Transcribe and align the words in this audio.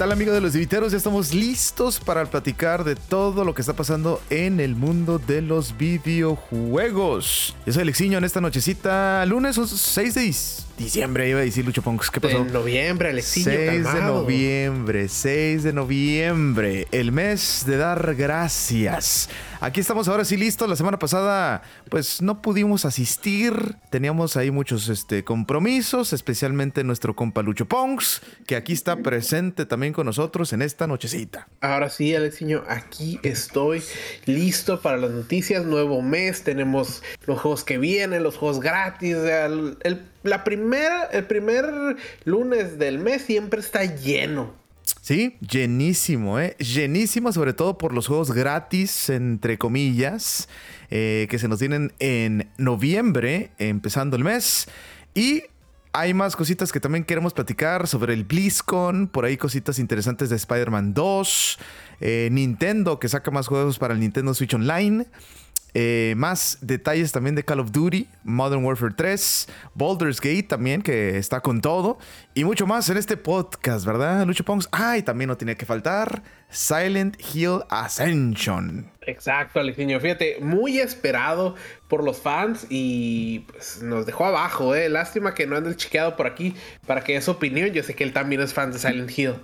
tal 0.00 0.12
amigos 0.12 0.32
de 0.32 0.40
los 0.40 0.54
diviteros? 0.54 0.92
Ya 0.92 0.96
estamos 0.96 1.34
listos 1.34 2.00
para 2.00 2.24
platicar 2.24 2.84
de 2.84 2.96
todo 2.96 3.44
lo 3.44 3.52
que 3.52 3.60
está 3.60 3.74
pasando 3.74 4.22
en 4.30 4.58
el 4.58 4.74
mundo 4.74 5.18
de 5.18 5.42
los 5.42 5.76
videojuegos. 5.76 7.54
Yo 7.66 7.72
soy 7.74 7.82
Alexiño 7.82 8.16
en 8.16 8.24
esta 8.24 8.40
nochecita, 8.40 9.26
lunes 9.26 9.56
6 9.56 10.14
de 10.14 10.34
diciembre, 10.78 11.28
iba 11.28 11.40
a 11.40 11.42
decir 11.42 11.66
Lucho 11.66 11.82
Ponks. 11.82 12.10
¿Qué 12.10 12.18
pasó? 12.18 12.42
Noviembre, 12.46 13.10
Alexiño, 13.10 13.44
6 13.44 13.92
de 13.92 14.00
noviembre, 14.00 15.06
6 15.06 15.64
de 15.64 15.72
noviembre, 15.74 16.88
el 16.92 17.12
mes 17.12 17.64
de 17.66 17.76
dar 17.76 18.14
gracias. 18.14 19.28
Aquí 19.62 19.80
estamos 19.80 20.08
ahora 20.08 20.24
sí 20.24 20.38
listos. 20.38 20.70
La 20.70 20.74
semana 20.74 20.98
pasada, 20.98 21.60
pues 21.90 22.22
no 22.22 22.40
pudimos 22.40 22.86
asistir. 22.86 23.76
Teníamos 23.90 24.38
ahí 24.38 24.50
muchos 24.50 24.88
este, 24.88 25.22
compromisos, 25.22 26.14
especialmente 26.14 26.82
nuestro 26.82 27.14
compa 27.14 27.42
Lucho 27.42 27.66
Ponks, 27.66 28.22
que 28.46 28.56
aquí 28.56 28.72
está 28.72 28.96
presente 28.96 29.66
también 29.66 29.92
con 29.92 30.06
nosotros 30.06 30.54
en 30.54 30.62
esta 30.62 30.86
nochecita. 30.86 31.46
Ahora 31.60 31.90
sí, 31.90 32.14
Alexiño, 32.14 32.64
aquí 32.68 33.20
estoy 33.22 33.82
listo 34.24 34.80
para 34.80 34.96
las 34.96 35.10
noticias. 35.10 35.66
Nuevo 35.66 36.00
mes, 36.00 36.42
tenemos 36.42 37.02
los 37.26 37.38
juegos 37.38 37.62
que 37.62 37.76
vienen, 37.76 38.22
los 38.22 38.38
juegos 38.38 38.60
gratis. 38.60 39.18
La 40.22 40.42
primera, 40.42 41.04
el 41.12 41.26
primer 41.26 41.96
lunes 42.24 42.78
del 42.78 42.98
mes 42.98 43.22
siempre 43.22 43.60
está 43.60 43.84
lleno. 43.84 44.59
Sí, 45.00 45.36
llenísimo, 45.40 46.38
¿eh? 46.38 46.56
Llenísimo, 46.58 47.32
sobre 47.32 47.52
todo 47.52 47.78
por 47.78 47.92
los 47.92 48.06
juegos 48.06 48.32
gratis, 48.32 49.10
entre 49.10 49.58
comillas, 49.58 50.48
eh, 50.90 51.26
que 51.30 51.38
se 51.38 51.48
nos 51.48 51.58
tienen 51.58 51.92
en 51.98 52.50
noviembre, 52.58 53.50
empezando 53.58 54.16
el 54.16 54.24
mes. 54.24 54.68
Y 55.14 55.44
hay 55.92 56.14
más 56.14 56.36
cositas 56.36 56.70
que 56.70 56.80
también 56.80 57.04
queremos 57.04 57.34
platicar 57.34 57.88
sobre 57.88 58.14
el 58.14 58.24
BlizzCon, 58.24 59.08
por 59.08 59.24
ahí 59.24 59.36
cositas 59.36 59.78
interesantes 59.78 60.30
de 60.30 60.36
Spider-Man 60.36 60.94
2, 60.94 61.58
eh, 62.00 62.28
Nintendo 62.30 63.00
que 63.00 63.08
saca 63.08 63.30
más 63.30 63.48
juegos 63.48 63.78
para 63.78 63.94
el 63.94 64.00
Nintendo 64.00 64.32
Switch 64.34 64.54
Online. 64.54 65.06
Eh, 65.74 66.14
más 66.16 66.58
detalles 66.60 67.12
también 67.12 67.34
de 67.34 67.44
Call 67.44 67.60
of 67.60 67.72
Duty, 67.72 68.08
Modern 68.24 68.64
Warfare 68.64 68.94
3, 68.96 69.48
Baldur's 69.74 70.20
Gate 70.20 70.44
también, 70.44 70.82
que 70.82 71.16
está 71.16 71.40
con 71.40 71.60
todo. 71.60 71.98
Y 72.34 72.44
mucho 72.44 72.66
más 72.66 72.88
en 72.88 72.96
este 72.96 73.16
podcast, 73.16 73.84
¿verdad, 73.84 74.26
Lucho 74.26 74.44
Pongs? 74.44 74.68
Ah, 74.72 74.98
y 74.98 75.02
también 75.02 75.28
no 75.28 75.36
tenía 75.36 75.54
que 75.54 75.66
faltar 75.66 76.22
Silent 76.48 77.16
Hill 77.34 77.60
Ascension. 77.68 78.90
Exacto, 79.02 79.60
Alexiño. 79.60 79.98
Fíjate, 80.00 80.38
muy 80.40 80.78
esperado 80.78 81.54
por 81.88 82.04
los 82.04 82.20
fans 82.20 82.66
y 82.68 83.40
pues, 83.50 83.82
nos 83.82 84.06
dejó 84.06 84.26
abajo, 84.26 84.74
¿eh? 84.74 84.88
Lástima 84.88 85.34
que 85.34 85.46
no 85.46 85.56
ande 85.56 85.70
el 85.70 85.76
chiqueado 85.76 86.16
por 86.16 86.26
aquí 86.26 86.54
para 86.86 87.02
que 87.02 87.14
dé 87.14 87.20
su 87.20 87.30
opinión. 87.30 87.70
Yo 87.70 87.82
sé 87.82 87.94
que 87.94 88.04
él 88.04 88.12
también 88.12 88.40
es 88.40 88.54
fan 88.54 88.72
de 88.72 88.78
Silent 88.78 89.16
Hill. 89.16 89.34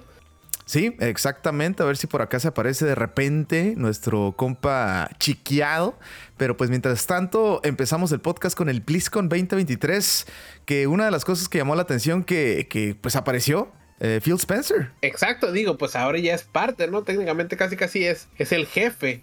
Sí, 0.66 0.96
exactamente. 0.98 1.82
A 1.82 1.86
ver 1.86 1.96
si 1.96 2.08
por 2.08 2.22
acá 2.22 2.40
se 2.40 2.48
aparece 2.48 2.84
de 2.84 2.96
repente 2.96 3.74
nuestro 3.76 4.34
compa 4.36 5.08
chiqueado. 5.18 5.96
Pero 6.36 6.56
pues 6.56 6.70
mientras 6.70 7.06
tanto, 7.06 7.60
empezamos 7.62 8.10
el 8.10 8.20
podcast 8.20 8.56
con 8.56 8.68
el 8.68 8.80
BlizzCon 8.80 9.28
2023. 9.28 10.26
Que 10.64 10.88
una 10.88 11.04
de 11.04 11.12
las 11.12 11.24
cosas 11.24 11.48
que 11.48 11.58
llamó 11.58 11.76
la 11.76 11.82
atención 11.82 12.24
que, 12.24 12.66
que 12.68 12.96
pues 13.00 13.14
apareció. 13.14 13.72
Eh, 13.98 14.20
Phil 14.22 14.34
Spencer. 14.34 14.90
Exacto, 15.00 15.52
digo, 15.52 15.78
pues 15.78 15.96
ahora 15.96 16.18
ya 16.18 16.34
es 16.34 16.42
parte, 16.42 16.86
¿no? 16.86 17.02
Técnicamente 17.02 17.56
casi 17.56 17.76
casi 17.76 18.04
es, 18.04 18.28
es 18.36 18.52
el 18.52 18.66
jefe 18.66 19.22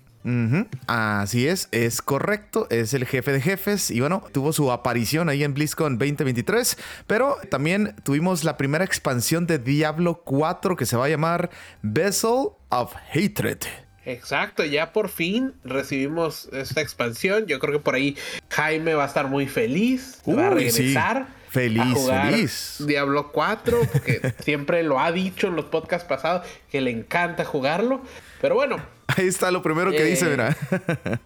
Así 0.87 1.47
es, 1.47 1.67
es 1.71 2.01
correcto, 2.01 2.67
es 2.69 2.93
el 2.93 3.05
jefe 3.05 3.31
de 3.31 3.41
jefes 3.41 3.91
y 3.91 3.99
bueno, 3.99 4.23
tuvo 4.31 4.53
su 4.53 4.71
aparición 4.71 5.29
ahí 5.29 5.43
en 5.43 5.53
BlizzCon 5.53 5.97
2023, 5.97 6.77
pero 7.07 7.37
también 7.49 7.95
tuvimos 8.03 8.43
la 8.43 8.57
primera 8.57 8.85
expansión 8.85 9.47
de 9.47 9.59
Diablo 9.59 10.21
4 10.23 10.75
que 10.75 10.85
se 10.85 10.95
va 10.95 11.05
a 11.05 11.09
llamar 11.09 11.49
Vessel 11.81 12.49
of 12.69 12.93
Hatred. 13.13 13.59
Exacto, 14.05 14.65
ya 14.65 14.91
por 14.91 15.09
fin 15.09 15.53
recibimos 15.63 16.49
esta 16.51 16.81
expansión. 16.81 17.45
Yo 17.45 17.59
creo 17.59 17.73
que 17.73 17.79
por 17.79 17.95
ahí 17.95 18.17
Jaime 18.49 18.95
va 18.95 19.03
a 19.03 19.07
estar 19.07 19.27
muy 19.27 19.47
feliz. 19.47 20.21
va 20.27 20.47
a 20.47 20.49
regresar. 20.49 21.27
Feliz, 21.49 22.09
feliz. 22.09 22.83
Diablo 22.87 23.31
4, 23.31 23.81
porque 23.91 24.33
siempre 24.43 24.81
lo 24.81 24.99
ha 24.99 25.11
dicho 25.11 25.47
en 25.47 25.55
los 25.55 25.65
podcasts 25.65 26.07
pasados 26.07 26.47
que 26.71 26.81
le 26.81 26.89
encanta 26.89 27.45
jugarlo. 27.45 28.01
Pero 28.41 28.55
bueno, 28.55 28.77
Ahí 29.17 29.27
está 29.27 29.51
lo 29.51 29.61
primero 29.61 29.91
que 29.91 30.03
dice, 30.03 30.25
mira. 30.25 30.55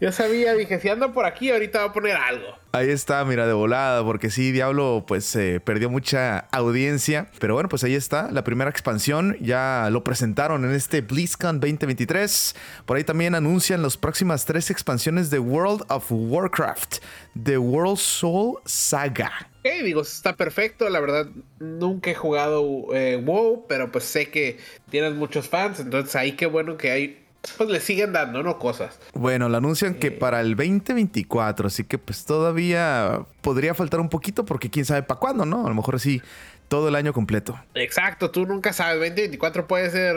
Yo 0.00 0.12
sabía, 0.12 0.54
dije, 0.54 0.80
si 0.80 0.88
ando 0.88 1.12
por 1.12 1.26
aquí, 1.26 1.50
ahorita 1.50 1.80
va 1.80 1.84
a 1.86 1.92
poner 1.92 2.16
algo. 2.16 2.46
Ahí 2.72 2.88
está, 2.88 3.24
mira, 3.24 3.46
de 3.46 3.52
volada, 3.52 4.04
porque 4.04 4.30
sí, 4.30 4.52
Diablo, 4.52 5.04
pues 5.06 5.34
eh, 5.36 5.60
perdió 5.60 5.90
mucha 5.90 6.38
audiencia. 6.52 7.28
Pero 7.38 7.54
bueno, 7.54 7.68
pues 7.68 7.84
ahí 7.84 7.94
está, 7.94 8.30
la 8.30 8.44
primera 8.44 8.70
expansión. 8.70 9.36
Ya 9.40 9.88
lo 9.90 10.04
presentaron 10.04 10.64
en 10.64 10.72
este 10.72 11.00
BlizzCon 11.00 11.60
2023. 11.60 12.54
Por 12.86 12.96
ahí 12.96 13.04
también 13.04 13.34
anuncian 13.34 13.82
las 13.82 13.96
próximas 13.96 14.44
tres 14.44 14.70
expansiones 14.70 15.30
de 15.30 15.38
World 15.38 15.84
of 15.88 16.06
Warcraft: 16.10 16.98
The 17.42 17.58
World 17.58 17.98
Soul 17.98 18.58
Saga. 18.64 19.50
Ok, 19.60 19.84
digo, 19.84 20.00
está 20.00 20.36
perfecto. 20.36 20.88
La 20.88 21.00
verdad, 21.00 21.26
nunca 21.58 22.10
he 22.10 22.14
jugado 22.14 22.94
eh, 22.94 23.20
WoW, 23.22 23.66
pero 23.68 23.92
pues 23.92 24.04
sé 24.04 24.30
que 24.30 24.58
tienes 24.88 25.14
muchos 25.14 25.48
fans. 25.48 25.89
Entonces 25.90 26.14
ahí 26.16 26.32
qué 26.32 26.46
bueno 26.46 26.76
que 26.76 26.90
hay. 26.90 27.26
Pues 27.56 27.70
le 27.70 27.80
siguen 27.80 28.12
dando, 28.12 28.42
¿no? 28.42 28.58
Cosas. 28.58 29.00
Bueno, 29.14 29.48
lo 29.48 29.56
anuncian 29.56 29.94
que 29.94 30.10
para 30.10 30.42
el 30.42 30.56
2024, 30.56 31.68
así 31.68 31.84
que 31.84 31.96
pues 31.96 32.26
todavía 32.26 33.22
podría 33.40 33.74
faltar 33.74 33.98
un 33.98 34.10
poquito 34.10 34.44
porque 34.44 34.68
quién 34.68 34.84
sabe 34.84 35.02
para 35.02 35.18
cuándo, 35.18 35.46
¿no? 35.46 35.64
A 35.64 35.68
lo 35.70 35.74
mejor 35.74 35.98
sí 35.98 36.20
todo 36.68 36.88
el 36.88 36.94
año 36.94 37.12
completo. 37.12 37.58
Exacto, 37.74 38.30
tú 38.30 38.46
nunca 38.46 38.72
sabes. 38.72 39.00
2024 39.00 39.66
puede 39.66 39.90
ser 39.90 40.16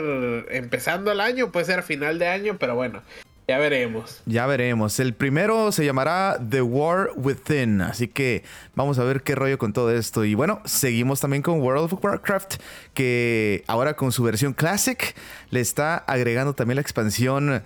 empezando 0.50 1.10
el 1.10 1.20
año, 1.20 1.50
puede 1.50 1.66
ser 1.66 1.82
final 1.82 2.18
de 2.20 2.28
año, 2.28 2.58
pero 2.60 2.76
bueno, 2.76 3.02
ya 3.46 3.58
veremos. 3.58 4.22
Ya 4.26 4.46
veremos. 4.46 4.98
El 5.00 5.14
primero 5.14 5.70
se 5.72 5.84
llamará 5.84 6.38
The 6.48 6.62
War 6.62 7.10
Within. 7.16 7.82
Así 7.82 8.08
que 8.08 8.42
vamos 8.74 8.98
a 8.98 9.04
ver 9.04 9.22
qué 9.22 9.34
rollo 9.34 9.58
con 9.58 9.72
todo 9.72 9.90
esto. 9.90 10.24
Y 10.24 10.34
bueno, 10.34 10.62
seguimos 10.64 11.20
también 11.20 11.42
con 11.42 11.60
World 11.60 11.92
of 11.92 12.04
Warcraft, 12.04 12.54
que 12.94 13.62
ahora 13.66 13.94
con 13.94 14.12
su 14.12 14.22
versión 14.22 14.54
Classic 14.54 15.14
le 15.50 15.60
está 15.60 15.96
agregando 15.98 16.54
también 16.54 16.76
la 16.76 16.82
expansión 16.82 17.62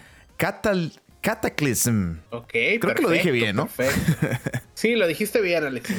Cataclysm. 1.21 2.19
Ok, 2.31 2.51
Creo 2.81 2.95
que 2.95 3.03
lo 3.03 3.11
dije 3.11 3.31
bien, 3.31 3.57
¿no? 3.57 3.69
sí, 4.75 4.95
lo 4.95 5.07
dijiste 5.07 5.41
bien, 5.41 5.65
Alex. 5.65 5.91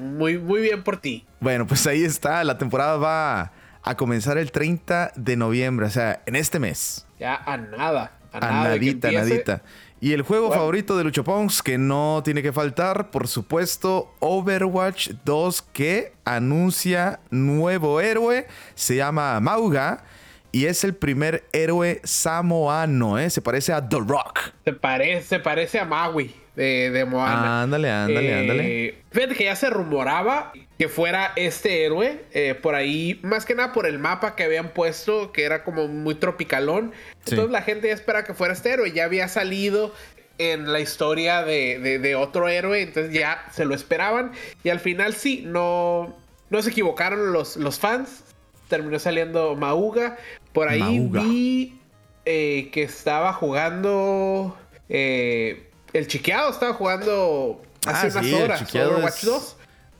Muy, 0.00 0.38
muy 0.38 0.60
bien 0.60 0.82
por 0.82 1.00
ti. 1.00 1.26
Bueno, 1.40 1.66
pues 1.66 1.86
ahí 1.86 2.02
está. 2.04 2.42
La 2.44 2.58
temporada 2.58 2.96
va 2.96 3.52
a 3.82 3.96
comenzar 3.96 4.38
el 4.38 4.52
30 4.52 5.12
de 5.16 5.36
noviembre, 5.36 5.86
o 5.86 5.90
sea, 5.90 6.22
en 6.26 6.36
este 6.36 6.58
mes. 6.58 7.06
Ya 7.18 7.34
a 7.34 7.56
nada. 7.56 8.17
A, 8.32 8.64
nadita, 8.64 9.10
nadita. 9.10 9.62
Y 10.00 10.12
el 10.12 10.22
juego 10.22 10.52
favorito 10.52 10.96
de 10.96 11.02
Lucho 11.04 11.24
Pongs, 11.24 11.60
que 11.60 11.76
no 11.76 12.22
tiene 12.24 12.40
que 12.40 12.52
faltar, 12.52 13.10
por 13.10 13.26
supuesto, 13.26 14.14
Overwatch 14.20 15.10
2, 15.24 15.62
que 15.72 16.12
anuncia 16.24 17.18
nuevo 17.30 18.00
héroe, 18.00 18.46
se 18.74 18.94
llama 18.96 19.40
Mauga. 19.40 20.04
Y 20.52 20.64
es 20.66 20.82
el 20.84 20.94
primer 20.94 21.44
héroe 21.52 22.00
samoano, 22.04 23.18
¿eh? 23.18 23.28
Se 23.28 23.42
parece 23.42 23.72
a 23.72 23.86
The 23.86 23.98
Rock. 23.98 24.38
Se 24.64 24.72
parece, 24.72 25.22
se 25.26 25.38
parece 25.40 25.78
a 25.80 25.84
Maui 25.84 26.34
de, 26.56 26.90
de 26.90 27.04
Moana. 27.04 27.62
Ándale, 27.62 27.90
ándale, 27.90 28.30
Eh, 28.30 28.40
ándale. 28.40 28.98
Fíjate 29.10 29.34
que 29.34 29.44
ya 29.44 29.56
se 29.56 29.68
rumoraba 29.68 30.52
que 30.78 30.88
fuera 30.88 31.32
este 31.34 31.84
héroe, 31.84 32.24
eh, 32.32 32.54
por 32.54 32.74
ahí, 32.76 33.18
más 33.24 33.44
que 33.44 33.54
nada 33.56 33.72
por 33.72 33.86
el 33.86 33.98
mapa 33.98 34.36
que 34.36 34.44
habían 34.44 34.68
puesto, 34.70 35.32
que 35.32 35.42
era 35.44 35.64
como 35.64 35.88
muy 35.88 36.14
tropicalón. 36.14 36.92
Sí. 37.24 37.30
Entonces 37.32 37.50
la 37.50 37.62
gente 37.62 37.88
ya 37.88 37.94
espera 37.94 38.24
que 38.24 38.32
fuera 38.32 38.54
este 38.54 38.70
héroe. 38.70 38.92
Ya 38.92 39.04
había 39.04 39.26
salido 39.28 39.92
en 40.38 40.72
la 40.72 40.78
historia 40.78 41.42
de, 41.42 41.80
de- 41.80 41.98
de 41.98 42.14
otro 42.14 42.48
héroe, 42.48 42.80
entonces 42.82 43.12
ya 43.12 43.44
se 43.52 43.64
lo 43.64 43.74
esperaban. 43.74 44.30
Y 44.62 44.68
al 44.68 44.78
final 44.78 45.14
sí, 45.14 45.42
no, 45.44 46.16
no 46.50 46.62
se 46.62 46.70
equivocaron 46.70 47.32
los, 47.32 47.56
los 47.56 47.80
fans. 47.80 48.22
Terminó 48.68 49.00
saliendo 49.00 49.56
Mauga. 49.56 50.16
Por 50.52 50.68
ahí 50.68 51.00
Mauga. 51.00 51.22
vi 51.22 51.80
eh, 52.24 52.68
que 52.70 52.84
estaba 52.84 53.32
jugando... 53.32 54.56
eh, 54.88 55.64
el 55.92 56.06
chiqueado 56.06 56.50
estaba 56.50 56.74
jugando 56.74 57.62
hace 57.86 58.08
Ah, 58.08 58.10
unas 58.12 58.26
sí, 58.26 58.34
horas. 58.34 58.74
Overwatch 58.74 59.14
es- 59.18 59.24
2. 59.24 59.56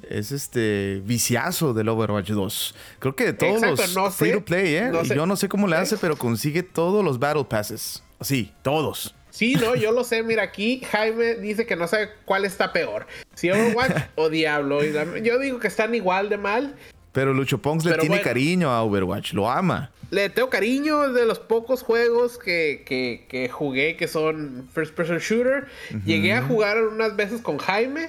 Es 0.08 0.32
este 0.32 1.02
viciazo 1.05 1.75
del 1.75 1.88
Overwatch 1.88 2.31
2. 2.31 2.75
Creo 2.99 3.14
que 3.14 3.25
de 3.26 3.32
todos 3.34 3.62
Exacto, 3.62 3.82
los 3.82 3.94
no 3.94 4.10
sé, 4.10 4.16
free 4.16 4.32
to 4.32 4.44
play, 4.44 4.75
¿eh? 4.76 4.88
no 4.90 5.05
sé. 5.05 5.14
Yo 5.14 5.26
no 5.26 5.37
sé 5.37 5.49
cómo 5.49 5.66
le 5.69 5.76
hace, 5.76 5.96
pero 5.99 6.16
consigue 6.16 6.62
todos 6.62 7.05
los 7.05 7.19
Battle 7.19 7.44
Passes. 7.44 8.02
Sí, 8.20 8.52
todos. 8.62 9.14
Sí, 9.31 9.55
no, 9.55 9.75
yo 9.76 9.93
lo 9.93 10.05
sé. 10.05 10.22
Mira, 10.22 10.43
aquí 10.44 10.81
Jaime 10.90 11.34
dice 11.34 11.66
que 11.66 11.76
no 11.76 11.87
sabe 11.87 12.08
cuál 12.25 12.44
está 12.46 12.72
peor. 12.72 13.06
Si 13.34 13.50
Overwatch 13.50 13.93
o 14.16 14.31
Diablo. 14.31 14.81
Yo 15.22 15.38
digo 15.38 15.60
que 15.60 15.69
están 15.69 15.94
igual 15.94 16.28
de 16.31 16.38
mal. 16.38 16.75
Pero 17.12 17.34
Lucho 17.34 17.58
Pongs 17.58 17.84
le 17.84 17.93
tiene 17.94 18.08
bueno. 18.16 18.25
cariño 18.25 18.70
a 18.70 18.82
Overwatch, 18.82 19.32
lo 19.34 19.50
ama. 19.50 19.90
Le 20.11 20.31
tengo 20.31 20.49
cariño 20.49 21.04
es 21.08 21.14
de 21.14 21.26
los 21.26 21.38
pocos 21.38 21.82
juegos 21.82 22.38
que, 22.38 22.82
que- 22.87 23.26
que 23.28 23.49
jugué 23.50 23.96
que 23.96 24.08
son 24.08 24.69
first 24.72 24.94
person 24.94 25.19
shooter. 25.19 25.66
Llegué 26.06 26.32
a 26.32 26.43
jugar 26.43 26.82
unas 26.82 27.14
veces 27.14 27.43
con 27.43 27.58
Jaime. 27.58 28.08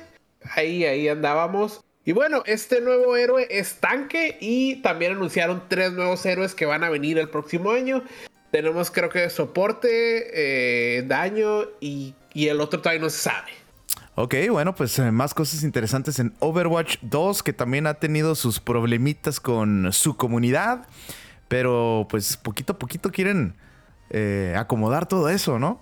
Ahí, 0.56 0.86
ahí 0.86 1.10
andábamos. 1.10 1.82
Y 2.10 2.12
bueno, 2.12 2.42
este 2.48 2.82
nuevo 2.82 3.16
héroe 3.16 3.46
es 3.52 3.76
tanque 3.76 4.40
y 4.42 4.78
también 4.78 5.12
anunciaron 5.12 5.62
tres 5.68 5.94
nuevos 5.94 6.26
héroes 6.26 6.56
que 6.56 6.66
van 6.66 6.84
a 6.84 6.90
venir 6.90 7.20
el 7.20 7.30
próximo 7.30 7.70
año. 7.70 8.02
Tenemos 8.50 8.90
creo 8.90 9.10
que 9.10 9.30
soporte, 9.30 10.98
eh, 10.98 11.04
daño 11.04 11.66
y, 11.80 12.16
y, 12.34 12.48
el 12.48 12.62
otro 12.62 12.82
todavía 12.82 13.04
no 13.04 13.12
se 13.12 13.20
sabe. 13.20 13.52
Ok, 14.16 14.34
bueno, 14.50 14.74
pues 14.74 14.98
eh, 14.98 15.12
más 15.12 15.36
cosas 15.36 15.62
interesantes 15.62 16.18
en 16.18 16.34
Overwatch 16.40 16.98
2 17.04 17.44
que 17.44 17.54
también 17.54 17.86
ha 17.86 17.94
tenido 17.94 18.34
sus 18.34 18.60
problemitas 18.60 19.40
con 19.40 19.94
su 19.94 20.18
comunidad. 20.18 20.88
Pero 21.48 22.08
pues 22.10 22.38
poquito 22.38 22.74
a 22.74 22.80
poquito 22.80 23.12
quieren 23.12 23.54
eh, 24.10 24.56
acomodar 24.58 25.08
todo 25.08 25.30
eso, 25.30 25.60
¿no? 25.60 25.80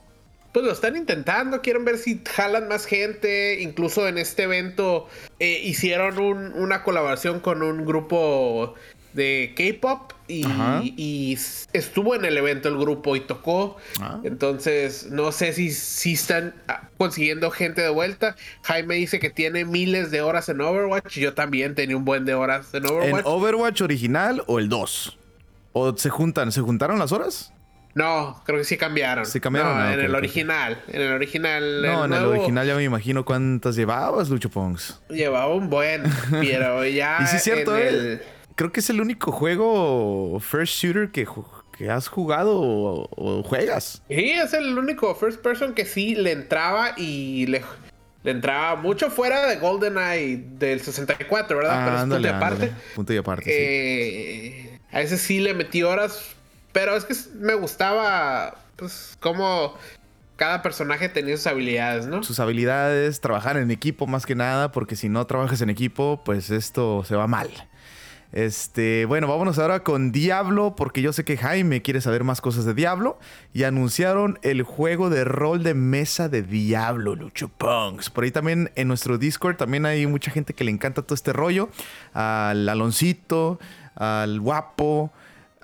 Pues 0.58 0.66
lo 0.66 0.74
están 0.74 0.96
intentando, 0.96 1.62
quieren 1.62 1.86
ver 1.86 2.00
si 2.00 2.20
jalan 2.26 2.68
más 2.68 2.88
gente. 2.88 3.62
Incluso 3.62 4.08
en 4.08 4.18
este 4.18 4.42
evento 4.42 5.08
eh, 5.38 5.62
hicieron 5.64 6.18
una 6.56 6.82
colaboración 6.82 7.42
con 7.42 7.62
un 7.62 7.86
grupo 7.86 8.74
de 9.14 9.54
K-pop 9.56 10.14
y, 10.28 11.38
estuvo 11.74 12.16
en 12.16 12.26
el 12.26 12.36
evento 12.38 12.70
el 12.70 12.78
grupo 12.80 13.16
y 13.16 13.20
tocó. 13.20 13.78
Ah. 14.02 14.20
Entonces, 14.24 15.12
no 15.12 15.32
sé 15.32 15.54
si, 15.54 15.70
si 15.70 16.14
están 16.14 16.56
ah, 16.68 16.90
consiguiendo 16.98 17.52
gente 17.52 17.84
de 17.84 17.90
vuelta. 17.90 18.36
Jaime 18.64 18.96
dice 18.96 19.20
que 19.20 19.30
tiene 19.30 19.64
miles 19.64 20.10
de 20.10 20.22
horas 20.22 20.50
en 20.50 20.60
Overwatch. 20.60 21.20
Yo 21.20 21.36
también 21.36 21.76
tenía 21.76 21.96
un 21.96 22.04
buen 22.04 22.26
de 22.26 22.34
horas 22.34 22.74
en 22.74 22.88
Overwatch. 22.88 23.28
¿En 23.28 23.32
Overwatch 23.32 23.82
original 23.84 24.44
o 24.48 24.58
el 24.58 24.70
2? 24.70 25.20
¿O 25.74 25.96
se 25.96 26.10
juntan? 26.10 26.52
¿Se 26.52 26.62
juntaron 26.62 26.98
las 26.98 27.12
horas? 27.12 27.54
No, 27.98 28.40
creo 28.46 28.60
que 28.60 28.64
sí 28.64 28.78
cambiaron. 28.78 29.26
Sí 29.26 29.40
cambiaron. 29.40 29.76
No, 29.76 29.84
ah, 29.84 29.94
en 29.96 30.02
el 30.02 30.14
original. 30.14 30.80
En 30.88 31.02
el 31.02 31.14
original. 31.14 31.82
No, 31.82 32.06
en 32.06 32.14
el 32.14 32.26
original 32.26 32.68
ya 32.68 32.76
me 32.76 32.84
imagino 32.84 33.26
cuántas 33.26 33.76
llevabas, 33.76 34.30
Lucho 34.30 34.52
Pongs. 34.52 35.02
Llevaba 35.10 35.52
un 35.52 35.68
buen, 35.72 36.04
pero 36.30 36.86
ya. 36.86 37.18
y 37.24 37.26
sí 37.26 37.38
es 37.38 37.44
cierto, 37.44 37.76
eh, 37.76 38.22
creo 38.54 38.72
que 38.72 38.82
es 38.82 38.90
el 38.92 39.02
único 39.02 39.32
juego 39.32 40.40
first 40.40 40.76
shooter 40.76 41.10
que, 41.10 41.28
que 41.76 41.90
has 41.90 42.08
jugado 42.08 42.56
o, 42.56 43.42
juegas. 43.42 44.04
Sí, 44.08 44.30
es 44.30 44.54
el 44.54 44.78
único 44.78 45.16
first 45.16 45.42
person 45.42 45.74
que 45.74 45.86
sí 45.86 46.14
le 46.14 46.34
entraba 46.34 46.94
y 46.98 47.48
le, 47.48 47.64
le 48.22 48.30
entraba 48.30 48.76
mucho 48.80 49.10
fuera 49.10 49.48
de 49.48 49.56
GoldenEye 49.56 50.44
del 50.60 50.82
64, 50.82 51.58
¿verdad? 51.58 51.84
pero 51.84 51.96
es 51.96 52.02
punto 52.04 52.20
y 52.20 52.28
aparte. 52.28 52.72
Punto 52.94 53.14
y 53.14 53.18
aparte. 53.18 53.46
Eh, 53.48 54.80
a 54.92 55.02
ese 55.02 55.18
sí 55.18 55.40
le 55.40 55.56
metí 55.56 55.82
horas 55.82 56.37
pero 56.72 56.96
es 56.96 57.06
que 57.06 57.16
me 57.40 57.54
gustaba, 57.56 58.56
pues, 58.76 59.18
cómo 59.20 59.76
cada 60.38 60.62
personaje 60.62 61.10
tenía 61.10 61.36
sus 61.36 61.48
habilidades, 61.48 62.06
¿no? 62.08 62.24
Sus 62.24 62.40
habilidades, 62.40 63.20
trabajar 63.22 63.58
en 63.58 63.72
equipo 63.72 64.08
más 64.08 64.26
que 64.26 64.36
nada, 64.36 64.72
porque 64.72 64.96
si 64.96 65.10
no 65.10 65.26
trabajas 65.26 65.62
en 65.62 65.70
equipo, 65.70 66.22
pues 66.24 66.52
esto 66.52 67.04
se 67.04 67.16
va 67.16 67.28
mal. 67.28 67.50
Este, 68.34 69.06
bueno, 69.06 69.28
vámonos 69.28 69.58
ahora 69.58 69.84
con 69.84 70.12
Diablo, 70.12 70.76
porque 70.76 71.02
yo 71.02 71.14
sé 71.14 71.24
que 71.24 71.38
Jaime 71.38 71.82
quiere 71.82 72.02
saber 72.02 72.24
más 72.24 72.42
cosas 72.42 72.66
de 72.66 72.74
Diablo. 72.74 73.18
Y 73.54 73.64
anunciaron 73.64 74.38
el 74.44 74.64
juego 74.64 75.10
de 75.10 75.24
rol 75.24 75.64
de 75.64 75.74
mesa 75.74 76.30
de 76.30 76.44
Diablo, 76.44 77.16
Lucho 77.16 77.50
Punks. 77.50 78.10
Por 78.10 78.26
ahí 78.26 78.32
también 78.32 78.72
en 78.76 78.88
nuestro 78.88 79.18
Discord 79.18 79.56
también 79.56 79.86
hay 79.86 80.06
mucha 80.08 80.30
gente 80.30 80.54
que 80.54 80.64
le 80.64 80.72
encanta 80.72 81.02
todo 81.02 81.16
este 81.16 81.34
rollo. 81.34 81.70
Al 82.14 82.68
Aloncito, 82.68 83.60
al 83.96 84.40
Guapo, 84.40 85.12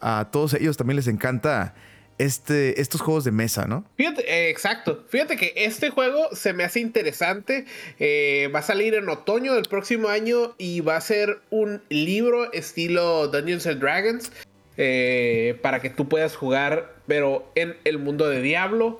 a 0.03 0.29
todos 0.31 0.53
ellos 0.53 0.77
también 0.77 0.97
les 0.97 1.07
encanta 1.07 1.73
este, 2.17 2.79
estos 2.79 3.01
juegos 3.01 3.23
de 3.23 3.31
mesa, 3.31 3.65
¿no? 3.65 3.85
Fíjate, 3.97 4.21
eh, 4.31 4.50
exacto. 4.50 5.03
Fíjate 5.09 5.35
que 5.35 5.53
este 5.55 5.89
juego 5.89 6.29
se 6.33 6.53
me 6.53 6.63
hace 6.63 6.79
interesante. 6.79 7.65
Eh, 8.00 8.50
va 8.53 8.59
a 8.59 8.63
salir 8.63 8.94
en 8.94 9.09
otoño 9.09 9.55
del 9.55 9.63
próximo 9.63 10.09
año 10.09 10.53
y 10.57 10.81
va 10.81 10.95
a 10.95 11.01
ser 11.01 11.39
un 11.50 11.81
libro 11.89 12.51
estilo 12.53 13.27
Dungeons 13.29 13.65
and 13.65 13.79
Dragons. 13.79 14.31
Eh, 14.75 15.59
para 15.61 15.81
que 15.81 15.91
tú 15.91 16.09
puedas 16.09 16.35
jugar, 16.35 16.95
pero 17.06 17.47
en 17.53 17.77
el 17.83 17.99
mundo 17.99 18.27
de 18.27 18.41
Diablo. 18.41 18.99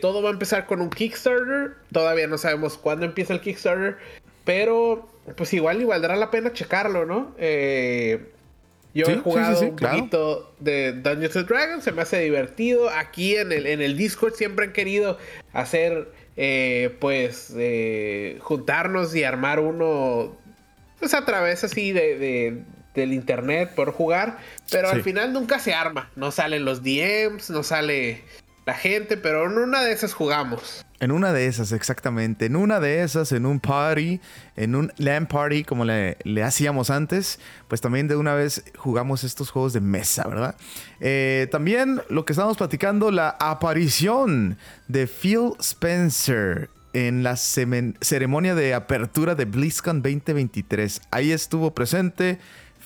todo 0.00 0.22
va 0.22 0.30
a 0.30 0.32
empezar 0.32 0.66
con 0.66 0.80
un 0.80 0.88
Kickstarter. 0.88 1.72
Todavía 1.92 2.26
no 2.26 2.38
sabemos 2.38 2.78
cuándo 2.78 3.04
empieza 3.04 3.34
el 3.34 3.40
Kickstarter. 3.40 3.98
Pero, 4.44 5.08
pues 5.36 5.52
igual 5.52 5.80
y 5.82 5.84
valdrá 5.84 6.16
la 6.16 6.30
pena 6.30 6.52
checarlo, 6.52 7.06
¿no? 7.06 7.34
Eh, 7.38 8.32
yo 8.94 9.06
he 9.06 9.16
jugado 9.16 9.60
un 9.60 9.76
poquito 9.76 10.54
de 10.60 10.92
Dungeons 10.92 11.36
and 11.36 11.48
Dragons, 11.48 11.84
se 11.84 11.92
me 11.92 12.02
hace 12.02 12.20
divertido. 12.20 12.90
Aquí 12.90 13.36
en 13.36 13.52
el, 13.52 13.66
en 13.66 13.80
el 13.80 13.96
Discord 13.96 14.34
siempre 14.34 14.66
han 14.66 14.72
querido 14.72 15.18
hacer, 15.52 16.12
eh, 16.36 16.94
pues, 17.00 17.52
eh, 17.56 18.38
juntarnos 18.40 19.14
y 19.14 19.24
armar 19.24 19.60
uno, 19.60 20.36
pues 20.98 21.14
a 21.14 21.24
través 21.24 21.64
así 21.64 21.92
de, 21.92 22.62
del 22.94 23.12
internet 23.12 23.72
por 23.74 23.92
jugar. 23.92 24.38
Pero 24.70 24.90
al 24.90 25.02
final 25.02 25.32
nunca 25.32 25.58
se 25.58 25.72
arma. 25.72 26.10
No 26.16 26.30
salen 26.30 26.64
los 26.64 26.82
DMs, 26.82 27.50
no 27.50 27.62
sale 27.62 28.22
la 28.64 28.74
gente, 28.74 29.16
pero 29.16 29.46
en 29.46 29.58
una 29.58 29.82
de 29.82 29.92
esas 29.92 30.14
jugamos. 30.14 30.84
En 31.00 31.10
una 31.10 31.32
de 31.32 31.46
esas, 31.46 31.72
exactamente. 31.72 32.46
En 32.46 32.54
una 32.54 32.78
de 32.78 33.02
esas, 33.02 33.32
en 33.32 33.44
un 33.44 33.58
party, 33.58 34.20
en 34.56 34.76
un 34.76 34.92
LAN 34.98 35.26
party, 35.26 35.64
como 35.64 35.84
le, 35.84 36.16
hacíamos 36.44 36.90
antes, 36.90 37.40
pues 37.66 37.80
también 37.80 38.06
de 38.06 38.14
una 38.14 38.34
vez 38.34 38.64
jugamos 38.76 39.24
estos 39.24 39.50
juegos 39.50 39.72
de 39.72 39.80
mesa, 39.80 40.28
¿verdad? 40.28 40.54
Eh, 41.00 41.48
también 41.50 42.00
lo 42.08 42.24
que 42.24 42.32
estábamos 42.32 42.56
platicando, 42.56 43.10
la 43.10 43.36
aparición 43.40 44.58
de 44.86 45.08
Phil 45.08 45.54
Spencer 45.58 46.70
en 46.92 47.24
la 47.24 47.36
ceremonia 47.36 48.54
de 48.54 48.74
apertura 48.74 49.34
de 49.34 49.44
BlizzCon 49.44 50.02
2023. 50.02 51.00
Ahí 51.10 51.32
estuvo 51.32 51.74
presente 51.74 52.38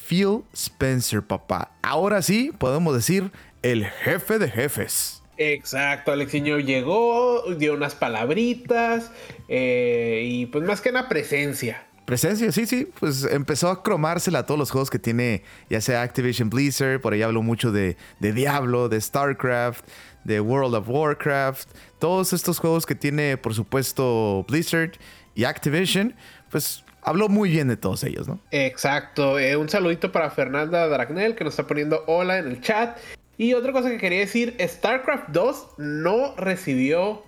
Phil 0.09 0.43
Spencer, 0.55 1.23
papá. 1.23 1.73
Ahora 1.83 2.23
sí, 2.23 2.53
podemos 2.57 2.95
decir 2.95 3.31
el 3.63 3.85
jefe 3.85 4.39
de 4.39 4.49
jefes. 4.49 5.23
Exacto, 5.39 6.13
Alexiño 6.13 6.59
llegó, 6.59 7.43
dio 7.57 7.75
unas 7.75 7.95
palabritas 7.95 9.11
eh, 9.49 10.23
y 10.25 10.47
pues 10.47 10.65
más 10.65 10.81
que 10.81 10.91
una 10.91 11.09
presencia. 11.09 11.87
Presencia, 12.07 12.53
sí, 12.53 12.67
sí, 12.67 12.89
pues 13.01 13.25
empezó 13.25 13.69
a 13.69 13.83
cromársela 13.83 14.41
a 14.41 14.47
todos 14.47 14.59
los 14.59 14.71
juegos 14.71 14.91
que 14.91 15.01
tiene, 15.01 15.43
ya 15.69 15.81
sea 15.81 16.03
Activision 16.03 16.49
Blizzard, 16.51 17.01
por 17.01 17.13
ahí 17.13 17.23
habló 17.23 17.43
mucho 17.43 17.73
de, 17.73 17.97
de 18.21 18.33
Diablo, 18.33 18.89
de 18.89 19.01
StarCraft, 19.01 19.85
de 20.23 20.41
World 20.41 20.77
of 20.77 20.89
Warcraft, 20.89 21.69
todos 21.99 22.33
estos 22.33 22.61
juegos 22.61 22.87
que 22.87 22.95
tiene, 22.95 23.37
por 23.37 23.55
supuesto, 23.55 24.45
Blizzard 24.49 24.93
y 25.35 25.45
Activision, 25.45 26.15
pues 26.49 26.85
habló 27.03 27.29
muy 27.29 27.51
bien 27.51 27.69
de 27.69 27.77
todos 27.77 28.03
ellos, 28.05 28.29
¿no? 28.29 28.41
Exacto. 28.51 29.39
Eh, 29.39 29.57
un 29.57 29.69
saludito 29.69 30.13
para 30.13 30.31
Fernanda 30.31 30.87
Dragnel 30.89 31.35
que 31.35 31.45
nos 31.45 31.55
está 31.55 31.67
poniendo 31.67 32.05
hola 32.07 32.39
en 32.39 32.49
el 32.49 32.61
chat. 32.61 32.99
Y 33.39 33.55
otra 33.55 33.73
cosa 33.73 33.91
que 33.91 33.99
quería 33.99 34.21
decir, 34.21 34.57
StarCraft 34.61 35.29
2 35.29 35.67
no 35.79 36.35
recibió, 36.37 37.23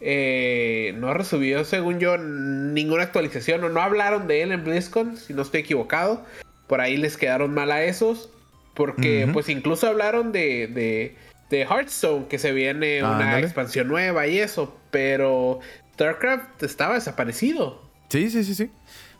eh, 0.00 0.94
no 0.98 1.14
recibió, 1.14 1.64
según 1.64 2.00
yo, 2.00 2.18
ninguna 2.18 3.04
actualización, 3.04 3.62
o 3.64 3.68
no 3.68 3.80
hablaron 3.80 4.26
de 4.26 4.42
él 4.42 4.52
en 4.52 4.64
BlizzCon, 4.64 5.16
si 5.16 5.34
no 5.34 5.42
estoy 5.42 5.60
equivocado. 5.60 6.24
Por 6.66 6.80
ahí 6.80 6.96
les 6.96 7.16
quedaron 7.16 7.54
mal 7.54 7.70
a 7.70 7.84
esos, 7.84 8.30
porque 8.74 9.28
pues 9.32 9.48
incluso 9.48 9.86
hablaron 9.86 10.32
de, 10.32 10.66
de, 10.66 11.16
de 11.48 11.60
Hearthstone, 11.62 12.26
que 12.26 12.38
se 12.38 12.52
viene 12.52 13.04
una 13.04 13.38
expansión 13.38 13.86
nueva 13.86 14.26
y 14.26 14.40
eso, 14.40 14.76
pero 14.90 15.60
StarCraft 15.94 16.62
estaba 16.64 16.94
desaparecido. 16.94 17.82
Sí, 18.08 18.30
sí, 18.30 18.42
sí, 18.42 18.54
sí. 18.54 18.70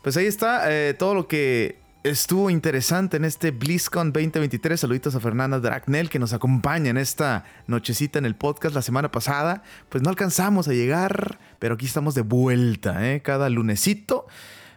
Pues 0.03 0.17
ahí 0.17 0.25
está 0.25 0.71
eh, 0.71 0.93
todo 0.93 1.15
lo 1.15 1.27
que 1.27 1.86
estuvo 2.09 2.49
interesante 2.49 3.17
en 3.17 3.25
este 3.25 3.51
BlizzCon 3.51 4.13
2023. 4.13 4.79
Saluditos 4.79 5.15
a 5.15 5.19
Fernanda 5.19 5.59
Dragnel 5.59 6.09
que 6.09 6.19
nos 6.19 6.33
acompaña 6.33 6.89
en 6.89 6.97
esta 6.97 7.43
nochecita 7.67 8.19
en 8.19 8.25
el 8.25 8.35
podcast 8.35 8.73
la 8.73 8.81
semana 8.81 9.11
pasada. 9.11 9.63
Pues 9.89 10.03
no 10.03 10.09
alcanzamos 10.09 10.67
a 10.67 10.73
llegar, 10.73 11.39
pero 11.59 11.75
aquí 11.75 11.85
estamos 11.85 12.15
de 12.15 12.21
vuelta, 12.21 13.11
¿eh? 13.11 13.21
cada 13.21 13.49
lunesito. 13.49 14.27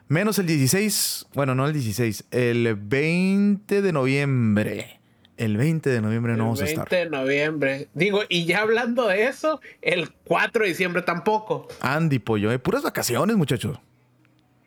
Menos 0.08 0.38
el 0.38 0.46
16, 0.46 1.28
bueno, 1.34 1.54
no 1.54 1.66
el 1.66 1.72
16, 1.72 2.24
el 2.32 2.74
20 2.74 3.82
de 3.82 3.92
noviembre. 3.92 5.00
El 5.36 5.56
20 5.56 5.88
de 5.88 6.00
noviembre 6.02 6.36
no 6.36 6.44
vamos 6.44 6.62
a 6.62 6.64
estar. 6.64 6.86
El 6.90 6.90
20 6.90 6.96
de 6.96 7.22
noviembre. 7.22 7.88
Digo, 7.94 8.22
y 8.28 8.44
ya 8.44 8.60
hablando 8.60 9.06
de 9.06 9.26
eso, 9.26 9.60
el 9.82 10.10
4 10.24 10.64
de 10.64 10.68
diciembre 10.68 11.02
tampoco. 11.02 11.68
Andy 11.80 12.18
Pollo, 12.18 12.50
¿eh? 12.50 12.58
puras 12.58 12.82
vacaciones, 12.82 13.36
muchachos. 13.36 13.78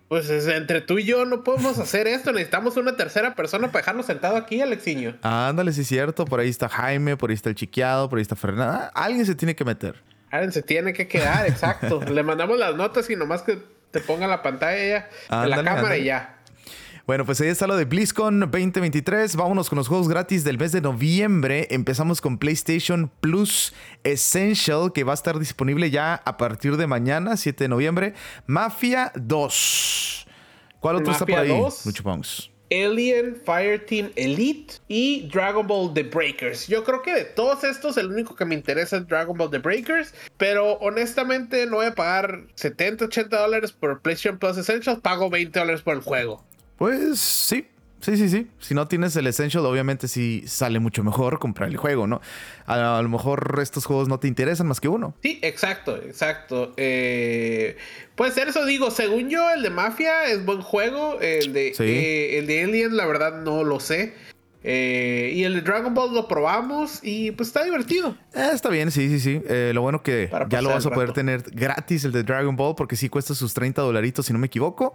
Pues 0.07 0.29
entre 0.29 0.81
tú 0.81 0.99
y 0.99 1.05
yo 1.05 1.25
no 1.25 1.43
podemos 1.43 1.79
hacer 1.79 2.07
esto. 2.07 2.31
Necesitamos 2.31 2.77
una 2.77 2.95
tercera 2.95 3.33
persona 3.35 3.67
para 3.71 3.79
dejarnos 3.79 4.05
sentado 4.05 4.35
aquí, 4.35 4.61
Alexiño. 4.61 5.17
Ándale, 5.21 5.73
sí 5.73 5.81
es 5.81 5.87
cierto. 5.87 6.25
Por 6.25 6.39
ahí 6.39 6.49
está 6.49 6.69
Jaime, 6.69 7.17
por 7.17 7.29
ahí 7.29 7.35
está 7.35 7.49
el 7.49 7.55
Chiqueado, 7.55 8.09
por 8.09 8.19
ahí 8.19 8.21
está 8.21 8.35
Fernanda. 8.35 8.91
Alguien 8.93 9.25
se 9.25 9.35
tiene 9.35 9.55
que 9.55 9.65
meter. 9.65 9.95
Alguien 10.29 10.51
se 10.51 10.61
tiene 10.61 10.93
que 10.93 11.07
quedar, 11.07 11.47
exacto. 11.47 12.01
Le 12.11 12.23
mandamos 12.23 12.57
las 12.57 12.75
notas 12.75 13.09
y 13.09 13.15
nomás 13.15 13.41
que 13.43 13.57
te 13.91 13.99
ponga 14.01 14.27
la 14.27 14.41
pantalla 14.41 15.09
en 15.29 15.49
la 15.49 15.63
cámara 15.63 15.97
y 15.97 16.05
ya. 16.05 16.37
Bueno, 17.05 17.25
pues 17.25 17.41
ahí 17.41 17.49
está 17.49 17.67
lo 17.67 17.75
de 17.75 17.83
BlizzCon 17.83 18.39
2023. 18.39 19.35
Vámonos 19.35 19.67
con 19.67 19.75
los 19.75 19.89
juegos 19.89 20.07
gratis 20.07 20.45
del 20.45 20.57
mes 20.57 20.71
de 20.71 20.79
noviembre. 20.79 21.67
Empezamos 21.69 22.21
con 22.21 22.37
PlayStation 22.37 23.11
Plus 23.19 23.73
Essential, 24.05 24.93
que 24.93 25.03
va 25.03 25.11
a 25.11 25.15
estar 25.15 25.37
disponible 25.37 25.91
ya 25.91 26.15
a 26.15 26.37
partir 26.37 26.77
de 26.77 26.87
mañana, 26.87 27.35
7 27.35 27.65
de 27.65 27.67
noviembre. 27.67 28.13
Mafia 28.47 29.11
2. 29.15 30.27
¿Cuál 30.79 30.95
otro 30.95 31.11
está 31.11 31.25
por 31.25 31.39
ahí, 31.39 31.49
Lucho 31.83 32.03
Pongs? 32.03 32.49
Alien 32.71 33.35
Fireteam 33.35 34.11
Elite 34.15 34.75
y 34.87 35.27
Dragon 35.27 35.67
Ball 35.67 35.93
The 35.93 36.03
Breakers. 36.03 36.67
Yo 36.67 36.85
creo 36.85 37.01
que 37.01 37.13
de 37.13 37.25
todos 37.25 37.65
estos, 37.65 37.97
el 37.97 38.07
único 38.13 38.33
que 38.33 38.45
me 38.45 38.55
interesa 38.55 38.95
es 38.95 39.07
Dragon 39.07 39.37
Ball 39.37 39.51
The 39.51 39.59
Breakers. 39.59 40.15
Pero 40.37 40.75
honestamente, 40.75 41.65
no 41.65 41.75
voy 41.77 41.87
a 41.87 41.95
pagar 41.95 42.43
70, 42.55 43.05
80 43.05 43.37
dólares 43.37 43.73
por 43.73 44.01
PlayStation 44.01 44.39
Plus 44.39 44.57
Essentials. 44.57 45.01
Pago 45.01 45.29
20 45.29 45.59
dólares 45.59 45.81
por 45.81 45.95
el 45.95 46.01
juego. 46.01 46.45
Pues 46.77 47.19
sí, 47.19 47.67
Sí, 48.03 48.17
sí, 48.17 48.27
sí. 48.27 48.47
Si 48.59 48.73
no 48.73 48.85
tienes 48.89 49.15
el 49.15 49.27
Essential, 49.27 49.65
obviamente 49.65 50.09
sí 50.09 50.43
sale 50.45 50.79
mucho 50.79 51.05
mejor 51.05 51.39
comprar 51.39 51.69
el 51.69 51.77
juego, 51.77 52.05
¿no? 52.05 52.19
A, 52.65 52.99
lo 53.01 53.07
mejor 53.07 53.59
estos 53.61 53.85
juegos 53.85 54.09
no 54.09 54.19
te 54.19 54.27
interesan 54.27 54.67
más 54.67 54.81
que 54.81 54.89
uno. 54.89 55.15
Sí, 55.23 55.39
exacto, 55.41 55.95
exacto. 55.95 56.73
Eh, 56.75 57.77
puede 58.15 58.33
ser 58.33 58.49
eso, 58.49 58.65
digo, 58.65 58.91
según 58.91 59.29
yo, 59.29 59.49
el 59.51 59.63
de 59.63 59.69
Mafia 59.69 60.25
es 60.25 60.43
buen 60.43 60.61
juego. 60.61 61.21
El 61.21 61.53
de, 61.53 61.73
eh, 61.79 62.39
el 62.39 62.47
de 62.47 62.63
Alien, 62.63 62.97
la 62.97 63.05
verdad, 63.05 63.41
no 63.41 63.63
lo 63.63 63.79
sé. 63.79 64.13
Eh, 64.63 65.33
y 65.35 65.43
el 65.43 65.55
de 65.55 65.61
Dragon 65.61 65.93
Ball 65.93 66.13
lo 66.13 66.27
probamos 66.27 66.99
y 67.03 67.31
pues 67.31 67.49
está 67.49 67.63
divertido. 67.63 68.15
Eh, 68.33 68.49
está 68.53 68.69
bien, 68.69 68.91
sí, 68.91 69.09
sí, 69.09 69.19
sí. 69.19 69.41
Eh, 69.47 69.71
lo 69.73 69.81
bueno 69.81 70.01
que 70.01 70.29
ya 70.49 70.61
lo 70.61 70.69
vas 70.69 70.85
a 70.85 70.89
poder 70.89 71.11
tener 71.11 71.43
gratis 71.51 72.05
el 72.05 72.13
de 72.13 72.23
Dragon 72.23 72.55
Ball 72.55 72.73
porque 72.75 72.95
sí 72.95 73.09
cuesta 73.09 73.35
sus 73.35 73.53
30 73.53 73.81
dolaritos 73.81 74.25
si 74.25 74.33
no 74.33 74.39
me 74.39 74.47
equivoco. 74.47 74.93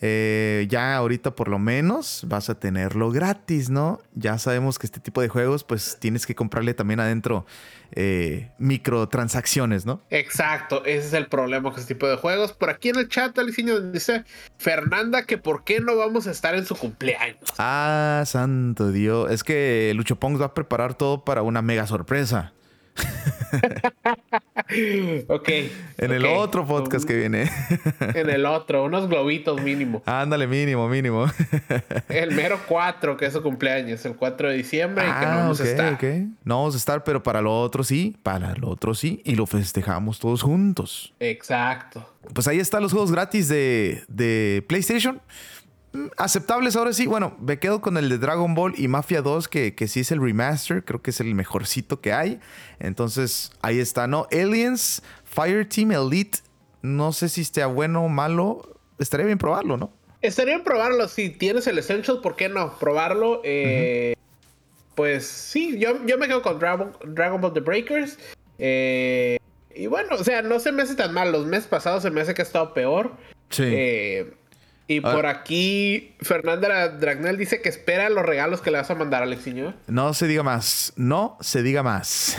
ya 0.00 0.96
ahorita 0.96 1.34
por 1.34 1.48
lo 1.48 1.58
menos 1.58 2.24
vas 2.28 2.50
a 2.50 2.58
tenerlo 2.58 3.10
gratis, 3.10 3.70
¿no? 3.70 4.00
Ya 4.14 4.38
sabemos 4.38 4.78
que 4.78 4.86
este 4.86 5.00
tipo 5.00 5.22
de 5.22 5.28
juegos 5.28 5.64
pues 5.64 5.96
tienes 5.98 6.26
que 6.26 6.34
comprarle 6.34 6.74
también 6.74 7.00
adentro 7.00 7.46
microtransacciones, 8.58 9.86
¿no? 9.86 10.02
Exacto, 10.10 10.84
ese 10.84 11.08
es 11.08 11.12
el 11.12 11.26
problema 11.26 11.70
con 11.70 11.80
este 11.80 11.94
tipo 11.94 12.06
de 12.06 12.16
juegos. 12.16 12.52
Por 12.52 12.70
aquí 12.70 12.90
en 12.90 12.96
el 12.96 13.08
chat 13.08 13.38
Alicinio 13.38 13.80
dice 13.80 14.24
Fernanda 14.58 15.24
que 15.24 15.38
por 15.38 15.64
qué 15.64 15.80
no 15.80 15.96
vamos 15.96 16.26
a 16.26 16.30
estar 16.30 16.54
en 16.54 16.66
su 16.66 16.76
cumpleaños. 16.76 17.52
Ah, 17.58 18.22
santo 18.26 18.92
Dios. 18.92 19.30
Es 19.30 19.44
que 19.44 19.92
Lucho 19.94 20.16
Pong 20.16 20.40
va 20.40 20.46
a 20.46 20.54
preparar 20.54 20.94
todo 20.94 21.24
para 21.24 21.42
una 21.42 21.62
mega 21.62 21.86
sorpresa. 21.86 22.52
ok. 25.28 25.48
En 25.98 26.12
el 26.12 26.24
otro 26.26 26.66
podcast 26.66 27.06
que 27.06 27.16
viene. 27.16 27.50
en 28.00 28.30
el 28.30 28.46
otro, 28.46 28.84
unos 28.84 29.08
globitos 29.08 29.60
mínimo. 29.60 30.02
Ándale, 30.06 30.46
mínimo, 30.46 30.88
mínimo. 30.88 31.26
el 32.08 32.32
mero 32.32 32.60
4, 32.66 33.16
que 33.16 33.26
es 33.26 33.32
su 33.32 33.42
cumpleaños, 33.42 34.04
el 34.04 34.16
4 34.16 34.50
de 34.50 34.56
diciembre, 34.56 35.04
y 35.04 35.12
que 35.12 35.26
no 35.26 35.32
ah, 35.32 35.36
vamos 35.36 35.60
a 35.60 35.64
estar. 35.64 35.98
No 36.44 36.58
vamos 36.58 36.74
a 36.74 36.78
estar, 36.78 37.04
pero 37.04 37.22
para 37.22 37.40
lo 37.40 37.60
otro 37.60 37.84
sí, 37.84 38.16
para 38.22 38.54
lo 38.54 38.68
otro 38.68 38.94
sí, 38.94 39.22
y 39.24 39.34
lo 39.36 39.46
festejamos 39.46 40.18
todos 40.18 40.42
juntos. 40.42 41.14
Exacto. 41.20 42.12
Pues 42.34 42.48
ahí 42.48 42.58
están 42.58 42.82
los 42.82 42.92
juegos 42.92 43.12
gratis 43.12 43.48
de, 43.48 44.02
de 44.08 44.64
PlayStation 44.66 45.20
aceptables 46.16 46.76
ahora 46.76 46.92
sí. 46.92 47.06
Bueno, 47.06 47.36
me 47.40 47.58
quedo 47.58 47.80
con 47.80 47.96
el 47.96 48.08
de 48.08 48.18
Dragon 48.18 48.54
Ball 48.54 48.74
y 48.76 48.88
Mafia 48.88 49.22
2, 49.22 49.48
que, 49.48 49.74
que 49.74 49.88
sí 49.88 50.00
es 50.00 50.10
el 50.12 50.20
remaster. 50.20 50.84
Creo 50.84 51.02
que 51.02 51.10
es 51.10 51.20
el 51.20 51.34
mejorcito 51.34 52.00
que 52.00 52.12
hay. 52.12 52.40
Entonces, 52.78 53.52
ahí 53.62 53.78
está, 53.78 54.06
¿no? 54.06 54.26
Aliens, 54.32 55.02
Fireteam 55.24 55.92
Elite. 55.92 56.38
No 56.82 57.12
sé 57.12 57.28
si 57.28 57.42
esté 57.42 57.64
bueno 57.64 58.04
o 58.04 58.08
malo. 58.08 58.78
Estaría 58.98 59.26
bien 59.26 59.38
probarlo, 59.38 59.76
¿no? 59.76 59.92
Estaría 60.22 60.54
bien 60.54 60.64
probarlo. 60.64 61.08
Si 61.08 61.30
tienes 61.30 61.66
el 61.66 61.78
Essential, 61.78 62.20
¿por 62.22 62.36
qué 62.36 62.48
no? 62.48 62.78
Probarlo. 62.78 63.40
Eh, 63.44 64.14
pues 64.94 65.26
sí, 65.26 65.78
yo, 65.78 66.04
yo, 66.06 66.18
me 66.18 66.26
quedo 66.26 66.42
con 66.42 66.58
Dragon, 66.58 66.92
Dragon 67.04 67.40
Ball 67.40 67.52
The 67.52 67.60
Breakers. 67.60 68.18
Eh, 68.58 69.38
y 69.74 69.86
bueno, 69.88 70.16
o 70.18 70.24
sea, 70.24 70.42
no 70.42 70.58
se 70.58 70.72
me 70.72 70.82
hace 70.82 70.94
tan 70.94 71.12
mal. 71.12 71.32
Los 71.32 71.46
meses 71.46 71.66
pasados 71.66 72.02
se 72.02 72.10
me 72.10 72.22
hace 72.22 72.34
que 72.34 72.42
ha 72.42 72.44
estado 72.44 72.72
peor. 72.72 73.12
Sí. 73.50 73.64
Eh, 73.66 74.32
y 74.88 74.98
ah. 74.98 75.12
por 75.12 75.26
aquí, 75.26 76.14
Fernanda 76.20 76.88
Dragnel 76.88 77.36
dice 77.36 77.60
que 77.60 77.68
espera 77.68 78.08
los 78.08 78.24
regalos 78.24 78.60
que 78.60 78.70
le 78.70 78.78
vas 78.78 78.90
a 78.90 78.94
mandar, 78.94 79.22
Alexiño. 79.22 79.74
No 79.88 80.14
se 80.14 80.28
diga 80.28 80.44
más. 80.44 80.92
No 80.96 81.36
se 81.40 81.64
diga 81.64 81.82
más. 81.82 82.36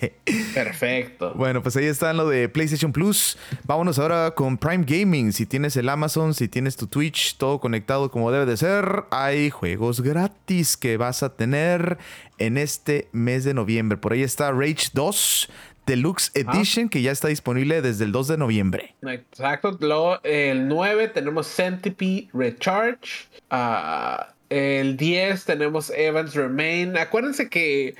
Perfecto. 0.54 1.34
Bueno, 1.36 1.62
pues 1.62 1.76
ahí 1.76 1.84
está 1.84 2.12
lo 2.12 2.28
de 2.28 2.48
PlayStation 2.48 2.92
Plus. 2.92 3.38
Vámonos 3.64 4.00
ahora 4.00 4.32
con 4.32 4.58
Prime 4.58 4.84
Gaming. 4.84 5.32
Si 5.32 5.46
tienes 5.46 5.76
el 5.76 5.88
Amazon, 5.88 6.34
si 6.34 6.48
tienes 6.48 6.76
tu 6.76 6.88
Twitch, 6.88 7.36
todo 7.36 7.60
conectado 7.60 8.10
como 8.10 8.32
debe 8.32 8.46
de 8.46 8.56
ser, 8.56 9.04
hay 9.10 9.50
juegos 9.50 10.00
gratis 10.00 10.76
que 10.76 10.96
vas 10.96 11.22
a 11.22 11.36
tener 11.36 11.98
en 12.38 12.58
este 12.58 13.08
mes 13.12 13.44
de 13.44 13.54
noviembre. 13.54 13.98
Por 13.98 14.12
ahí 14.12 14.22
está 14.22 14.50
Rage 14.50 14.88
2. 14.92 15.48
Deluxe 15.86 16.30
Edition 16.34 16.88
que 16.88 17.02
ya 17.02 17.12
está 17.12 17.28
disponible 17.28 17.82
desde 17.82 18.04
el 18.04 18.12
2 18.12 18.28
de 18.28 18.36
noviembre. 18.38 18.94
Exacto. 19.02 19.76
Luego 19.80 20.20
el 20.22 20.68
9 20.68 21.08
tenemos 21.08 21.46
Centipede 21.46 22.28
Recharge. 22.32 23.28
Ah, 23.50 24.34
el 24.50 24.96
10 24.96 25.44
tenemos 25.44 25.90
Evans 25.90 26.34
Remain. 26.34 26.96
Acuérdense 26.96 27.48
que, 27.48 27.94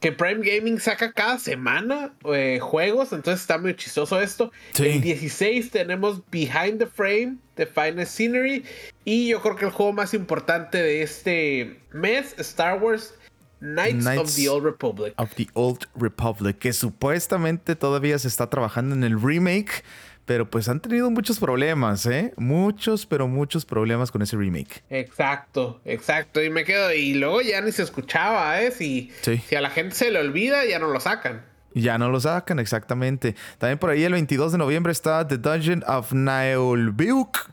que 0.00 0.12
Prime 0.12 0.40
Gaming 0.42 0.80
saca 0.80 1.12
cada 1.12 1.38
semana 1.38 2.12
eh, 2.32 2.58
juegos, 2.60 3.12
entonces 3.12 3.40
está 3.42 3.58
muy 3.58 3.74
chistoso 3.76 4.20
esto. 4.20 4.52
El 4.78 5.00
16 5.00 5.70
tenemos 5.70 6.22
Behind 6.30 6.78
the 6.78 6.86
Frame, 6.86 7.36
The 7.54 7.66
Finest 7.66 8.12
Scenery. 8.12 8.64
Y 9.04 9.28
yo 9.28 9.40
creo 9.40 9.56
que 9.56 9.66
el 9.66 9.70
juego 9.70 9.92
más 9.92 10.12
importante 10.12 10.78
de 10.78 11.02
este 11.02 11.80
mes, 11.92 12.34
Star 12.38 12.82
Wars 12.82 13.14
Knights, 13.60 14.06
of 14.06 14.34
the 14.34 14.48
Old 14.48 14.64
Republic. 14.64 15.14
Of 15.16 15.34
the 15.34 15.48
Old 15.54 15.86
Republic, 15.94 16.58
que 16.58 16.72
supuestamente 16.72 17.76
todavía 17.76 18.18
se 18.18 18.28
está 18.28 18.48
trabajando 18.50 18.94
en 18.94 19.04
el 19.04 19.20
remake, 19.20 19.84
pero 20.26 20.50
pues 20.50 20.68
han 20.68 20.80
tenido 20.80 21.10
muchos 21.10 21.38
problemas, 21.38 22.04
¿eh? 22.06 22.34
Muchos, 22.36 23.06
pero 23.06 23.28
muchos 23.28 23.64
problemas 23.64 24.10
con 24.10 24.22
ese 24.22 24.36
remake. 24.36 24.82
Exacto, 24.90 25.80
exacto. 25.84 26.42
Y 26.42 26.50
me 26.50 26.64
quedo, 26.64 26.92
y 26.92 27.14
luego 27.14 27.40
ya 27.42 27.60
ni 27.60 27.72
se 27.72 27.82
escuchaba, 27.82 28.60
¿eh? 28.60 28.72
Si, 28.72 29.12
si 29.22 29.54
a 29.54 29.60
la 29.60 29.70
gente 29.70 29.94
se 29.94 30.10
le 30.10 30.18
olvida, 30.18 30.64
ya 30.64 30.78
no 30.78 30.88
lo 30.88 31.00
sacan. 31.00 31.44
Ya 31.74 31.98
no 31.98 32.08
lo 32.08 32.18
sacan, 32.18 32.58
exactamente. 32.58 33.36
También 33.58 33.78
por 33.78 33.90
ahí 33.90 34.02
el 34.02 34.12
22 34.12 34.52
de 34.52 34.58
noviembre 34.58 34.92
está 34.92 35.28
The 35.28 35.36
Dungeon 35.36 35.84
of 35.86 36.10
Naelbeuk, 36.12 37.50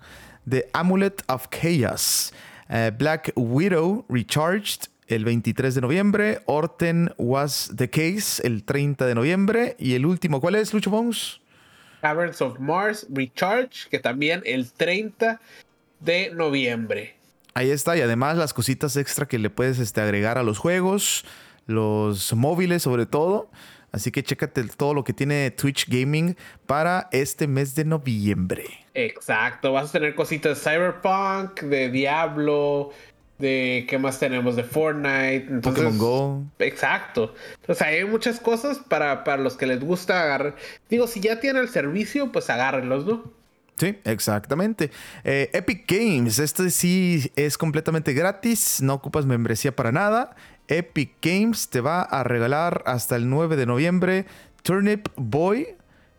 The 0.50 0.70
Amulet 0.74 1.24
of 1.28 1.50
Chaos, 1.50 2.34
eh, 2.70 2.92
Black 2.98 3.34
Widow 3.36 4.06
Recharged, 4.08 4.88
el 5.08 5.26
23 5.26 5.76
de 5.76 5.82
noviembre, 5.82 6.42
Orten 6.46 7.14
Was 7.18 7.72
the 7.76 7.90
Case 7.90 8.46
el 8.46 8.64
30 8.64 9.06
de 9.06 9.16
noviembre 9.16 9.76
y 9.80 9.96
el 9.96 10.06
último, 10.06 10.40
¿cuál 10.40 10.56
es, 10.56 10.74
Lucho 10.74 10.90
Bones? 10.90 11.42
Caverns 12.02 12.42
of 12.42 12.60
Mars 12.60 13.08
Recharge, 13.10 13.90
que 13.90 14.00
también 14.00 14.42
el 14.46 14.72
30 14.72 15.40
de 16.00 16.32
noviembre. 16.32 17.16
Ahí 17.54 17.70
está, 17.70 17.96
y 17.96 18.02
además 18.02 18.38
las 18.38 18.54
cositas 18.54 18.98
extra 18.98 19.28
que 19.28 19.40
le 19.40 19.50
puedes 19.50 19.80
este, 19.80 20.02
agregar 20.02 20.38
a 20.38 20.44
los 20.44 20.58
juegos, 20.58 21.24
los 21.66 22.34
móviles 22.34 22.84
sobre 22.84 23.06
todo. 23.06 23.50
Así 23.94 24.12
que 24.12 24.24
chécate 24.24 24.64
todo 24.76 24.96
lo 24.96 25.04
que 25.04 25.14
tiene 25.14 25.52
Twitch 25.52 25.88
Gaming 25.88 26.36
para 26.66 27.10
este 27.12 27.46
mes 27.46 27.76
de 27.76 27.86
noviembre. 27.86 28.66
Exacto, 28.96 29.72
vas 29.72 29.90
a 29.90 29.92
tener 29.92 30.16
cositas 30.16 30.64
de 30.64 30.72
Cyberpunk, 30.72 31.62
de 31.62 31.90
Diablo, 31.90 32.90
de 33.40 33.86
qué 33.90 33.98
más 33.98 34.20
tenemos 34.20 34.56
de 34.56 34.64
Fortnite, 34.64 35.48
Pokémon 35.62 35.98
Go. 35.98 36.44
Exacto. 36.60 37.34
O 37.68 37.74
sea, 37.74 37.88
hay 37.88 38.06
muchas 38.06 38.40
cosas 38.40 38.80
para, 38.80 39.24
para 39.24 39.42
los 39.42 39.56
que 39.56 39.66
les 39.66 39.80
gusta 39.80 40.24
agarrar. 40.24 40.56
Digo, 40.90 41.08
si 41.08 41.20
ya 41.20 41.40
tiene 41.40 41.60
el 41.60 41.70
servicio, 41.70 42.32
pues 42.32 42.50
agárrenlos, 42.50 43.06
¿no? 43.06 43.32
Sí, 43.76 43.98
exactamente. 44.04 44.92
Eh, 45.24 45.50
Epic 45.54 45.86
Games, 45.88 46.40
este 46.40 46.70
sí 46.70 47.32
es 47.36 47.58
completamente 47.58 48.14
gratis, 48.14 48.82
no 48.82 48.94
ocupas 48.94 49.26
membresía 49.26 49.76
para 49.76 49.92
nada. 49.92 50.36
Epic 50.68 51.16
Games 51.22 51.70
te 51.70 51.82
va 51.82 52.02
a 52.02 52.24
regalar 52.24 52.84
hasta 52.86 53.16
el 53.16 53.30
9 53.30 53.56
de 53.56 53.66
noviembre 53.66 54.26
Turnip 54.62 55.08
Boy 55.16 55.76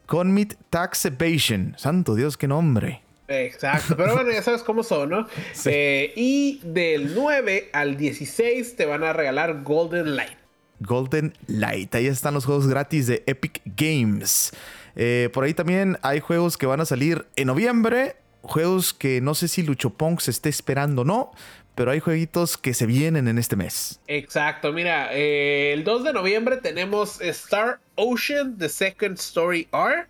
Conmit 0.06 0.54
Tax 0.68 1.06
Evasion. 1.06 1.74
Santo 1.78 2.14
Dios, 2.14 2.36
qué 2.36 2.48
nombre. 2.48 3.03
Exacto, 3.28 3.96
pero 3.96 4.14
bueno, 4.14 4.30
ya 4.30 4.42
sabes 4.42 4.62
cómo 4.62 4.82
son, 4.82 5.10
¿no? 5.10 5.26
Eh, 5.66 6.12
y 6.16 6.60
del 6.62 7.14
9 7.14 7.70
al 7.72 7.96
16 7.96 8.76
te 8.76 8.86
van 8.86 9.02
a 9.02 9.12
regalar 9.12 9.62
Golden 9.62 10.16
Light. 10.16 10.36
Golden 10.80 11.32
Light, 11.46 11.94
ahí 11.94 12.06
están 12.06 12.34
los 12.34 12.44
juegos 12.44 12.66
gratis 12.66 13.06
de 13.06 13.22
Epic 13.26 13.62
Games. 13.64 14.52
Eh, 14.96 15.30
por 15.32 15.44
ahí 15.44 15.54
también 15.54 15.98
hay 16.02 16.20
juegos 16.20 16.58
que 16.58 16.66
van 16.66 16.80
a 16.80 16.84
salir 16.84 17.26
en 17.36 17.46
noviembre, 17.46 18.16
juegos 18.42 18.92
que 18.92 19.20
no 19.20 19.34
sé 19.34 19.48
si 19.48 19.62
Lucho 19.62 19.90
Pong 19.90 20.20
se 20.20 20.30
esté 20.30 20.48
esperando 20.48 21.02
o 21.02 21.04
no, 21.04 21.32
pero 21.74 21.90
hay 21.90 22.00
jueguitos 22.00 22.56
que 22.56 22.74
se 22.74 22.86
vienen 22.86 23.26
en 23.26 23.38
este 23.38 23.56
mes. 23.56 24.00
Exacto, 24.06 24.72
mira, 24.72 25.08
eh, 25.12 25.72
el 25.72 25.84
2 25.84 26.04
de 26.04 26.12
noviembre 26.12 26.58
tenemos 26.58 27.20
Star 27.20 27.80
Ocean, 27.96 28.56
The 28.58 28.68
Second 28.68 29.18
Story 29.18 29.66
R 29.72 30.06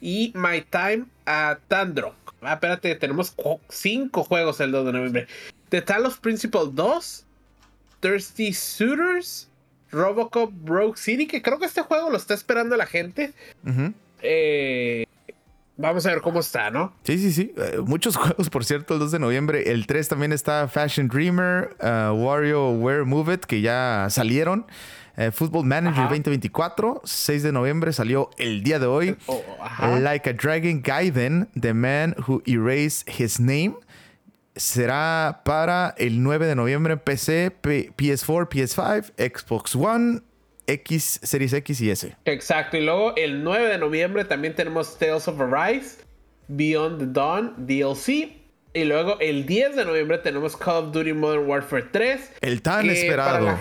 y 0.00 0.32
My 0.34 0.62
Time 0.62 1.06
at 1.26 1.58
Tandro. 1.68 2.14
Ah, 2.42 2.54
espérate, 2.54 2.94
tenemos 2.96 3.34
cinco 3.68 4.24
juegos 4.24 4.60
el 4.60 4.72
2 4.72 4.86
de 4.86 4.92
noviembre. 4.92 5.26
The 5.68 5.80
Talos 5.80 6.18
Principal 6.18 6.74
2, 6.74 7.24
Thirsty 8.00 8.52
Suitors, 8.52 9.48
Robocop 9.92 10.52
Rogue 10.64 10.96
City, 10.96 11.26
que 11.26 11.40
creo 11.40 11.58
que 11.58 11.66
este 11.66 11.82
juego 11.82 12.10
lo 12.10 12.16
está 12.16 12.34
esperando 12.34 12.76
la 12.76 12.86
gente. 12.86 13.32
eh, 14.22 15.04
vamos 15.76 16.04
a 16.04 16.10
ver 16.10 16.20
cómo 16.20 16.40
está, 16.40 16.70
¿no? 16.70 16.92
Sí, 17.04 17.16
sí, 17.18 17.32
sí. 17.32 17.52
Eh, 17.56 17.78
muchos 17.84 18.16
juegos, 18.18 18.50
por 18.50 18.64
cierto, 18.64 18.94
el 18.94 19.00
2 19.00 19.12
de 19.12 19.18
noviembre. 19.20 19.70
El 19.70 19.86
3 19.86 20.08
también 20.08 20.32
está 20.32 20.66
Fashion 20.66 21.06
Dreamer, 21.08 21.76
uh, 21.80 22.12
WarioWare 22.12 23.04
Move 23.04 23.34
It, 23.34 23.44
que 23.44 23.60
ya 23.60 24.08
salieron. 24.10 24.66
Eh, 25.16 25.30
Football 25.30 25.64
Manager 25.64 26.04
2024, 26.04 27.02
6 27.04 27.42
de 27.42 27.52
noviembre, 27.52 27.92
salió 27.92 28.30
el 28.38 28.62
día 28.62 28.78
de 28.78 28.86
hoy. 28.86 29.16
Oh, 29.26 29.42
like 30.00 30.28
a 30.28 30.32
Dragon 30.32 30.82
Gaiden, 30.82 31.48
The 31.58 31.74
Man 31.74 32.14
Who 32.26 32.42
Erased 32.46 33.08
His 33.18 33.38
Name. 33.38 33.74
Será 34.56 35.42
para 35.44 35.94
el 35.98 36.22
9 36.22 36.46
de 36.46 36.54
noviembre 36.54 36.94
en 36.94 36.98
PC, 36.98 37.52
PS4, 37.62 38.48
PS5, 38.48 39.12
Xbox 39.16 39.74
One, 39.74 40.20
X, 40.66 41.20
Series 41.22 41.52
X 41.52 41.80
y 41.80 41.90
S. 41.90 42.16
Exacto, 42.24 42.76
y 42.76 42.84
luego 42.84 43.14
el 43.16 43.42
9 43.42 43.68
de 43.68 43.78
noviembre 43.78 44.24
también 44.24 44.54
tenemos 44.54 44.98
Tales 44.98 45.26
of 45.28 45.40
Arise, 45.40 45.98
Beyond 46.48 46.98
the 46.98 47.06
Dawn, 47.06 47.54
DLC. 47.66 48.40
Y 48.74 48.84
luego 48.84 49.18
el 49.20 49.44
10 49.44 49.76
de 49.76 49.84
noviembre 49.84 50.16
tenemos 50.18 50.56
Call 50.56 50.84
of 50.84 50.92
Duty 50.92 51.12
Modern 51.12 51.46
Warfare 51.46 51.88
3. 51.92 52.32
El 52.40 52.62
tan 52.62 52.88
esperado. 52.88 53.58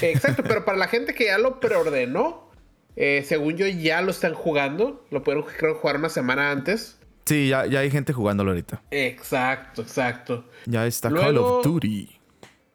Exacto, 0.00 0.42
pero 0.42 0.64
para 0.64 0.78
la 0.78 0.88
gente 0.88 1.14
que 1.14 1.26
ya 1.26 1.38
lo 1.38 1.60
preordenó, 1.60 2.50
eh, 2.96 3.24
según 3.26 3.56
yo 3.56 3.66
ya 3.66 4.02
lo 4.02 4.10
están 4.10 4.34
jugando. 4.34 5.04
Lo 5.10 5.22
pueden 5.22 5.42
creo, 5.42 5.74
jugar 5.74 5.96
una 5.96 6.08
semana 6.08 6.50
antes. 6.50 6.98
Sí, 7.24 7.48
ya, 7.48 7.66
ya 7.66 7.80
hay 7.80 7.90
gente 7.90 8.12
jugándolo 8.12 8.50
ahorita. 8.50 8.82
Exacto, 8.90 9.82
exacto. 9.82 10.44
Ya 10.66 10.86
está 10.86 11.08
Call 11.10 11.38
of 11.38 11.64
Duty. 11.64 12.22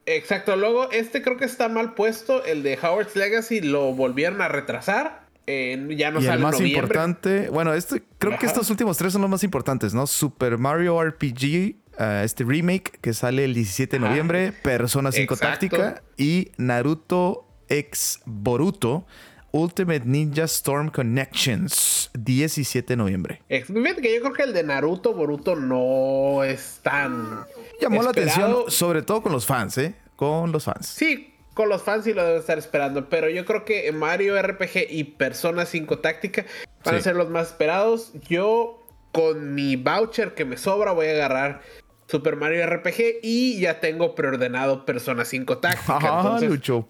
Exacto, 0.05 0.55
luego 0.55 0.89
este 0.91 1.21
creo 1.21 1.35
que 1.35 1.43
está 1.43 1.67
mal 1.67 1.93
puesto, 1.93 2.45
el 2.45 2.63
de 2.63 2.79
Howard's 2.81 3.17
Legacy 3.17 3.59
lo 3.59 3.93
volvieron 3.93 4.41
a 4.41 4.47
retrasar. 4.47 5.27
Eh, 5.47 5.85
ya 5.97 6.11
no 6.11 6.21
y 6.21 6.27
el 6.27 6.39
más 6.39 6.59
importante, 6.61 7.49
bueno, 7.49 7.73
este, 7.73 8.03
creo 8.17 8.37
que 8.37 8.45
estos 8.45 8.69
últimos 8.69 8.97
tres 8.97 9.13
son 9.13 9.21
los 9.21 9.29
más 9.29 9.43
importantes, 9.43 9.93
¿no? 9.93 10.07
Super 10.07 10.57
Mario 10.57 11.01
RPG, 11.01 11.75
este 11.97 12.43
remake 12.43 12.99
que 13.01 13.13
sale 13.13 13.45
el 13.45 13.53
17 13.53 13.99
de 13.99 14.07
noviembre, 14.07 14.51
Persona 14.51 15.11
5 15.11 15.37
Táctica 15.37 16.03
y 16.17 16.51
Naruto 16.57 17.47
X 17.69 18.21
Boruto. 18.25 19.05
Ultimate 19.53 20.01
Ninja 20.05 20.43
Storm 20.43 20.89
Connections, 20.91 22.11
17 22.13 22.93
de 22.93 22.97
noviembre. 22.97 23.41
Fíjate 23.49 24.01
que 24.01 24.13
yo 24.13 24.21
creo 24.21 24.33
que 24.33 24.43
el 24.43 24.53
de 24.53 24.61
Naruto 24.61 25.13
Boruto 25.13 25.55
no 25.55 26.43
es 26.43 26.79
tan 26.83 27.45
Llamó 27.79 28.03
la 28.03 28.09
atención, 28.09 28.65
sobre 28.67 29.01
todo 29.01 29.21
con 29.23 29.31
los 29.31 29.45
fans, 29.45 29.77
¿eh? 29.77 29.95
Con 30.15 30.51
los 30.51 30.65
fans. 30.65 30.87
Sí, 30.87 31.33
con 31.53 31.69
los 31.69 31.81
fans 31.81 32.03
sí 32.03 32.13
lo 32.13 32.23
deben 32.23 32.39
estar 32.39 32.57
esperando. 32.57 33.09
Pero 33.09 33.29
yo 33.29 33.45
creo 33.45 33.65
que 33.65 33.91
Mario 33.91 34.39
RPG 34.41 34.87
y 34.89 35.03
Persona 35.05 35.65
5 35.65 35.99
Táctica 35.99 36.45
van 36.83 36.95
a 36.95 37.01
ser 37.01 37.15
los 37.15 37.29
más 37.29 37.47
esperados. 37.47 38.13
Yo, 38.27 38.85
con 39.11 39.55
mi 39.55 39.75
voucher 39.75 40.33
que 40.33 40.45
me 40.45 40.57
sobra, 40.57 40.91
voy 40.91 41.07
a 41.07 41.11
agarrar 41.11 41.61
Super 42.07 42.35
Mario 42.35 42.65
RPG 42.65 43.19
y 43.21 43.59
ya 43.59 43.79
tengo 43.79 44.15
preordenado 44.15 44.85
Persona 44.85 45.25
5 45.25 45.57
Táctica. 45.57 45.99
Ah, 46.01 46.39
Lucho, 46.41 46.87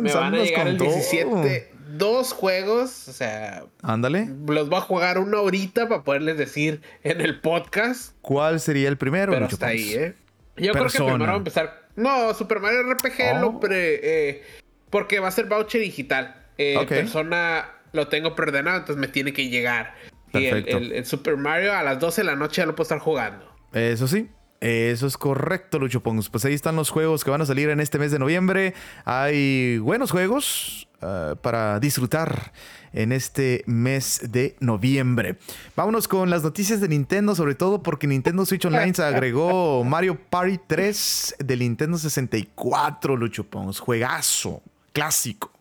me 0.00 0.12
van 0.12 0.34
a 0.34 0.38
llegar 0.38 0.68
el 0.68 0.78
17 0.78 1.78
dos 1.96 2.32
juegos, 2.32 3.08
o 3.08 3.12
sea, 3.12 3.64
ándale. 3.82 4.28
Los 4.46 4.68
voy 4.68 4.78
a 4.78 4.82
jugar 4.82 5.18
una 5.18 5.40
horita 5.40 5.88
para 5.88 6.04
poderles 6.04 6.36
decir 6.36 6.82
en 7.02 7.20
el 7.20 7.40
podcast. 7.40 8.14
¿Cuál 8.20 8.60
sería 8.60 8.88
el 8.88 8.98
primero? 8.98 9.32
Pero 9.32 9.46
hasta 9.46 9.68
ahí, 9.68 9.94
¿eh? 9.94 10.14
Yo 10.56 10.72
creo 10.72 10.86
que 10.86 10.98
primero 10.98 11.26
va 11.26 11.32
a 11.32 11.36
empezar. 11.36 11.88
No, 11.96 12.34
Super 12.34 12.60
Mario 12.60 12.82
RPG 12.92 13.40
lo 13.40 13.48
oh. 13.48 13.60
pre, 13.60 14.00
eh, 14.02 14.42
porque 14.90 15.20
va 15.20 15.28
a 15.28 15.32
ser 15.32 15.46
voucher 15.46 15.80
digital. 15.80 16.46
Eh, 16.58 16.84
Persona 16.88 17.70
lo 17.92 18.08
tengo 18.08 18.34
preordenado, 18.34 18.78
entonces 18.78 19.00
me 19.00 19.08
tiene 19.08 19.32
que 19.32 19.48
llegar. 19.48 19.94
Y 20.32 20.46
el, 20.46 21.06
Super 21.06 21.36
Mario 21.36 21.72
a 21.72 21.82
las 21.82 21.98
12 21.98 22.20
de 22.20 22.26
la 22.26 22.36
noche 22.36 22.60
ya 22.60 22.66
lo 22.66 22.74
puedo 22.74 22.84
estar 22.84 22.98
jugando. 22.98 23.50
Eso 23.72 24.06
sí. 24.06 24.28
Eso 24.60 25.06
es 25.06 25.16
correcto, 25.16 25.78
Lucho. 25.78 26.02
Pues 26.02 26.44
ahí 26.44 26.54
están 26.54 26.74
los 26.74 26.90
juegos 26.90 27.24
que 27.24 27.30
van 27.30 27.40
a 27.40 27.46
salir 27.46 27.68
en 27.70 27.80
este 27.80 27.98
mes 27.98 28.10
de 28.10 28.18
noviembre. 28.18 28.74
Hay 29.04 29.78
buenos 29.78 30.10
juegos 30.10 30.88
eh, 31.00 31.36
para 31.40 31.78
disfrutar 31.78 32.52
en 32.92 33.12
este 33.12 33.62
mes 33.66 34.20
de 34.32 34.56
noviembre. 34.58 35.36
Vámonos 35.76 36.08
con 36.08 36.28
las 36.28 36.42
noticias 36.42 36.80
de 36.80 36.88
Nintendo, 36.88 37.36
sobre 37.36 37.54
todo 37.54 37.84
porque 37.84 38.08
Nintendo 38.08 38.44
Switch 38.44 38.64
Online 38.64 38.92
se 38.94 39.04
agregó 39.04 39.84
Mario 39.84 40.18
Party 40.28 40.58
3 40.66 41.36
del 41.38 41.60
Nintendo 41.60 41.96
64, 41.96 43.16
Lucho. 43.16 43.46
Juegazo, 43.78 44.60
clásico. 44.92 45.52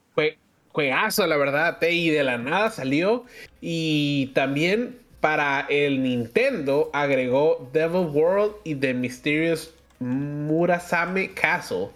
juegazo, 0.69 1.27
la 1.27 1.37
verdad, 1.37 1.79
y 1.83 2.09
de 2.09 2.23
la 2.23 2.39
nada 2.39 2.71
salió. 2.71 3.25
Y 3.61 4.31
también 4.33 4.97
para 5.27 5.65
el 5.67 6.03
Nintendo 6.03 6.89
agregó 6.93 7.69
Devil 7.73 8.07
World 8.13 8.53
y 8.63 8.75
The 8.75 8.93
Mysterious 8.93 9.73
Murasame 9.99 11.33
Castle. 11.33 11.89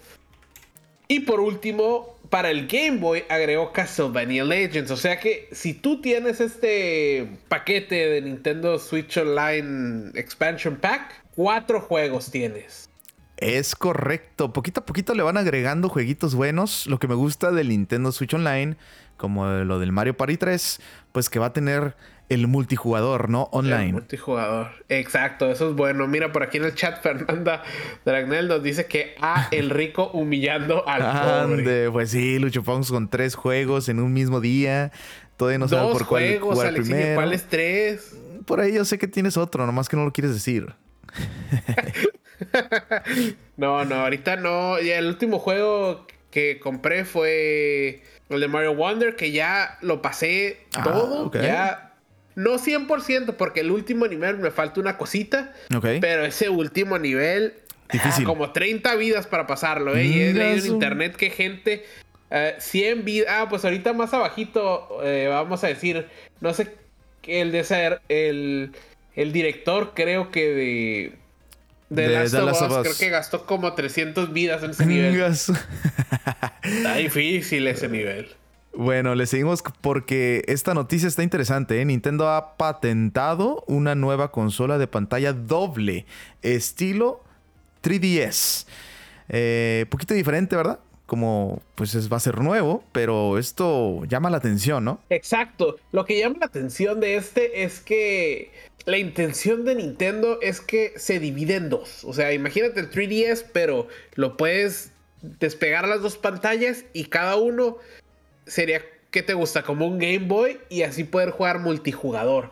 Y 1.08 1.22
por 1.22 1.40
último, 1.40 2.18
para 2.30 2.52
el 2.52 2.68
Game 2.68 2.98
Boy 2.98 3.24
agregó 3.30 3.72
Castlevania 3.72 4.44
Legends. 4.44 4.92
O 4.92 4.98
sea 4.98 5.18
que 5.18 5.48
si 5.54 5.74
tú 5.74 6.02
tienes 6.02 6.42
este 6.42 7.26
paquete 7.48 8.10
de 8.10 8.22
Nintendo 8.22 8.78
Switch 8.78 9.16
Online 9.16 10.12
Expansion 10.16 10.76
Pack, 10.76 11.24
cuatro 11.34 11.80
juegos 11.80 12.32
tienes. 12.32 12.90
Es 13.38 13.78
correcto. 13.78 14.52
Poquito 14.52 14.82
a 14.82 14.86
poquito 14.86 15.16
le 15.16 15.24
van 15.24 15.38
agregando 15.38 15.88
jueguitos 15.88 16.36
buenos. 16.36 16.86
Lo 16.86 17.00
que 17.00 17.08
me 17.08 17.16
gusta 17.16 17.54
del 17.54 17.70
Nintendo 17.70 18.12
Switch 18.12 18.34
Online, 18.34 18.76
como 19.16 19.48
lo 19.48 19.80
del 19.80 19.94
Mario 19.94 20.18
Party 20.18 20.36
3, 20.36 20.82
pues 21.14 21.30
que 21.30 21.40
va 21.40 21.46
a 21.46 21.54
tener 21.54 21.96
el 22.32 22.48
multijugador, 22.48 23.30
¿no? 23.30 23.50
Online. 23.52 23.88
El 23.88 23.94
multijugador. 23.94 24.70
Exacto, 24.88 25.52
eso 25.52 25.70
es 25.70 25.76
bueno. 25.76 26.08
Mira, 26.08 26.32
por 26.32 26.44
aquí 26.44 26.58
en 26.58 26.64
el 26.64 26.74
chat 26.74 27.02
Fernanda 27.04 27.62
Dragnel 28.06 28.48
nos 28.48 28.64
dice 28.64 28.86
que 28.86 29.16
a 29.20 29.50
el 29.52 29.70
rico 29.70 30.10
humillando 30.14 30.88
al 30.88 31.02
Ande, 31.02 31.64
pobre. 31.64 31.92
Pues 31.92 32.12
sí, 32.12 32.40
Lucho 32.40 32.64
con 32.64 33.10
tres 33.10 33.36
juegos 33.36 33.90
en 33.90 34.00
un 34.00 34.14
mismo 34.14 34.40
día. 34.40 34.94
Todavía 35.36 35.60
no 35.60 35.68
sabe 35.68 35.92
por 35.92 36.08
cuál 36.08 36.24
juegos, 36.24 36.56
jugar 36.56 36.74
primero. 36.74 37.16
¿Cuáles 37.16 37.50
tres? 37.50 38.16
Por 38.46 38.62
ahí 38.62 38.76
yo 38.76 38.86
sé 38.86 38.98
que 38.98 39.08
tienes 39.08 39.36
otro, 39.36 39.66
nomás 39.66 39.90
que 39.90 39.98
no 39.98 40.06
lo 40.06 40.14
quieres 40.14 40.34
decir. 40.34 40.74
no, 43.58 43.84
no, 43.84 43.96
ahorita 43.96 44.38
no. 44.38 44.80
Ya 44.80 45.00
el 45.00 45.08
último 45.08 45.38
juego 45.38 46.08
que 46.30 46.60
compré 46.60 47.04
fue 47.04 48.04
el 48.30 48.40
de 48.40 48.48
Mario 48.48 48.76
Wonder, 48.76 49.18
que 49.18 49.32
ya 49.32 49.78
lo 49.82 50.02
pasé 50.02 50.66
ah, 50.76 50.84
todo. 50.84 51.32
Ya 51.34 51.91
no 52.42 52.58
100%, 52.58 53.36
porque 53.36 53.62
el 53.62 53.72
último 53.72 54.08
nivel 54.08 54.38
me 54.38 54.52
falta 54.52 54.80
una 54.80 54.98
cosita. 54.98 55.54
Pero 55.82 56.26
ese 56.26 56.50
último 56.50 56.98
nivel. 56.98 57.54
Ah, 57.90 57.94
Difícil. 57.94 58.26
como 58.26 58.52
30 58.52 58.96
vidas 58.96 59.28
para 59.28 59.48
pasarlo, 59.48 59.96
¿eh? 59.96 60.06
Y 60.06 60.22
he 60.22 60.34
leído 60.34 60.66
en 60.66 60.74
internet 60.74 61.16
que 61.16 61.30
gente. 61.30 61.86
100 62.60 63.00
eh, 63.00 63.02
vidas. 63.02 63.28
Ah, 63.30 63.48
pues 63.50 63.66
ahorita 63.66 63.94
más 63.94 64.14
abajito. 64.14 65.00
Eh, 65.04 65.28
vamos 65.30 65.64
a 65.64 65.68
decir. 65.68 66.08
No 66.40 66.54
sé. 66.54 66.74
El 67.24 67.52
de 67.52 67.64
ser. 67.64 68.02
El, 68.10 68.72
el 69.16 69.34
director, 69.34 69.92
creo 69.94 70.32
que 70.32 70.50
de. 70.50 71.14
De, 71.90 72.08
Last, 72.08 72.34
of 72.36 72.72
Us, 72.72 72.78
creo 72.84 72.98
que 72.98 73.10
gastó 73.10 73.46
como 73.46 73.74
300 73.74 74.32
vidas 74.32 74.64
en 74.64 74.72
ese 74.72 74.86
nivel. 74.86 75.22
Está 76.64 76.96
difícil 76.96 77.68
ese 77.68 77.90
nivel. 77.90 78.30
Bueno, 78.74 79.16
le 79.16 79.26
seguimos 79.26 79.64
porque 79.82 80.44
esta 80.48 80.74
noticia 80.74 81.08
está 81.08 81.24
interesante. 81.24 81.82
¿eh? 81.82 81.86
Nintendo 81.86 82.30
ha 82.30 82.56
patentado 82.56 83.64
una 83.68 83.96
nueva 83.96 84.32
consola 84.32 84.78
de 84.78 84.88
pantalla 84.88 85.34
doble, 85.34 86.06
estilo 86.42 87.22
3DS. 87.84 88.66
Eh, 89.30 89.86
poquito 89.90 90.14
diferente, 90.14 90.56
¿verdad? 90.56 90.80
Como 91.06 91.62
pues 91.76 92.12
va 92.12 92.18
a 92.18 92.22
ser 92.22 92.40
nuevo, 92.40 92.84
pero 92.94 93.38
esto 93.38 94.06
llama 94.06 94.30
la 94.30 94.38
atención, 94.38 94.86
¿no? 94.86 95.02
Exacto. 95.10 95.76
Lo 95.92 96.06
que 96.06 96.18
llama 96.18 96.38
la 96.40 96.46
atención 96.46 97.02
de 97.02 97.16
este 97.16 97.64
es 97.64 97.82
que 97.82 98.52
la 98.86 98.98
intención 98.98 99.66
de 99.66 99.76
Nintendo 99.76 100.40
es 100.42 100.62
que 100.62 100.94
se 100.96 101.20
divide 101.20 101.56
en 101.56 101.70
dos. 101.70 102.06
O 102.06 102.14
sea, 102.14 102.32
imagínate 102.32 102.80
el 102.80 102.90
3DS, 102.90 103.46
pero 103.52 103.88
lo 104.16 104.38
puedes 104.38 104.92
despegar 105.22 105.88
las 105.88 106.02
dos 106.02 106.18
pantallas 106.18 106.86
y 106.94 107.06
cada 107.06 107.36
uno 107.36 107.78
sería 108.52 108.82
que 109.12 109.24
te 109.24 109.34
gusta 109.34 109.64
como 109.64 109.88
un 109.88 109.98
Game 109.98 110.28
Boy 110.28 110.60
y 110.70 110.84
así 110.84 111.06
poder 111.06 111.32
jugar 111.32 111.60
multijugador. 111.60 112.52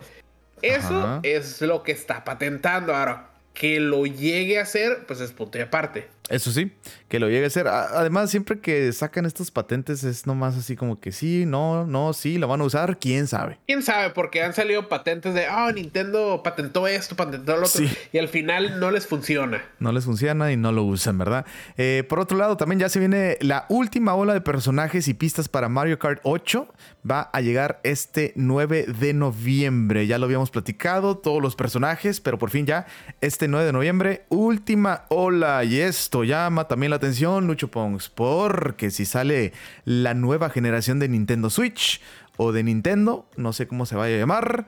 Eso 0.62 1.20
es 1.24 1.62
lo 1.62 1.84
que 1.84 1.92
está 1.92 2.24
patentando. 2.24 2.96
Ahora, 2.96 3.32
que 3.54 3.80
lo 3.80 4.06
llegue 4.06 4.60
a 4.60 4.64
hacer, 4.64 5.06
pues 5.06 5.20
es 5.20 5.32
punto 5.32 5.58
y 5.58 5.62
aparte. 5.62 6.08
Eso 6.30 6.52
sí, 6.52 6.72
que 7.10 7.20
lo 7.20 7.28
llegue 7.28 7.48
a 7.48 7.50
ser. 7.50 7.68
Además, 7.68 8.30
siempre 8.30 8.60
que 8.60 8.94
sacan 8.94 9.26
estos 9.26 9.52
patentes 9.52 10.04
es 10.04 10.28
nomás 10.28 10.56
así 10.56 10.76
como 10.76 11.00
que 11.00 11.12
sí, 11.12 11.46
no, 11.46 11.86
no, 11.86 12.14
sí, 12.14 12.38
lo 12.38 12.48
van 12.48 12.62
a 12.62 12.64
usar, 12.64 13.00
quién 13.00 13.28
sabe. 13.28 13.58
Quién 13.66 13.82
sabe, 13.82 14.12
porque 14.12 14.44
han 14.44 14.54
salido 14.54 14.88
patentes 14.88 15.34
de, 15.34 15.48
ah, 15.48 15.72
Nintendo 15.74 16.42
patentó 16.44 16.88
esto, 16.88 17.16
patentó 17.16 17.58
lo 17.58 17.66
otro, 17.66 17.84
y 18.14 18.18
al 18.20 18.28
final 18.28 18.80
no 18.80 18.92
les 18.92 19.08
funciona. 19.08 19.64
No 19.80 19.92
les 19.92 20.06
funciona 20.06 20.52
y 20.52 20.58
no 20.58 20.72
lo 20.72 20.84
usan, 20.84 21.18
¿verdad? 21.18 21.46
Eh, 21.78 22.04
por 22.08 22.20
otro 22.20 22.38
lado, 22.38 22.58
también 22.58 22.80
ya 22.80 22.90
se 22.90 23.00
viene 23.00 23.38
la 23.42 23.66
última 23.70 24.14
ola 24.14 24.34
de 24.34 24.42
personajes 24.42 25.08
y 25.08 25.16
pistas 25.16 25.50
para 25.50 25.68
Mario 25.68 25.98
Kart 25.98 26.22
8. 26.24 26.68
Va 27.10 27.30
a 27.34 27.42
llegar 27.42 27.80
este 27.84 28.34
9 28.36 28.86
de 29.00 29.14
noviembre. 29.14 30.06
Ya 30.06 30.20
lo 30.20 30.26
habíamos 30.26 30.52
platicado, 30.52 31.18
todos 31.18 31.42
los 31.42 31.56
personajes, 31.56 32.22
pero 32.22 32.38
por 32.38 32.52
fin 32.52 32.66
ya, 32.66 32.86
este 33.22 33.48
9 33.48 33.66
de 33.66 33.74
noviembre, 33.74 34.26
última 34.30 35.06
ola. 35.10 35.64
Y 35.64 35.80
esto 35.80 36.24
llama 36.24 36.68
también 36.68 36.92
la 36.92 36.99
atención, 37.00 37.48
Lucho 37.48 37.70
Pongs, 37.70 38.10
porque 38.10 38.92
si 38.92 39.06
sale 39.06 39.54
la 39.86 40.14
nueva 40.14 40.50
generación 40.50 41.00
de 41.00 41.10
Nintendo 41.10 41.50
Switch 41.50 42.02
o 42.38 42.52
de 42.52 42.64
Nintendo, 42.64 43.28
no 43.36 43.54
sé 43.54 43.68
cómo 43.68 43.86
se 43.86 43.96
vaya 43.96 44.16
a 44.16 44.20
llamar, 44.20 44.68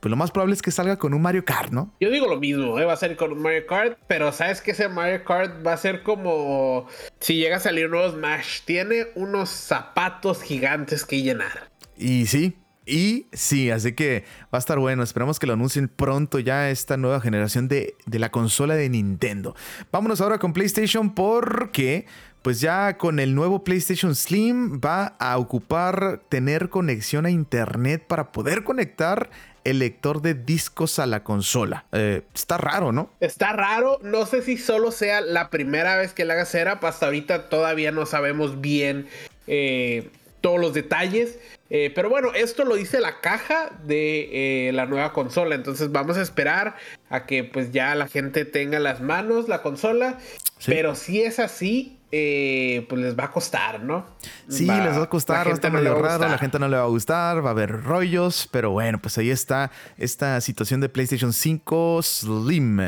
pues 0.00 0.10
lo 0.10 0.16
más 0.16 0.30
probable 0.30 0.54
es 0.54 0.62
que 0.62 0.70
salga 0.70 0.96
con 0.96 1.12
un 1.12 1.20
Mario 1.20 1.44
Kart, 1.44 1.72
¿no? 1.72 1.92
Yo 2.00 2.10
digo 2.10 2.26
lo 2.26 2.40
mismo, 2.40 2.78
¿eh? 2.78 2.84
va 2.84 2.94
a 2.94 2.96
ser 2.96 3.16
con 3.16 3.32
un 3.32 3.42
Mario 3.42 3.66
Kart, 3.66 3.98
pero 4.06 4.32
sabes 4.32 4.62
que 4.62 4.70
ese 4.70 4.88
Mario 4.88 5.24
Kart 5.24 5.66
va 5.66 5.74
a 5.74 5.76
ser 5.76 6.02
como 6.02 6.86
si 7.18 7.36
llega 7.36 7.56
a 7.56 7.60
salir 7.60 7.86
un 7.86 7.92
nuevo 7.92 8.10
Smash, 8.10 8.62
tiene 8.64 9.08
unos 9.14 9.50
zapatos 9.50 10.42
gigantes 10.42 11.04
que 11.04 11.22
llenar. 11.22 11.68
Y 11.96 12.26
sí, 12.26 12.56
y 12.86 13.26
sí, 13.32 13.70
así 13.70 13.92
que 13.92 14.24
va 14.44 14.56
a 14.56 14.58
estar 14.58 14.78
bueno. 14.78 15.02
Esperamos 15.02 15.38
que 15.38 15.46
lo 15.46 15.52
anuncien 15.52 15.88
pronto 15.88 16.38
ya 16.38 16.70
esta 16.70 16.96
nueva 16.96 17.20
generación 17.20 17.68
de, 17.68 17.94
la 18.06 18.30
consola 18.30 18.74
de 18.74 18.88
Nintendo. 18.88 19.54
Vámonos 19.92 20.20
ahora 20.20 20.38
con 20.38 20.52
PlayStation 20.52 21.14
porque 21.14 22.06
pues 22.42 22.60
ya 22.60 22.96
con 22.96 23.20
el 23.20 23.34
nuevo 23.34 23.64
PlayStation 23.64 24.14
Slim 24.14 24.80
va 24.80 25.14
a 25.18 25.36
ocupar 25.36 26.22
tener 26.30 26.70
conexión 26.70 27.26
a 27.26 27.30
internet 27.30 28.04
para 28.06 28.32
poder 28.32 28.64
conectar 28.64 29.30
el 29.64 29.78
lector 29.78 30.22
de 30.22 30.32
discos 30.32 30.98
a 30.98 31.06
la 31.06 31.22
consola. 31.22 31.84
Eh, 31.92 32.22
está 32.34 32.56
raro, 32.56 32.92
¿no? 32.92 33.10
Está 33.20 33.52
raro. 33.52 33.98
No 34.02 34.24
sé 34.24 34.40
si 34.40 34.56
solo 34.56 34.90
sea 34.90 35.20
la 35.20 35.50
primera 35.50 35.96
vez 35.96 36.14
que 36.14 36.24
le 36.24 36.32
haga 36.32 36.46
setup. 36.46 36.82
Hasta 36.84 37.06
ahorita 37.06 37.50
todavía 37.50 37.92
no 37.92 38.06
sabemos 38.06 38.62
bien 38.62 39.06
eh, 39.46 40.10
todos 40.40 40.60
los 40.60 40.74
detalles. 40.74 41.38
Eh, 41.68 41.92
pero 41.94 42.08
bueno, 42.08 42.32
esto 42.34 42.64
lo 42.64 42.74
dice 42.74 43.00
la 43.00 43.20
caja 43.20 43.70
de 43.84 44.68
eh, 44.68 44.72
la 44.72 44.86
nueva 44.86 45.12
consola. 45.12 45.54
Entonces 45.54 45.92
vamos 45.92 46.16
a 46.16 46.22
esperar 46.22 46.76
a 47.08 47.26
que 47.26 47.44
pues 47.44 47.70
ya 47.72 47.94
la 47.94 48.08
gente 48.08 48.44
tenga 48.44 48.78
las 48.78 49.00
manos 49.00 49.48
la 49.48 49.62
consola. 49.62 50.18
Pero 50.66 50.94
si 50.94 51.22
es 51.22 51.38
así, 51.38 51.99
eh, 52.12 52.86
pues 52.88 53.00
les 53.00 53.18
va 53.18 53.24
a 53.24 53.30
costar, 53.30 53.82
¿no? 53.82 54.04
Sí, 54.48 54.66
les 54.66 54.98
va 54.98 55.04
a 55.04 55.08
costar, 55.08 55.46
va 55.46 55.50
a 55.52 55.54
estar 55.54 55.72
medio 55.72 55.94
raro, 55.94 56.28
la 56.28 56.38
gente 56.38 56.58
no 56.58 56.68
le 56.68 56.76
va 56.76 56.82
a 56.82 56.88
gustar, 56.88 57.44
va 57.44 57.48
a 57.48 57.52
haber 57.52 57.82
rollos, 57.82 58.48
pero 58.50 58.70
bueno, 58.70 58.98
pues 59.00 59.16
ahí 59.18 59.30
está 59.30 59.70
esta 59.96 60.40
situación 60.40 60.80
de 60.80 60.88
PlayStation 60.88 61.32
5 61.32 62.02
Slim. 62.02 62.80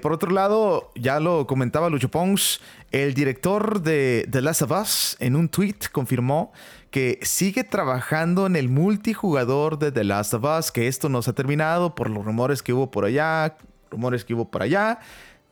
por 0.00 0.12
otro 0.12 0.30
lado, 0.30 0.92
ya 0.94 1.20
lo 1.20 1.46
comentaba 1.46 1.88
Lucho 1.90 2.10
Pons, 2.10 2.60
el 2.92 3.14
director 3.14 3.80
de 3.80 4.28
The 4.30 4.42
Last 4.42 4.62
of 4.62 4.70
Us 4.70 5.16
en 5.18 5.34
un 5.34 5.48
tweet 5.48 5.76
confirmó 5.90 6.52
que 6.92 7.18
sigue 7.22 7.64
trabajando 7.64 8.46
en 8.46 8.54
el 8.54 8.68
multijugador 8.68 9.78
de 9.78 9.90
The 9.90 10.04
Last 10.04 10.34
of 10.34 10.44
Us, 10.44 10.70
que 10.70 10.88
esto 10.88 11.08
no 11.08 11.22
se 11.22 11.30
ha 11.30 11.32
terminado 11.32 11.94
por 11.94 12.10
los 12.10 12.22
rumores 12.22 12.62
que 12.62 12.74
hubo 12.74 12.90
por 12.90 13.06
allá, 13.06 13.56
rumores 13.90 14.26
que 14.26 14.34
hubo 14.34 14.50
por 14.50 14.62
allá. 14.62 15.00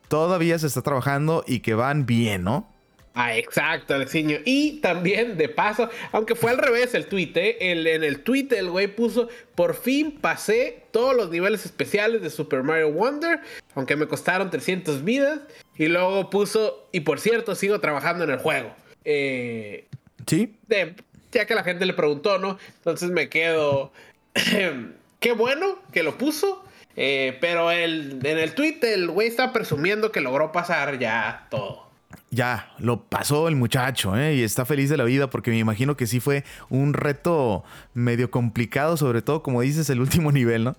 Todavía 0.08 0.58
se 0.58 0.66
está 0.66 0.82
trabajando 0.82 1.42
y 1.46 1.60
que 1.60 1.74
van 1.74 2.04
bien, 2.04 2.44
¿no? 2.44 2.69
Ah, 3.14 3.36
exacto, 3.36 3.94
Alexiño. 3.94 4.38
Y 4.44 4.80
también, 4.80 5.36
de 5.36 5.48
paso, 5.48 5.90
aunque 6.12 6.34
fue 6.34 6.52
al 6.52 6.58
revés 6.58 6.94
el 6.94 7.06
tweet, 7.06 7.32
¿eh? 7.34 7.56
en 7.60 8.04
el 8.04 8.22
tweet 8.22 8.48
el 8.52 8.70
güey 8.70 8.86
puso, 8.86 9.28
por 9.56 9.74
fin 9.74 10.12
pasé 10.20 10.84
todos 10.92 11.16
los 11.16 11.30
niveles 11.30 11.64
especiales 11.64 12.22
de 12.22 12.30
Super 12.30 12.62
Mario 12.62 12.92
Wonder, 12.92 13.40
aunque 13.74 13.96
me 13.96 14.06
costaron 14.06 14.50
300 14.50 15.04
vidas. 15.04 15.40
Y 15.76 15.88
luego 15.88 16.30
puso, 16.30 16.88
y 16.92 17.00
por 17.00 17.20
cierto, 17.20 17.54
sigo 17.54 17.80
trabajando 17.80 18.24
en 18.24 18.30
el 18.30 18.38
juego. 18.38 18.74
Eh, 19.04 19.88
sí. 20.26 20.54
De, 20.68 20.94
ya 21.32 21.46
que 21.46 21.54
la 21.54 21.64
gente 21.64 21.86
le 21.86 21.94
preguntó, 21.94 22.38
¿no? 22.38 22.58
Entonces 22.76 23.10
me 23.10 23.28
quedo. 23.28 23.92
Qué 25.20 25.32
bueno 25.32 25.78
que 25.92 26.02
lo 26.02 26.16
puso. 26.16 26.64
Eh, 26.96 27.38
pero 27.40 27.70
el, 27.70 28.18
en 28.24 28.38
el 28.38 28.54
tweet 28.54 28.78
el 28.82 29.08
güey 29.10 29.28
está 29.28 29.52
presumiendo 29.52 30.12
que 30.12 30.20
logró 30.20 30.52
pasar 30.52 30.98
ya 30.98 31.46
todo. 31.50 31.89
Ya, 32.30 32.72
lo 32.78 33.04
pasó 33.04 33.48
el 33.48 33.56
muchacho, 33.56 34.16
¿eh? 34.16 34.36
Y 34.36 34.42
está 34.42 34.64
feliz 34.64 34.88
de 34.88 34.96
la 34.96 35.04
vida 35.04 35.30
porque 35.30 35.50
me 35.50 35.58
imagino 35.58 35.96
que 35.96 36.06
sí 36.06 36.20
fue 36.20 36.44
un 36.68 36.94
reto 36.94 37.64
medio 37.92 38.30
complicado, 38.30 38.96
sobre 38.96 39.20
todo, 39.20 39.42
como 39.42 39.60
dices, 39.62 39.90
el 39.90 40.00
último 40.00 40.30
nivel, 40.32 40.64
¿no? 40.64 40.76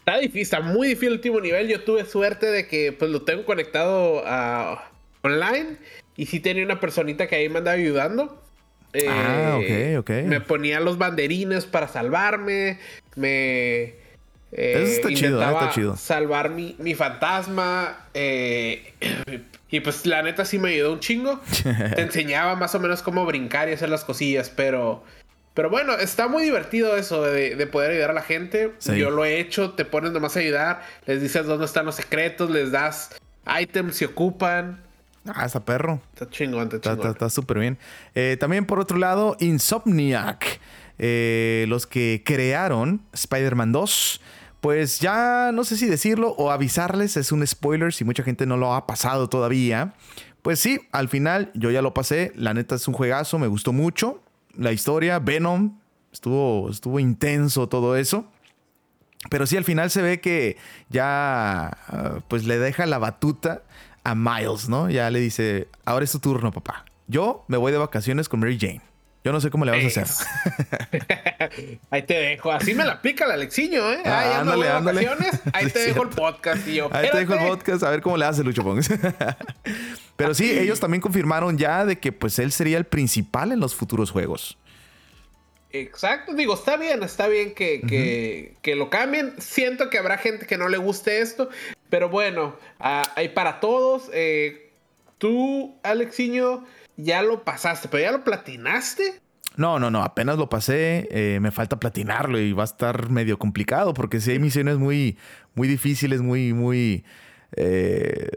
Está 0.00 0.18
difícil, 0.18 0.42
está 0.42 0.60
muy 0.60 0.88
difícil 0.88 1.08
el 1.08 1.14
último 1.14 1.40
nivel. 1.40 1.68
Yo 1.68 1.82
tuve 1.82 2.04
suerte 2.04 2.46
de 2.46 2.66
que 2.66 2.92
pues 2.92 3.10
lo 3.10 3.22
tengo 3.22 3.44
conectado 3.44 4.22
a 4.26 4.90
online 5.22 5.76
y 6.16 6.26
sí 6.26 6.40
tenía 6.40 6.64
una 6.64 6.80
personita 6.80 7.26
que 7.26 7.36
ahí 7.36 7.48
me 7.48 7.58
andaba 7.58 7.76
ayudando 7.76 8.42
ah, 9.08 9.58
ok, 9.58 9.98
ok. 9.98 10.10
Me 10.26 10.40
ponía 10.40 10.80
los 10.80 10.98
banderines 10.98 11.66
para 11.66 11.88
salvarme. 11.88 12.78
Me. 13.16 13.94
Eh, 14.54 14.82
Eso 14.82 14.92
está 14.92 15.08
chido, 15.08 15.42
está 15.42 15.70
chido. 15.70 15.96
Salvar 15.96 16.50
mi, 16.50 16.76
mi 16.78 16.94
fantasma. 16.94 18.06
Eh, 18.14 18.92
y 19.72 19.80
pues 19.80 20.04
la 20.04 20.22
neta 20.22 20.44
sí 20.44 20.58
me 20.58 20.68
ayudó 20.68 20.92
un 20.92 21.00
chingo. 21.00 21.40
Te 21.62 22.02
enseñaba 22.02 22.54
más 22.56 22.74
o 22.74 22.78
menos 22.78 23.02
cómo 23.02 23.24
brincar 23.24 23.70
y 23.70 23.72
hacer 23.72 23.88
las 23.88 24.04
cosillas, 24.04 24.50
pero. 24.50 25.02
Pero 25.54 25.70
bueno, 25.70 25.94
está 25.94 26.28
muy 26.28 26.44
divertido 26.44 26.96
eso 26.96 27.22
de, 27.22 27.66
poder 27.66 27.90
ayudar 27.92 28.10
a 28.10 28.14
la 28.14 28.22
gente. 28.22 28.74
Yo 28.96 29.10
lo 29.10 29.24
he 29.24 29.40
hecho, 29.40 29.72
te 29.72 29.84
pones 29.84 30.12
nomás 30.12 30.36
a 30.36 30.40
ayudar, 30.40 30.82
les 31.06 31.20
dices 31.20 31.46
dónde 31.46 31.66
están 31.66 31.84
los 31.84 31.94
secretos, 31.94 32.50
les 32.50 32.70
das 32.70 33.10
items 33.60 33.96
si 33.96 34.04
ocupan. 34.04 34.80
Ah, 35.26 35.44
está 35.44 35.60
perro. 35.60 36.00
Está 36.14 36.28
chingón, 36.28 36.70
está 36.72 36.92
Está 36.92 37.30
súper 37.30 37.58
bien. 37.58 37.78
Eh, 38.14 38.36
también 38.40 38.64
por 38.64 38.78
otro 38.78 38.96
lado, 38.98 39.36
Insomniac, 39.40 40.60
eh, 40.98 41.66
los 41.68 41.86
que 41.86 42.22
crearon 42.24 43.02
Spider-Man 43.12 43.72
2. 43.72 44.20
Pues 44.62 45.00
ya 45.00 45.50
no 45.52 45.64
sé 45.64 45.76
si 45.76 45.86
decirlo 45.86 46.36
o 46.38 46.52
avisarles, 46.52 47.16
es 47.16 47.32
un 47.32 47.44
spoiler 47.44 47.92
si 47.92 48.04
mucha 48.04 48.22
gente 48.22 48.46
no 48.46 48.56
lo 48.56 48.74
ha 48.74 48.86
pasado 48.86 49.28
todavía. 49.28 49.94
Pues 50.40 50.60
sí, 50.60 50.78
al 50.92 51.08
final 51.08 51.50
yo 51.54 51.72
ya 51.72 51.82
lo 51.82 51.94
pasé, 51.94 52.32
la 52.36 52.54
neta 52.54 52.76
es 52.76 52.86
un 52.86 52.94
juegazo, 52.94 53.40
me 53.40 53.48
gustó 53.48 53.72
mucho. 53.72 54.22
La 54.56 54.70
historia, 54.70 55.18
Venom, 55.18 55.80
estuvo, 56.12 56.70
estuvo 56.70 57.00
intenso 57.00 57.68
todo 57.68 57.96
eso. 57.96 58.30
Pero 59.30 59.48
sí, 59.48 59.56
al 59.56 59.64
final 59.64 59.90
se 59.90 60.00
ve 60.00 60.20
que 60.20 60.56
ya 60.90 61.66
ah, 61.66 62.20
pues 62.28 62.44
le 62.44 62.60
deja 62.60 62.86
la 62.86 62.98
batuta 62.98 63.64
a 64.04 64.14
Miles, 64.14 64.68
¿no? 64.68 64.88
Ya 64.88 65.10
le 65.10 65.18
dice, 65.18 65.66
ahora 65.84 66.04
es 66.04 66.12
tu 66.12 66.20
turno, 66.20 66.52
papá. 66.52 66.84
Yo 67.08 67.44
me 67.48 67.56
voy 67.56 67.72
de 67.72 67.78
vacaciones 67.78 68.28
con 68.28 68.38
Mary 68.38 68.58
Jane. 68.60 68.91
Yo 69.24 69.30
no 69.30 69.40
sé 69.40 69.50
cómo 69.50 69.64
le 69.64 69.70
vas 69.70 69.96
a 69.96 70.02
hacer. 70.02 70.26
ahí 71.90 72.02
te 72.02 72.14
dejo. 72.14 72.50
Así 72.50 72.74
me 72.74 72.84
la 72.84 73.00
pica 73.00 73.24
el 73.26 73.30
Alexiño, 73.32 73.92
¿eh? 73.92 74.00
Ah, 74.04 74.40
ándale, 74.40 74.68
ándale. 74.68 75.08
Ahí 75.52 75.70
te 75.70 75.78
dejo 75.78 76.02
el 76.02 76.08
podcast 76.08 76.66
yo. 76.66 76.88
Ahí 76.92 77.08
te 77.08 77.18
dejo 77.18 77.34
el 77.34 77.46
podcast 77.46 77.84
a 77.84 77.90
ver 77.90 78.02
cómo 78.02 78.16
le 78.16 78.24
hace 78.24 78.42
Lucho 78.42 78.64
Pongs. 78.64 78.90
Pero 80.16 80.34
sí, 80.34 80.50
ellos 80.58 80.80
también 80.80 81.00
confirmaron 81.00 81.56
ya 81.56 81.84
de 81.84 81.98
que 81.98 82.10
pues 82.10 82.38
él 82.40 82.50
sería 82.50 82.78
el 82.78 82.84
principal 82.84 83.52
en 83.52 83.60
los 83.60 83.76
futuros 83.76 84.10
juegos. 84.10 84.58
Exacto, 85.70 86.34
digo, 86.34 86.54
está 86.54 86.76
bien, 86.76 87.02
está 87.02 87.28
bien 87.28 87.54
que, 87.54 88.56
que, 88.60 88.76
lo 88.76 88.90
cambien. 88.90 89.34
Siento 89.38 89.88
que 89.88 89.98
habrá 89.98 90.18
gente 90.18 90.46
que 90.46 90.58
no 90.58 90.68
le 90.68 90.76
guste 90.76 91.20
esto, 91.20 91.48
pero 91.88 92.10
bueno, 92.10 92.56
ah, 92.78 93.02
hay 93.14 93.30
para 93.30 93.60
todos. 93.60 94.10
Eh, 94.12 94.70
tú, 95.16 95.78
Alexiño, 95.82 96.64
ya 96.96 97.22
lo 97.22 97.44
pasaste, 97.44 97.88
pero 97.88 98.02
ya 98.02 98.12
lo 98.12 98.24
platinaste. 98.24 99.20
No, 99.56 99.78
no, 99.78 99.90
no, 99.90 100.02
apenas 100.02 100.38
lo 100.38 100.48
pasé, 100.48 101.08
eh, 101.10 101.38
me 101.40 101.50
falta 101.50 101.78
platinarlo 101.78 102.38
y 102.38 102.52
va 102.52 102.62
a 102.62 102.64
estar 102.64 103.10
medio 103.10 103.38
complicado 103.38 103.92
porque 103.92 104.20
si 104.20 104.30
hay 104.30 104.38
misiones 104.38 104.78
muy, 104.78 105.18
muy 105.54 105.68
difíciles, 105.68 106.22
muy, 106.22 106.54
muy, 106.54 107.04
eh, 107.56 108.28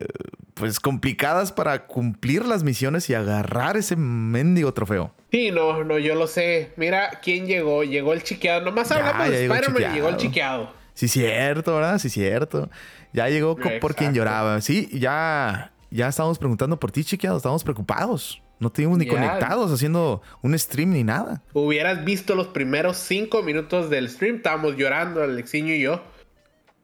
pues 0.56 0.80
complicadas 0.80 1.52
para 1.52 1.86
cumplir 1.86 2.46
las 2.46 2.64
misiones 2.64 3.10
y 3.10 3.14
agarrar 3.14 3.78
ese 3.78 3.96
mendigo 3.96 4.74
trofeo. 4.74 5.14
Sí, 5.32 5.52
no, 5.52 5.84
no, 5.84 6.00
yo 6.00 6.16
lo 6.16 6.28
sé. 6.28 6.72
Mira 6.78 7.20
quién 7.22 7.46
llegó. 7.46 7.84
Llegó 7.84 8.14
el 8.14 8.24
chiqueado. 8.24 8.62
Nomás 8.64 8.90
hablamos 8.92 9.30
de 9.30 9.46
Spider-Man 9.46 9.94
llegó 9.94 10.10
el 10.10 10.18
chiqueado. 10.18 10.74
Sí, 10.94 11.10
cierto, 11.10 11.76
¿verdad? 11.76 12.00
Sí, 12.00 12.10
cierto. 12.10 12.70
Ya 13.12 13.28
llegó 13.28 13.58
por 13.82 13.96
quien 13.96 14.14
lloraba. 14.14 14.62
Sí, 14.62 14.90
ya, 14.94 15.74
ya 15.92 16.08
estábamos 16.08 16.40
preguntando 16.40 16.80
por 16.80 16.92
ti, 16.92 17.04
chiqueado. 17.04 17.36
Estábamos 17.36 17.64
preocupados. 17.64 18.42
No 18.60 18.72
teníamos 18.72 18.98
ni 18.98 19.08
conectados 19.08 19.72
haciendo 19.72 20.22
un 20.42 20.58
stream 20.58 20.92
ni 20.92 21.04
nada. 21.04 21.42
Hubieras 21.54 22.06
visto 22.06 22.36
los 22.36 22.48
primeros 22.48 22.98
cinco 22.98 23.44
minutos 23.44 23.90
del 23.90 24.10
stream. 24.10 24.38
Estábamos 24.38 24.78
llorando, 24.78 25.22
Alexiño 25.22 25.74
y 25.74 25.82
yo. 25.82 26.02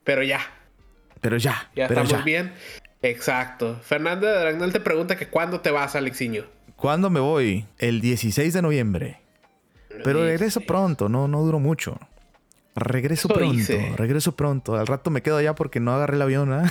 Pero 0.03 0.23
ya. 0.23 0.41
Pero 1.21 1.37
ya. 1.37 1.69
Ya 1.75 1.87
pero 1.87 2.01
estamos 2.01 2.25
bien. 2.25 2.53
Exacto. 3.01 3.79
Fernanda 3.81 4.31
de 4.31 4.39
Dragnel 4.39 4.73
te 4.73 4.79
pregunta 4.79 5.15
que 5.15 5.27
cuándo 5.27 5.61
te 5.61 5.71
vas, 5.71 5.95
Alexiño. 5.95 6.45
¿Cuándo 6.75 7.09
me 7.09 7.19
voy? 7.19 7.65
El 7.77 8.01
16 8.01 8.53
de 8.53 8.61
noviembre. 8.61 9.21
Pero 10.03 10.23
regreso 10.23 10.61
pronto, 10.61 11.09
no, 11.09 11.27
no 11.27 11.41
duro 11.41 11.59
mucho. 11.59 11.99
Regreso 12.73 13.27
pronto, 13.27 13.73
regreso 13.97 14.35
pronto. 14.35 14.75
Al 14.75 14.87
rato 14.87 15.09
me 15.09 15.21
quedo 15.21 15.37
allá 15.37 15.55
porque 15.55 15.81
no 15.81 15.93
agarré 15.93 16.15
el 16.15 16.21
avión, 16.21 16.53
¿eh? 16.53 16.69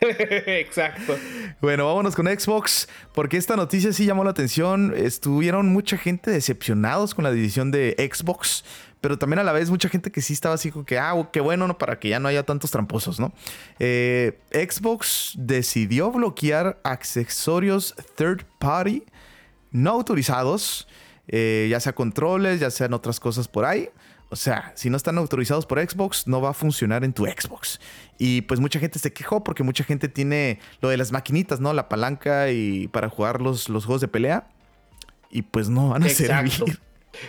Exacto. 0.60 1.16
Bueno, 1.60 1.86
vámonos 1.86 2.14
con 2.14 2.26
Xbox, 2.26 2.88
porque 3.14 3.36
esta 3.36 3.56
noticia 3.56 3.92
sí 3.92 4.06
llamó 4.06 4.22
la 4.22 4.30
atención. 4.30 4.94
Estuvieron 4.96 5.72
mucha 5.72 5.98
gente 5.98 6.30
decepcionados 6.30 7.14
con 7.14 7.24
la 7.24 7.32
división 7.32 7.72
de 7.72 7.96
Xbox, 8.12 8.64
pero 9.00 9.18
también 9.18 9.40
a 9.40 9.42
la 9.42 9.52
vez 9.52 9.70
mucha 9.70 9.88
gente 9.88 10.12
que 10.12 10.22
sí 10.22 10.34
estaba 10.34 10.54
así 10.54 10.70
como 10.70 10.84
que, 10.84 10.98
ah, 10.98 11.14
qué 11.32 11.40
bueno, 11.40 11.66
¿no? 11.66 11.78
Para 11.78 11.98
que 11.98 12.08
ya 12.08 12.20
no 12.20 12.28
haya 12.28 12.44
tantos 12.44 12.70
tramposos, 12.70 13.18
¿no? 13.18 13.32
Eh, 13.80 14.38
Xbox 14.52 15.32
decidió 15.36 16.12
bloquear 16.12 16.78
accesorios 16.84 17.94
third 18.16 18.44
party 18.60 19.02
no 19.70 19.90
autorizados, 19.90 20.88
eh, 21.26 21.68
ya 21.70 21.80
sea 21.80 21.94
controles, 21.94 22.60
ya 22.60 22.70
sean 22.70 22.94
otras 22.94 23.20
cosas 23.20 23.48
por 23.48 23.64
ahí. 23.64 23.90
O 24.30 24.36
sea, 24.36 24.72
si 24.74 24.90
no 24.90 24.96
están 24.96 25.16
autorizados 25.16 25.64
por 25.64 25.80
Xbox, 25.80 26.26
no 26.26 26.40
va 26.42 26.50
a 26.50 26.54
funcionar 26.54 27.02
en 27.02 27.14
tu 27.14 27.24
Xbox. 27.24 27.80
Y 28.18 28.42
pues 28.42 28.60
mucha 28.60 28.78
gente 28.78 28.98
se 28.98 29.12
quejó 29.12 29.42
porque 29.42 29.62
mucha 29.62 29.84
gente 29.84 30.08
tiene 30.08 30.60
lo 30.80 30.90
de 30.90 30.98
las 30.98 31.12
maquinitas, 31.12 31.60
¿no? 31.60 31.72
La 31.72 31.88
palanca 31.88 32.50
y 32.50 32.88
para 32.88 33.08
jugar 33.08 33.40
los, 33.40 33.68
los 33.68 33.86
juegos 33.86 34.02
de 34.02 34.08
pelea. 34.08 34.46
Y 35.30 35.42
pues 35.42 35.68
no 35.70 35.90
van 35.90 36.02
a 36.02 36.08
servir. 36.08 36.78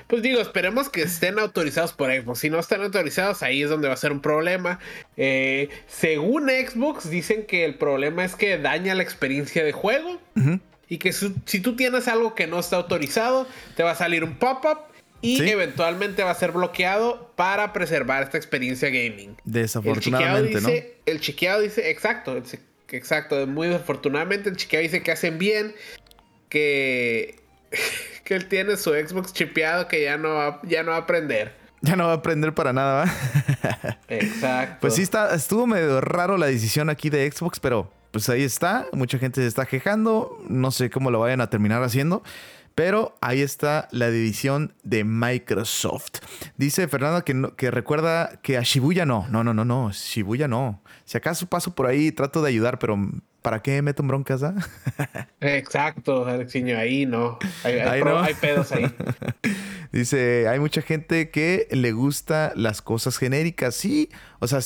Pues 0.07 0.21
digo, 0.21 0.41
esperemos 0.41 0.89
que 0.89 1.01
estén 1.03 1.39
autorizados 1.39 1.93
por 1.93 2.11
Xbox. 2.11 2.39
Si 2.39 2.49
no 2.49 2.59
están 2.59 2.81
autorizados, 2.81 3.41
ahí 3.43 3.63
es 3.63 3.69
donde 3.69 3.87
va 3.87 3.93
a 3.93 3.97
ser 3.97 4.11
un 4.11 4.19
problema. 4.19 4.79
Eh, 5.17 5.69
según 5.87 6.49
Xbox, 6.49 7.09
dicen 7.09 7.45
que 7.45 7.65
el 7.65 7.75
problema 7.75 8.25
es 8.25 8.35
que 8.35 8.57
daña 8.57 8.93
la 8.93 9.03
experiencia 9.03 9.63
de 9.63 9.71
juego. 9.71 10.19
Y 10.87 10.97
que 10.97 11.13
si 11.13 11.59
tú 11.59 11.75
tienes 11.75 12.07
algo 12.07 12.35
que 12.35 12.47
no 12.47 12.59
está 12.59 12.77
autorizado, 12.77 13.47
te 13.75 13.83
va 13.83 13.91
a 13.91 13.95
salir 13.95 14.23
un 14.23 14.35
pop-up 14.35 14.88
y 15.21 15.41
eventualmente 15.49 16.23
va 16.23 16.31
a 16.31 16.35
ser 16.35 16.51
bloqueado 16.51 17.31
para 17.35 17.73
preservar 17.73 18.23
esta 18.23 18.37
experiencia 18.37 18.89
gaming. 18.89 19.35
Desafortunadamente, 19.43 20.57
el 20.57 20.63
dice, 20.63 20.93
¿no? 21.05 21.11
El 21.11 21.19
chiqueado 21.19 21.61
dice, 21.61 21.89
exacto, 21.89 22.41
exacto, 22.89 23.47
muy 23.47 23.67
desafortunadamente 23.67 24.49
el 24.49 24.57
chiqueado 24.57 24.83
dice 24.83 25.03
que 25.03 25.11
hacen 25.11 25.37
bien, 25.37 25.75
que, 26.47 27.39
que 28.23 28.35
él 28.35 28.47
tiene 28.47 28.77
su 28.77 28.91
Xbox 28.91 29.33
chipeado 29.33 29.87
que 29.87 30.03
ya 30.03 30.17
no 30.17 30.35
va, 30.35 30.61
ya 30.63 30.83
no 30.83 30.91
va 30.91 30.97
a 30.97 31.01
aprender. 31.01 31.57
Ya 31.81 31.95
no 31.95 32.07
va 32.07 32.11
a 32.11 32.15
aprender 32.15 32.53
para 32.53 32.73
nada, 32.73 33.05
¿va? 33.05 33.97
Exacto. 34.09 34.77
Pues 34.81 34.95
sí, 34.95 35.01
está, 35.01 35.33
estuvo 35.33 35.65
medio 35.65 36.01
raro 36.01 36.37
la 36.37 36.47
decisión 36.47 36.89
aquí 36.89 37.09
de 37.09 37.29
Xbox, 37.31 37.59
pero 37.59 37.89
pues 38.11 38.27
ahí 38.29 38.43
está. 38.43 38.87
Mucha 38.91 39.17
gente 39.17 39.41
se 39.41 39.47
está 39.47 39.65
quejando. 39.65 40.43
No 40.49 40.71
sé 40.71 40.89
cómo 40.89 41.09
lo 41.09 41.19
vayan 41.19 41.39
a 41.41 41.49
terminar 41.49 41.81
haciendo. 41.83 42.21
Pero 42.79 43.13
ahí 43.19 43.41
está 43.41 43.89
la 43.91 44.09
división 44.09 44.73
de 44.83 45.03
Microsoft. 45.03 46.19
Dice 46.55 46.87
Fernando 46.87 47.25
que, 47.25 47.51
que 47.57 47.71
recuerda 47.71 48.39
que 48.41 48.55
a 48.55 48.61
Shibuya 48.61 49.05
no. 49.05 49.27
No, 49.27 49.43
no, 49.43 49.53
no, 49.53 49.65
no. 49.65 49.91
Shibuya 49.91 50.47
no. 50.47 50.81
Si 51.03 51.17
acaso 51.17 51.45
paso 51.47 51.75
por 51.75 51.87
ahí, 51.87 52.13
trato 52.13 52.41
de 52.41 52.47
ayudar, 52.47 52.79
pero 52.79 52.97
¿para 53.41 53.61
qué 53.61 53.81
meto 53.81 54.01
en 54.01 54.07
broncas? 54.07 54.43
Ah? 54.43 54.55
Exacto, 55.41 56.25
Alexiño, 56.25 56.77
ahí 56.77 57.05
no. 57.05 57.37
Hay, 57.65 57.79
hay 57.79 58.33
pedos 58.35 58.71
ahí. 58.71 58.89
Dice, 59.91 60.47
hay 60.47 60.61
mucha 60.61 60.81
gente 60.81 61.31
que 61.31 61.67
le 61.71 61.91
gusta 61.91 62.53
las 62.55 62.81
cosas 62.81 63.17
genéricas. 63.17 63.75
Sí, 63.75 64.09
o 64.39 64.47
sea, 64.47 64.61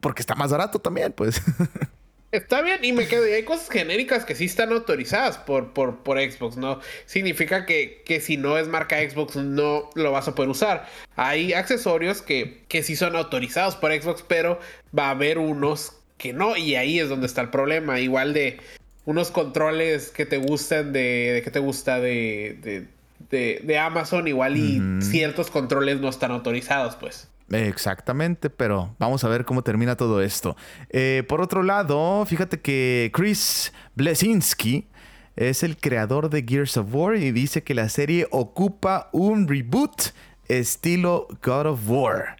porque 0.00 0.22
está 0.22 0.34
más 0.34 0.50
barato 0.50 0.80
también, 0.80 1.12
pues. 1.12 1.40
Está 2.32 2.62
bien, 2.62 2.84
y 2.84 2.92
me 2.92 3.08
quedo. 3.08 3.26
Y 3.26 3.32
hay 3.32 3.42
cosas 3.42 3.68
genéricas 3.70 4.24
que 4.24 4.36
sí 4.36 4.44
están 4.44 4.72
autorizadas 4.72 5.38
por, 5.38 5.72
por, 5.72 6.04
por 6.04 6.18
Xbox, 6.18 6.56
¿no? 6.56 6.80
Significa 7.06 7.66
que, 7.66 8.02
que, 8.04 8.20
si 8.20 8.36
no 8.36 8.56
es 8.56 8.68
marca 8.68 8.98
Xbox, 8.98 9.36
no 9.36 9.90
lo 9.96 10.12
vas 10.12 10.28
a 10.28 10.34
poder 10.34 10.48
usar. 10.48 10.86
Hay 11.16 11.52
accesorios 11.52 12.22
que, 12.22 12.62
que 12.68 12.84
sí 12.84 12.94
son 12.94 13.16
autorizados 13.16 13.74
por 13.74 13.92
Xbox, 13.92 14.24
pero 14.26 14.60
va 14.96 15.06
a 15.06 15.10
haber 15.10 15.38
unos 15.38 15.96
que 16.18 16.32
no, 16.32 16.56
y 16.56 16.76
ahí 16.76 17.00
es 17.00 17.08
donde 17.08 17.26
está 17.26 17.40
el 17.40 17.50
problema. 17.50 17.98
Igual 17.98 18.32
de 18.32 18.60
unos 19.06 19.30
controles 19.32 20.10
que 20.10 20.26
te 20.26 20.36
gustan 20.36 20.92
de. 20.92 21.32
de 21.34 21.42
que 21.42 21.50
te 21.50 21.58
gusta 21.58 21.98
de, 21.98 22.86
de, 23.30 23.60
de, 23.64 23.78
Amazon, 23.78 24.28
igual 24.28 24.56
y 24.56 24.80
ciertos 25.02 25.50
controles 25.50 26.00
no 26.00 26.08
están 26.08 26.30
autorizados, 26.30 26.94
pues. 26.96 27.29
Exactamente, 27.50 28.48
pero 28.48 28.94
vamos 28.98 29.24
a 29.24 29.28
ver 29.28 29.44
cómo 29.44 29.62
termina 29.62 29.96
todo 29.96 30.22
esto. 30.22 30.56
Eh, 30.90 31.24
por 31.28 31.40
otro 31.40 31.62
lado, 31.62 32.24
fíjate 32.24 32.60
que 32.60 33.10
Chris 33.12 33.72
Blesinski 33.96 34.86
es 35.34 35.62
el 35.62 35.76
creador 35.76 36.30
de 36.30 36.44
Gears 36.46 36.76
of 36.76 36.94
War 36.94 37.16
y 37.16 37.32
dice 37.32 37.62
que 37.62 37.74
la 37.74 37.88
serie 37.88 38.28
ocupa 38.30 39.08
un 39.12 39.48
reboot 39.48 40.12
estilo 40.48 41.26
God 41.42 41.66
of 41.66 41.80
War 41.88 42.36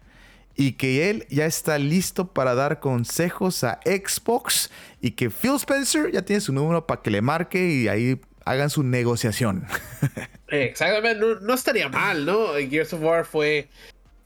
y 0.55 0.73
que 0.73 1.09
él 1.09 1.25
ya 1.29 1.45
está 1.45 1.77
listo 1.77 2.31
para 2.31 2.55
dar 2.55 2.79
consejos 2.79 3.63
a 3.63 3.79
Xbox 3.85 4.69
y 5.01 5.11
que 5.11 5.29
Phil 5.29 5.55
Spencer 5.55 6.11
ya 6.11 6.21
tiene 6.21 6.41
su 6.41 6.53
número 6.53 6.85
para 6.85 7.01
que 7.01 7.11
le 7.11 7.21
marque 7.21 7.65
y 7.65 7.87
ahí 7.87 8.21
hagan 8.45 8.69
su 8.69 8.83
negociación. 8.83 9.65
Exactamente, 10.47 11.19
no, 11.19 11.39
no 11.39 11.53
estaría 11.53 11.89
mal, 11.89 12.25
¿no? 12.25 12.53
Gears 12.53 12.93
of 12.93 13.01
War 13.01 13.25
fue 13.25 13.69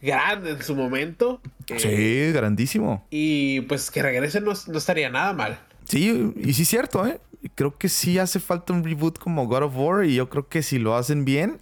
grande 0.06 0.52
en 0.52 0.64
su 0.64 0.76
momento. 0.76 1.42
sí, 1.78 2.32
grandísimo. 2.32 3.06
Y 3.10 3.62
pues 3.62 3.92
que 3.92 4.02
regrese 4.02 4.40
no, 4.42 4.52
estaría 4.52 5.10
nada 5.10 5.34
mal. 5.34 5.60
Sí, 5.86 6.34
y 6.38 6.54
sí 6.54 6.62
es 6.62 6.68
cierto, 6.70 7.06
¿eh? 7.06 7.20
Creo 7.56 7.78
que 7.78 7.90
sí 7.90 8.18
hace 8.18 8.40
falta 8.40 8.74
un 8.74 8.84
reboot 8.84 9.20
como 9.20 9.46
God 9.48 9.64
of 9.64 9.74
War 9.76 10.06
y 10.06 10.16
yo 10.16 10.30
creo 10.30 10.48
que 10.48 10.64
si 10.64 10.80
lo 10.80 10.96
hacen 10.96 11.26
bien, 11.26 11.60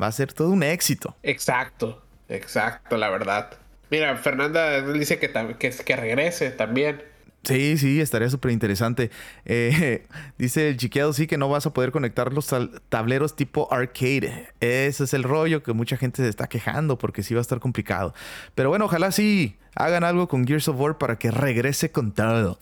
va 0.00 0.06
a 0.08 0.12
ser 0.12 0.32
todo 0.32 0.50
un 0.50 0.62
éxito. 0.62 1.14
Exacto, 1.22 2.02
exacto, 2.28 2.96
la 2.96 3.10
verdad. 3.10 3.50
Mira, 3.90 4.16
Fernanda 4.16 4.80
dice 4.92 5.18
que, 5.18 5.30
que, 5.58 5.70
que 5.70 5.96
regrese 5.96 6.50
también. 6.50 7.02
Sí, 7.46 7.78
sí, 7.78 8.00
estaría 8.00 8.28
súper 8.28 8.50
interesante. 8.50 9.10
Eh, 9.44 10.04
dice 10.38 10.68
el 10.68 10.76
chiqueado, 10.76 11.12
sí, 11.12 11.26
que 11.26 11.38
no 11.38 11.48
vas 11.48 11.66
a 11.66 11.72
poder 11.72 11.92
conectar 11.92 12.32
los 12.32 12.52
tableros 12.88 13.36
tipo 13.36 13.72
arcade. 13.72 14.48
Ese 14.60 15.04
es 15.04 15.14
el 15.14 15.22
rollo 15.22 15.62
que 15.62 15.72
mucha 15.72 15.96
gente 15.96 16.22
se 16.22 16.28
está 16.28 16.48
quejando 16.48 16.98
porque 16.98 17.22
sí 17.22 17.34
va 17.34 17.40
a 17.40 17.42
estar 17.42 17.60
complicado. 17.60 18.14
Pero 18.54 18.68
bueno, 18.68 18.86
ojalá 18.86 19.12
sí 19.12 19.56
hagan 19.76 20.02
algo 20.04 20.26
con 20.26 20.46
Gears 20.46 20.68
of 20.68 20.80
War 20.80 20.98
para 20.98 21.18
que 21.18 21.30
regrese 21.30 21.90
con 21.92 22.12
todo. 22.12 22.58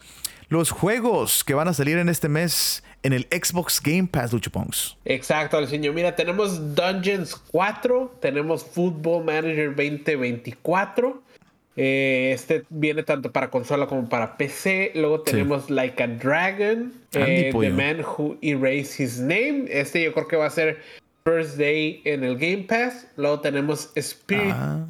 Los 0.49 0.71
juegos 0.71 1.43
que 1.43 1.55
van 1.55 1.69
a 1.69 1.73
salir 1.73 1.97
en 1.97 2.11
este 2.11 2.29
mes 2.29 2.85
en 3.03 3.15
el 3.15 3.27
Xbox 3.31 3.81
Game 3.83 4.09
Pass, 4.09 4.33
Luchopongs. 4.33 4.97
Exacto, 5.05 5.67
señor. 5.67 5.95
Mira, 5.95 6.15
tenemos 6.15 6.75
Dungeons 6.75 7.35
4, 7.51 8.19
tenemos 8.21 8.65
Football 8.65 9.25
Manager 9.25 9.69
2024. 9.69 11.23
Eh, 11.77 12.31
este 12.33 12.65
viene 12.71 13.03
tanto 13.03 13.33
para 13.33 13.51
consola 13.51 13.87
como 13.87 14.09
para 14.09 14.37
PC. 14.37 14.93
Luego 14.95 15.21
tenemos 15.23 15.71
Like 15.71 16.03
a 16.03 16.07
Dragon, 16.07 16.93
eh, 17.13 17.51
The 17.53 17.71
Man 17.71 18.01
Who 18.01 18.37
Erased 18.43 19.05
His 19.05 19.19
Name. 19.19 19.65
Este 19.69 20.03
yo 20.03 20.13
creo 20.13 20.29
que 20.29 20.37
va 20.37 20.47
a 20.47 20.51
ser 20.51 20.81
First 21.25 21.57
Day 21.57 22.01
en 22.05 22.23
el 22.23 22.37
Game 22.37 22.65
Pass. 22.69 23.07
Luego 23.17 23.41
tenemos 23.41 23.91
Spirit 23.97 24.53
ah. 24.53 24.87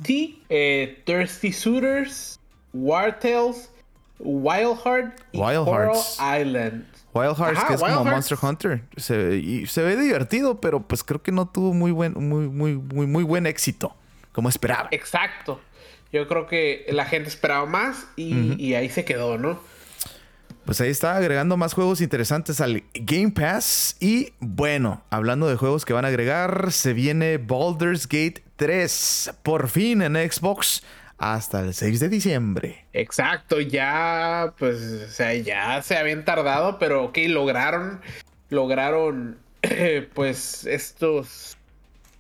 eh, 0.51 1.03
Thirsty 1.05 1.53
Suitors, 1.53 2.39
War 2.75 3.19
Tales, 3.19 3.71
Wild 4.19 4.77
Heart 4.85 5.21
y 5.33 5.39
Wild 5.39 5.65
Coral 5.65 5.97
Island. 6.41 6.85
Wild 7.15 7.37
Hearts, 7.37 7.65
que 7.65 7.75
es 7.75 7.81
como 7.81 8.05
Monster 8.05 8.39
Hunter. 8.43 8.83
Se, 8.97 9.37
y 9.37 9.67
se 9.67 9.83
ve 9.83 9.97
divertido, 9.97 10.61
pero 10.61 10.81
pues 10.81 11.05
creo 11.05 11.23
que 11.23 11.31
no 11.31 11.47
tuvo 11.47 11.73
muy 11.73 11.93
buen, 11.93 12.13
muy, 12.15 12.49
muy, 12.49 12.75
muy, 12.75 13.07
muy 13.07 13.23
buen 13.23 13.47
éxito, 13.47 13.95
como 14.33 14.49
esperaba. 14.49 14.89
Exacto. 14.91 15.61
Yo 16.15 16.29
creo 16.29 16.47
que 16.47 16.87
la 16.91 17.07
gente 17.07 17.29
esperaba 17.29 17.67
más 17.67 18.07
y, 18.15 18.75
ahí 18.75 18.89
se 18.89 19.05
quedó, 19.05 19.37
¿no? 19.37 19.59
Pues 20.65 20.81
ahí 20.81 20.89
está 20.89 21.17
agregando 21.17 21.57
más 21.57 21.75
juegos 21.75 22.01
interesantes 22.01 22.61
al 22.61 22.85
Game 22.95 23.33
Pass. 23.33 23.97
Y 23.99 24.33
bueno, 24.39 25.03
hablando 25.11 25.49
de 25.49 25.57
juegos 25.57 25.85
que 25.85 25.93
van 25.93 26.05
a 26.05 26.09
agregar, 26.09 26.71
se 26.71 26.93
viene 26.93 27.39
Baldur's 27.39 28.07
Gate 28.07 28.45
3. 28.55 29.33
Por 29.43 29.69
fin 29.69 30.03
en 30.03 30.15
Xbox 30.15 30.85
hasta 31.19 31.59
el 31.59 31.75
6 31.75 31.99
de 31.99 32.09
diciembre. 32.09 32.85
Exacto, 32.93 33.61
ya, 33.61 34.55
pues, 34.57 34.81
o 35.09 35.11
sea, 35.11 35.35
ya 35.35 35.83
se 35.83 35.97
habían 35.97 36.25
tardado, 36.25 36.79
pero 36.79 37.07
ok, 37.07 37.19
lograron, 37.27 38.01
lograron, 38.51 39.37
pues, 40.15 40.65
estos 40.65 41.57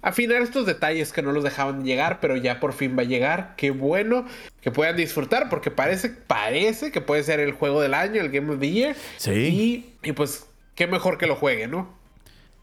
afinar 0.05 0.43
estos 0.43 0.67
detalles 0.67 1.13
que 1.13 1.23
no 1.23 1.33
los 1.33 1.43
dejaban 1.43 1.83
llegar, 1.83 2.21
pero 2.21 2.37
ya 2.37 2.61
por 2.61 2.75
fin 2.75 2.97
va 2.97 3.03
a 3.03 3.07
llegar. 3.07 3.55
Qué 3.57 3.71
bueno 3.71 4.27
que 4.61 4.71
puedan 4.71 4.97
disfrutar, 4.97 5.49
porque 5.49 5.71
parece, 5.71 6.11
parece 6.11 6.93
que 6.93 7.01
puede 7.01 7.23
ser 7.23 7.41
el 7.41 7.53
juego 7.53 7.81
del 7.81 7.95
año, 7.95 8.21
el 8.21 8.31
Game 8.31 8.53
of 8.53 8.61
the 8.61 8.71
Year. 8.71 8.97
Sí. 9.17 9.95
Y, 10.03 10.13
pues, 10.13 10.47
qué 10.75 10.87
mejor 10.87 11.17
que 11.17 11.27
lo 11.27 11.35
jueguen, 11.35 11.71
¿no? 11.71 11.93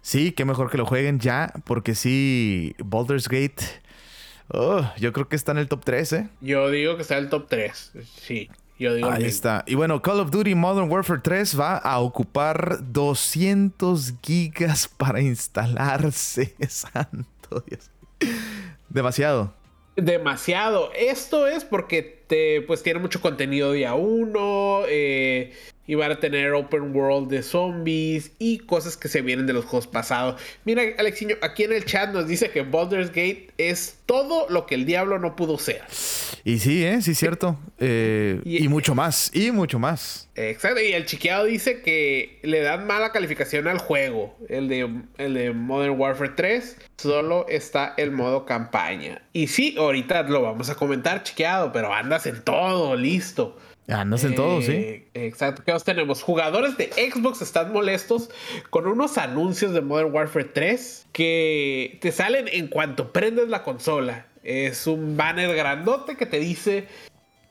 Sí, 0.03 0.31
qué 0.31 0.45
mejor 0.45 0.69
que 0.69 0.77
lo 0.77 0.85
jueguen 0.85 1.19
ya, 1.19 1.51
porque 1.65 1.95
sí, 1.95 2.75
Baldur's 2.77 3.27
Gate. 3.27 3.63
Oh, 4.47 4.87
yo 4.97 5.11
creo 5.11 5.27
que 5.27 5.35
está 5.35 5.51
en 5.51 5.57
el 5.57 5.67
top 5.67 5.83
3, 5.83 6.13
¿eh? 6.13 6.29
Yo 6.41 6.69
digo 6.69 6.95
que 6.95 7.01
está 7.01 7.17
en 7.17 7.23
el 7.23 7.29
top 7.29 7.47
3, 7.49 7.93
sí. 8.19 8.49
Yo 8.81 8.95
digo 8.95 9.11
Ahí 9.11 9.25
está. 9.25 9.63
Y 9.67 9.75
bueno, 9.75 10.01
Call 10.01 10.21
of 10.21 10.31
Duty 10.31 10.55
Modern 10.55 10.89
Warfare 10.91 11.21
3 11.21 11.59
va 11.59 11.77
a 11.77 11.99
ocupar 11.99 12.79
200 12.91 14.15
gigas 14.23 14.87
para 14.87 15.21
instalarse. 15.21 16.55
Santo 16.67 17.63
Dios. 17.67 17.91
Demasiado. 18.89 19.53
Demasiado. 19.95 20.89
Esto 20.95 21.45
es 21.45 21.63
porque 21.63 22.20
te, 22.31 22.61
pues 22.61 22.81
tiene 22.81 23.01
mucho 23.01 23.19
contenido 23.19 23.73
día 23.73 23.93
uno. 23.93 24.83
Eh, 24.87 25.51
y 25.91 25.95
van 25.95 26.09
a 26.09 26.19
tener 26.21 26.53
open 26.53 26.95
world 26.95 27.29
de 27.29 27.43
zombies 27.43 28.31
y 28.39 28.59
cosas 28.59 28.95
que 28.95 29.09
se 29.09 29.21
vienen 29.21 29.45
de 29.45 29.51
los 29.51 29.65
juegos 29.65 29.87
pasados. 29.87 30.41
Mira, 30.63 30.83
Alexiño, 30.97 31.35
aquí 31.41 31.63
en 31.63 31.73
el 31.73 31.83
chat 31.83 32.13
nos 32.13 32.29
dice 32.29 32.49
que 32.49 32.61
Baldur's 32.61 33.09
Gate 33.09 33.49
es 33.57 33.97
todo 34.05 34.47
lo 34.49 34.65
que 34.67 34.75
el 34.75 34.85
diablo 34.85 35.19
no 35.19 35.35
pudo 35.35 35.57
ser. 35.57 35.81
Y 36.43 36.59
sí, 36.59 36.83
¿eh? 36.85 37.01
Sí, 37.01 37.13
cierto. 37.13 37.59
Eh, 37.77 38.39
y, 38.45 38.67
mucho 38.67 38.95
más, 38.95 39.31
y 39.33 39.51
mucho 39.51 39.79
más. 39.79 40.29
Exacto, 40.35 40.81
y 40.81 40.93
el 40.93 41.05
chiqueado 41.05 41.43
dice 41.43 41.81
que 41.81 42.39
le 42.43 42.61
dan 42.61 42.87
mala 42.87 43.11
calificación 43.11 43.67
al 43.67 43.77
juego, 43.77 44.37
el 44.47 44.69
de, 44.69 44.89
el 45.17 45.33
de 45.33 45.51
Modern 45.51 45.99
Warfare 45.99 46.31
3. 46.35 46.77
Solo 46.97 47.47
está 47.49 47.95
el 47.97 48.11
modo 48.11 48.45
campaña. 48.45 49.23
Y 49.33 49.47
sí, 49.47 49.75
ahorita 49.77 50.23
lo 50.23 50.41
vamos 50.41 50.69
a 50.69 50.75
comentar, 50.75 51.23
chiqueado, 51.23 51.71
pero 51.71 51.93
andas 52.21 52.25
en 52.25 52.43
todo, 52.43 52.95
listo. 52.95 53.57
Andas 53.87 54.23
en 54.23 54.35
todo, 54.35 54.61
sí. 54.61 54.71
Eh, 54.71 55.09
exacto. 55.13 55.63
¿Qué 55.65 55.73
más 55.73 55.83
tenemos? 55.83 56.21
Jugadores 56.21 56.77
de 56.77 56.91
Xbox 56.93 57.41
están 57.41 57.73
molestos 57.73 58.29
con 58.69 58.87
unos 58.87 59.17
anuncios 59.17 59.73
de 59.73 59.81
Modern 59.81 60.13
Warfare 60.13 60.45
3 60.45 61.07
que 61.11 61.97
te 62.01 62.11
salen 62.11 62.47
en 62.47 62.67
cuanto 62.67 63.11
prendes 63.11 63.49
la 63.49 63.63
consola. 63.63 64.25
Es 64.43 64.87
un 64.87 65.17
banner 65.17 65.55
grandote 65.55 66.15
que 66.15 66.25
te 66.25 66.39
dice 66.39 66.87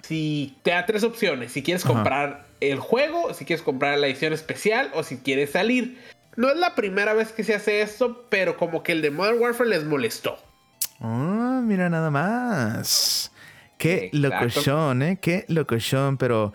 si 0.02 0.56
te 0.62 0.70
da 0.70 0.86
tres 0.86 1.04
opciones. 1.04 1.52
Si 1.52 1.62
quieres 1.62 1.84
comprar 1.84 2.46
el 2.60 2.78
juego, 2.78 3.34
si 3.34 3.44
quieres 3.44 3.62
comprar 3.62 3.98
la 3.98 4.06
edición 4.06 4.32
especial 4.32 4.90
o 4.94 5.02
si 5.02 5.18
quieres 5.18 5.50
salir. 5.50 5.98
No 6.36 6.48
es 6.48 6.56
la 6.56 6.74
primera 6.74 7.12
vez 7.12 7.32
que 7.32 7.44
se 7.44 7.54
hace 7.54 7.82
esto, 7.82 8.26
pero 8.30 8.56
como 8.56 8.82
que 8.82 8.92
el 8.92 9.02
de 9.02 9.10
Modern 9.10 9.40
Warfare 9.40 9.68
les 9.68 9.84
molestó. 9.84 10.38
Ah, 11.00 11.60
mira 11.64 11.88
nada 11.90 12.10
más. 12.10 13.29
Qué 13.80 14.10
locochón, 14.12 15.02
¿eh? 15.02 15.18
Qué 15.22 15.46
locochón, 15.48 16.18
pero 16.18 16.52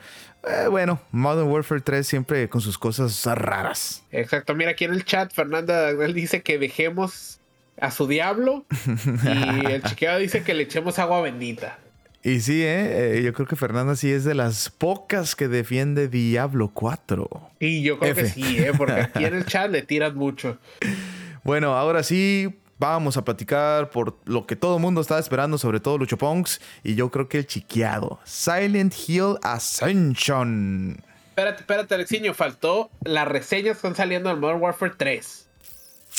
eh, 0.47 0.67
bueno, 0.69 1.01
Modern 1.11 1.49
Warfare 1.49 1.81
3 1.81 2.05
siempre 2.05 2.47
con 2.49 2.61
sus 2.61 2.77
cosas 2.77 3.25
raras. 3.25 4.03
Exacto, 4.11 4.53
mira 4.53 4.71
aquí 4.71 4.85
en 4.85 4.93
el 4.93 5.03
chat 5.05 5.33
Fernanda 5.33 5.91
dice 5.93 6.43
que 6.43 6.59
dejemos 6.59 7.39
a 7.81 7.89
su 7.89 8.07
diablo 8.07 8.65
y 9.23 9.71
el 9.71 9.81
chiqueado 9.81 10.19
dice 10.19 10.43
que 10.43 10.53
le 10.53 10.63
echemos 10.63 10.99
agua 10.99 11.21
bendita. 11.21 11.79
Y 12.21 12.41
sí, 12.41 12.61
¿eh? 12.61 13.17
¿eh? 13.17 13.23
yo 13.23 13.33
creo 13.33 13.47
que 13.47 13.55
Fernanda 13.55 13.95
sí 13.95 14.11
es 14.11 14.23
de 14.23 14.35
las 14.35 14.69
pocas 14.69 15.35
que 15.35 15.47
defiende 15.47 16.07
Diablo 16.07 16.69
4. 16.73 17.51
Sí, 17.59 17.81
yo 17.81 17.97
creo 17.97 18.13
que 18.13 18.27
sí, 18.27 18.59
¿eh? 18.59 18.71
porque 18.77 19.01
aquí 19.01 19.25
en 19.25 19.33
el 19.33 19.45
chat 19.45 19.71
le 19.71 19.81
tiran 19.81 20.15
mucho. 20.15 20.59
Bueno, 21.43 21.75
ahora 21.75 22.01
sí, 22.01 22.55
vamos 22.77 23.17
a 23.17 23.23
platicar 23.23 23.89
por 23.89 24.17
lo 24.25 24.45
que 24.45 24.55
todo 24.55 24.75
el 24.77 24.81
mundo 24.81 25.01
estaba 25.01 25.19
esperando, 25.19 25.57
sobre 25.57 25.79
todo 25.79 25.97
Lucho 25.97 26.17
Ponks, 26.17 26.61
y 26.83 26.95
yo 26.95 27.09
creo 27.11 27.27
que 27.29 27.39
el 27.39 27.47
chiqueado. 27.47 28.19
Silent 28.23 28.93
Hill 29.07 29.38
Ascension. 29.43 30.97
Espérate, 31.29 31.59
espérate, 31.61 31.95
Alexiño, 31.95 32.33
faltó 32.33 32.89
las 33.03 33.27
reseñas 33.27 33.73
que 33.73 33.88
están 33.88 33.95
saliendo 33.95 34.29
del 34.29 34.39
Modern 34.39 34.61
Warfare 34.61 34.93
3. 34.97 35.47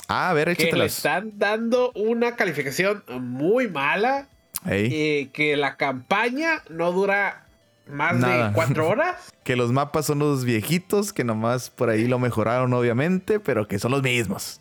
Ah, 0.08 0.30
a 0.30 0.32
ver, 0.34 0.48
échatelas. 0.50 0.72
Que 0.72 0.78
le 0.78 0.86
están 0.86 1.32
dando 1.38 1.90
una 1.94 2.36
calificación 2.36 3.02
muy 3.08 3.68
mala. 3.68 4.28
y 4.70 5.26
que 5.26 5.56
la 5.56 5.76
campaña 5.76 6.62
no 6.68 6.92
dura 6.92 7.46
más 7.88 8.20
de 8.20 8.50
cuatro 8.52 8.88
horas. 8.90 9.16
que 9.44 9.56
los 9.56 9.72
mapas 9.72 10.06
son 10.06 10.18
los 10.18 10.44
viejitos, 10.44 11.12
que 11.12 11.24
nomás 11.24 11.70
por 11.70 11.88
ahí 11.88 12.06
lo 12.08 12.18
mejoraron, 12.18 12.72
obviamente, 12.74 13.40
pero 13.40 13.68
que 13.68 13.78
son 13.78 13.92
los 13.92 14.02
mismos. 14.02 14.60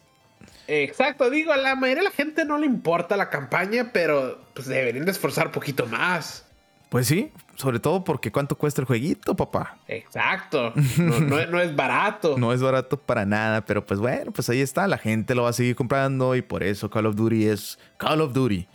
Exacto, 0.67 1.29
digo, 1.29 1.51
a 1.51 1.57
la 1.57 1.75
mayoría 1.75 2.03
de 2.03 2.09
la 2.09 2.15
gente 2.15 2.45
no 2.45 2.57
le 2.57 2.65
importa 2.65 3.17
la 3.17 3.29
campaña, 3.29 3.91
pero 3.93 4.41
pues 4.53 4.67
deberían 4.67 5.05
de 5.05 5.11
esforzar 5.11 5.47
un 5.47 5.51
poquito 5.51 5.85
más. 5.85 6.45
Pues 6.89 7.07
sí, 7.07 7.31
sobre 7.55 7.79
todo 7.79 8.03
porque 8.03 8.31
cuánto 8.31 8.55
cuesta 8.57 8.81
el 8.81 8.87
jueguito, 8.87 9.35
papá. 9.35 9.77
Exacto, 9.87 10.73
no, 10.97 11.59
es 11.59 11.75
barato. 11.75 12.37
no 12.37 12.53
es 12.53 12.61
barato 12.61 12.97
para 12.97 13.25
nada, 13.25 13.65
pero 13.65 13.85
pues 13.85 13.99
bueno, 13.99 14.31
pues 14.31 14.49
ahí 14.49 14.61
está, 14.61 14.87
la 14.87 14.97
gente 14.97 15.35
lo 15.35 15.43
va 15.43 15.49
a 15.49 15.53
seguir 15.53 15.75
comprando 15.75 16.35
y 16.35 16.41
por 16.41 16.63
eso 16.63 16.89
Call 16.89 17.07
of 17.07 17.15
Duty 17.15 17.47
es 17.47 17.79
Call 17.97 18.21
of 18.21 18.33
Duty. 18.33 18.67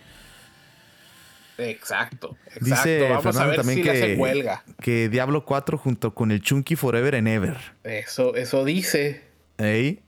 Exacto, 1.58 2.36
exacto. 2.46 2.64
Dice 2.64 3.08
Vamos 3.10 3.36
a 3.36 3.46
ver 3.46 3.56
también 3.56 3.78
si 3.78 3.84
que, 3.84 4.16
huelga. 4.18 4.64
que 4.80 5.08
Diablo 5.10 5.44
4 5.44 5.76
junto 5.76 6.14
con 6.14 6.30
el 6.30 6.40
Chunky 6.40 6.74
Forever 6.74 7.16
and 7.16 7.28
Ever. 7.28 7.56
Eso, 7.84 8.34
eso 8.34 8.64
dice. 8.64 9.24
Ey, 9.58 10.00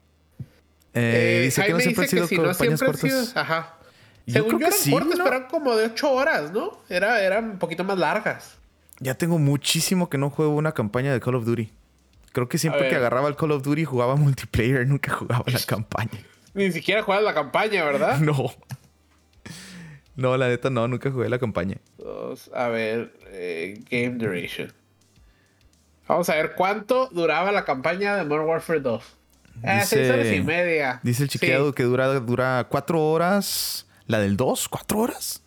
eh, 0.95 1.39
eh, 1.39 1.43
dice 1.45 1.65
que 1.65 1.73
no 1.73 1.81
siempre 1.81 2.05
ha 2.05 2.09
sido 2.09 2.27
si 2.27 2.37
campañas 2.37 2.81
no 2.81 2.87
cortas. 2.87 3.37
ajá. 3.37 3.79
Según 4.27 4.61
yo, 4.61 4.67
eran 4.67 4.79
cortas, 4.91 5.11
pero 5.13 5.27
eran 5.27 5.49
como 5.49 5.77
de 5.77 5.87
8 5.87 6.13
horas, 6.13 6.53
¿no? 6.53 6.79
Era, 6.89 7.23
eran 7.23 7.51
un 7.51 7.59
poquito 7.59 7.83
más 7.83 7.99
largas. 7.99 8.57
Ya 9.01 9.15
tengo 9.15 9.39
muchísimo 9.39 10.09
que 10.09 10.19
no 10.19 10.31
juego 10.31 10.55
una 10.55 10.73
campaña 10.73 11.13
de 11.13 11.21
Call 11.21 11.35
of 11.35 11.45
Duty. 11.45 11.71
Creo 12.33 12.49
que 12.49 12.57
siempre 12.57 12.89
que 12.89 12.95
agarraba 12.95 13.29
el 13.29 13.37
Call 13.37 13.53
of 13.53 13.63
Duty 13.63 13.85
jugaba 13.85 14.17
multiplayer, 14.17 14.87
nunca 14.87 15.13
jugaba 15.13 15.45
la 15.47 15.61
campaña. 15.61 16.21
Ni 16.55 16.71
siquiera 16.71 17.03
jugaba 17.03 17.23
la 17.23 17.35
campaña, 17.35 17.85
¿verdad? 17.85 18.19
No. 18.21 18.53
No, 20.15 20.37
la 20.37 20.49
neta 20.49 20.69
no, 20.69 20.87
nunca 20.89 21.11
jugué 21.11 21.31
la 21.31 21.39
campaña. 21.39 21.79
a 22.55 22.69
ver, 22.69 23.15
eh, 23.29 23.83
Game 23.91 24.19
Duration. 24.19 24.71
Vamos 26.07 26.29
a 26.29 26.35
ver 26.35 26.53
cuánto 26.55 27.07
duraba 27.07 27.51
la 27.51 27.65
campaña 27.65 28.17
de 28.17 28.25
Modern 28.25 28.47
Warfare 28.47 28.81
2. 28.81 29.17
Ah, 29.63 29.85
seis 29.85 30.11
horas 30.11 30.27
y 30.33 30.41
media. 30.41 31.01
Dice 31.03 31.23
el 31.23 31.29
chiqueado 31.29 31.73
que 31.73 31.85
dura, 31.85 32.09
dura 32.21 32.67
cuatro 32.69 33.03
horas. 33.03 33.87
La 34.07 34.19
del 34.19 34.37
2, 34.37 34.69
cuatro 34.69 34.99
horas. 35.01 35.43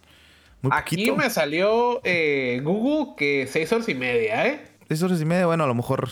Muy 0.61 0.71
Aquí 0.73 1.11
me 1.11 1.29
salió 1.29 2.01
eh, 2.03 2.61
Google 2.63 3.15
que 3.17 3.47
seis 3.47 3.71
horas 3.71 3.87
y 3.89 3.95
media, 3.95 4.47
¿eh? 4.47 4.65
Seis 4.87 5.03
horas 5.03 5.21
y 5.21 5.25
media, 5.25 5.45
bueno, 5.45 5.65
a 5.65 5.67
lo 5.67 5.75
mejor 5.75 6.09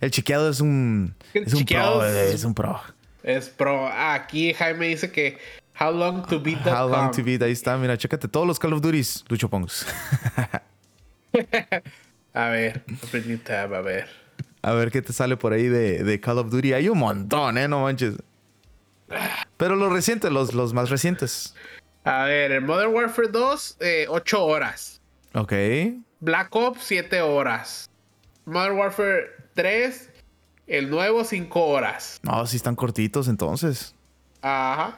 el 0.00 0.10
chiqueado 0.10 0.50
es 0.50 0.60
un. 0.60 1.14
Es 1.32 1.54
un 1.54 1.64
pro. 1.64 2.04
Es, 2.04 2.44
un 2.44 2.54
pro. 2.54 2.80
Es 3.22 3.48
pro. 3.48 3.88
aquí 3.88 4.52
Jaime 4.52 4.88
dice 4.88 5.10
que. 5.10 5.38
How 5.78 5.90
long 5.90 6.26
to 6.26 6.40
beat 6.40 6.64
How 6.66 6.88
long 6.88 7.10
to 7.10 7.22
beat, 7.22 7.42
ahí 7.42 7.52
está. 7.52 7.76
Mira, 7.76 7.98
chécate 7.98 8.28
todos 8.28 8.46
los 8.46 8.58
Call 8.58 8.72
of 8.72 8.80
Duties, 8.80 9.24
Lucho 9.28 9.50
Pongs. 9.50 9.86
a 12.34 12.48
ver, 12.48 12.84
tab, 13.44 13.74
a 13.74 13.80
ver. 13.80 14.25
A 14.66 14.72
ver 14.72 14.90
qué 14.90 15.00
te 15.00 15.12
sale 15.12 15.36
por 15.36 15.52
ahí 15.52 15.68
de, 15.68 16.20
Call 16.20 16.38
of 16.38 16.50
Duty. 16.50 16.72
Hay 16.72 16.88
un 16.88 16.98
montón, 16.98 17.56
¿eh? 17.56 17.68
No 17.68 17.82
manches. 17.82 18.14
Pero 19.56 19.76
los 19.76 19.92
recientes, 19.92 20.32
los, 20.32 20.54
los 20.54 20.74
más 20.74 20.90
recientes. 20.90 21.54
A 22.02 22.24
ver, 22.24 22.50
el 22.50 22.62
Modern 22.62 22.92
Warfare 22.92 23.28
2, 23.28 23.78
8 24.08 24.36
eh, 24.36 24.40
horas. 24.40 25.00
Ok. 25.34 25.52
Black 26.18 26.56
Ops, 26.56 26.82
7 26.82 27.20
horas. 27.20 27.88
Modern 28.44 28.76
Warfare 28.76 29.36
3, 29.54 30.10
el 30.66 30.90
nuevo, 30.90 31.22
5 31.22 31.64
horas. 31.64 32.18
No, 32.24 32.44
sí 32.44 32.56
están 32.56 32.74
cortitos 32.74 33.28
entonces. 33.28 33.94
Ajá. 34.42 34.96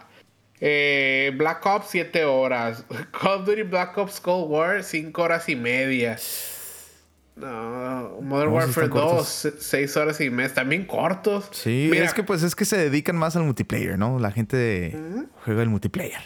Eh, 0.61 1.31
Black 1.37 1.67
Ops, 1.67 1.89
7 1.91 2.25
horas. 2.25 2.87
Call 3.21 3.41
of 3.41 3.45
Duty 3.45 3.65
Black 3.65 3.99
Ops 3.99 4.19
Cold 4.19 4.51
War, 4.51 4.83
5 4.83 5.23
horas 5.23 5.47
y 5.51 5.57
media. 5.57 6.17
No, 7.38 8.20
Modern 8.20 8.51
Warfare 8.53 8.88
2, 8.88 9.48
6 9.59 9.96
horas 9.96 10.20
y 10.20 10.29
mes, 10.29 10.55
también 10.55 10.85
cortos. 10.85 11.48
Sí, 11.53 11.90
es 11.94 12.12
que 12.12 12.24
pues 12.24 12.42
es 12.42 12.57
que 12.57 12.64
se 12.64 12.77
dedican 12.77 13.16
más 13.16 13.37
al 13.37 13.44
multiplayer, 13.44 13.98
¿no? 13.98 14.18
La 14.18 14.33
gente 14.33 14.96
juega 15.44 15.62
el 15.62 15.68
multiplayer. 15.68 16.20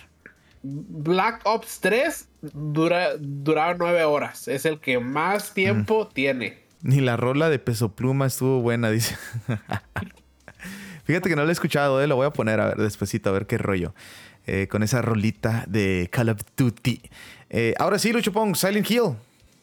Black 0.63 1.41
Ops 1.45 1.81
3 1.81 2.29
dura, 2.41 3.17
duraba 3.19 3.75
9 3.75 4.05
horas. 4.05 4.49
Es 4.49 4.65
el 4.65 4.81
que 4.81 5.01
más 5.01 5.53
tiempo 5.53 6.09
tiene. 6.09 6.63
Ni 6.83 7.01
la 7.01 7.17
rola 7.17 7.51
de 7.51 7.59
peso 7.59 7.93
pluma 7.93 8.27
estuvo 8.27 8.61
buena, 8.63 8.91
dice. 8.91 9.17
Fíjate 11.05 11.29
que 11.29 11.37
no 11.37 11.43
la 11.43 11.51
he 11.51 11.53
escuchado, 11.53 12.01
¿eh? 12.01 12.07
lo 12.07 12.17
voy 12.17 12.27
a 12.27 12.31
poner 12.31 12.61
a 12.61 12.69
ver 12.69 12.77
despuesito, 12.79 13.29
a 13.29 13.33
ver 13.33 13.47
qué 13.47 13.59
rollo. 13.59 13.95
Eh, 14.47 14.67
con 14.69 14.83
esa 14.83 15.03
rolita 15.03 15.65
de 15.69 16.09
Call 16.11 16.31
of 16.31 16.41
Duty. 16.57 17.01
Eh, 17.51 17.75
ahora 17.79 17.99
sí, 17.99 18.13
Lucho 18.13 18.33
Pong, 18.33 18.57
Silent 18.57 18.91
Hill. 18.91 19.15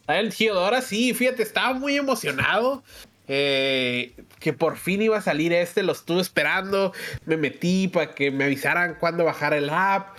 El 0.10 0.34
Hill, 0.38 0.52
ahora 0.52 0.82
sí, 0.82 1.14
fíjate, 1.14 1.44
estaba 1.44 1.74
muy 1.74 1.96
emocionado. 1.96 2.84
Eh, 3.32 4.16
que 4.40 4.54
por 4.54 4.78
fin 4.78 5.04
iba 5.04 5.18
a 5.18 5.22
salir 5.22 5.54
este, 5.54 5.84
lo 5.84 5.92
estuve 5.92 6.22
esperando. 6.22 6.94
Me 7.26 7.38
metí 7.38 7.88
para 7.88 8.16
que 8.16 8.32
me 8.32 8.46
avisaran 8.46 8.96
cuándo 8.96 9.24
bajar 9.24 9.54
el 9.54 9.70
app. 9.70 10.18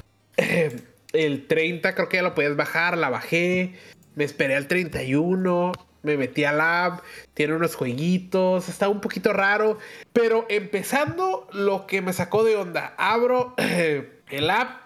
el 1.13 1.47
30 1.49 1.95
creo 1.95 2.09
que 2.09 2.19
ya 2.19 2.23
lo 2.23 2.35
podías 2.35 2.57
bajar, 2.57 2.97
la 2.97 3.11
bajé. 3.11 3.75
Me 4.15 4.25
esperé 4.25 4.55
al 4.55 4.69
31, 4.69 5.73
me 6.03 6.17
metí 6.17 6.45
al 6.45 6.61
app, 6.61 7.01
tiene 7.35 7.55
unos 7.55 7.75
jueguitos, 7.75 8.69
está 8.69 8.89
un 8.89 9.01
poquito 9.01 9.33
raro. 9.33 9.79
Pero 10.13 10.47
empezando, 10.49 11.49
lo 11.53 11.87
que 11.87 12.03
me 12.03 12.13
sacó 12.13 12.45
de 12.45 12.57
onda, 12.57 12.95
abro 12.97 13.55
el 13.57 14.51
app 14.51 14.83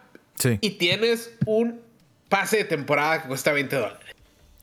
y 0.61 0.70
tienes 0.70 1.35
un 1.45 1.81
pase 2.31 2.59
de 2.59 2.64
temporada 2.64 3.22
que 3.22 3.28
cuesta 3.28 3.53
20 3.53 3.76
dólares. 3.76 4.03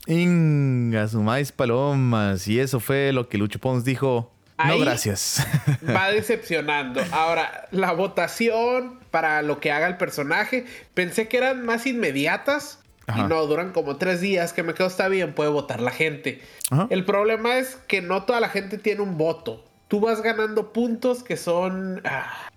Inga, 0.06 1.08
sumáis 1.08 1.52
palomas. 1.52 2.48
Y 2.48 2.60
eso 2.60 2.80
fue 2.80 3.12
lo 3.12 3.28
que 3.28 3.38
Lucho 3.38 3.58
Pons 3.58 3.84
dijo. 3.84 4.32
no, 4.58 4.78
gracias. 4.78 5.46
Va 5.88 6.08
decepcionando. 6.12 7.00
Ahora, 7.12 7.68
la 7.70 7.92
votación 7.92 9.00
para 9.10 9.42
lo 9.42 9.60
que 9.60 9.70
haga 9.70 9.86
el 9.86 9.96
personaje, 9.96 10.66
pensé 10.94 11.28
que 11.28 11.36
eran 11.36 11.64
más 11.64 11.86
inmediatas. 11.86 12.78
Y 13.14 13.22
no, 13.24 13.46
duran 13.46 13.72
como 13.72 13.96
tres 13.96 14.20
días, 14.20 14.52
que 14.52 14.62
me 14.62 14.74
quedo 14.74 14.86
está 14.86 15.08
bien, 15.08 15.34
puede 15.34 15.50
votar 15.50 15.80
la 15.80 15.90
gente. 15.90 16.40
El 16.88 17.04
problema 17.04 17.58
es 17.58 17.76
que 17.86 18.00
no 18.00 18.22
toda 18.22 18.40
la 18.40 18.48
gente 18.48 18.78
tiene 18.78 19.02
un 19.02 19.18
voto. 19.18 19.64
Tú 19.88 20.00
vas 20.00 20.22
ganando 20.22 20.72
puntos 20.72 21.22
que 21.22 21.36
son... 21.36 22.00
Ah, 22.04 22.48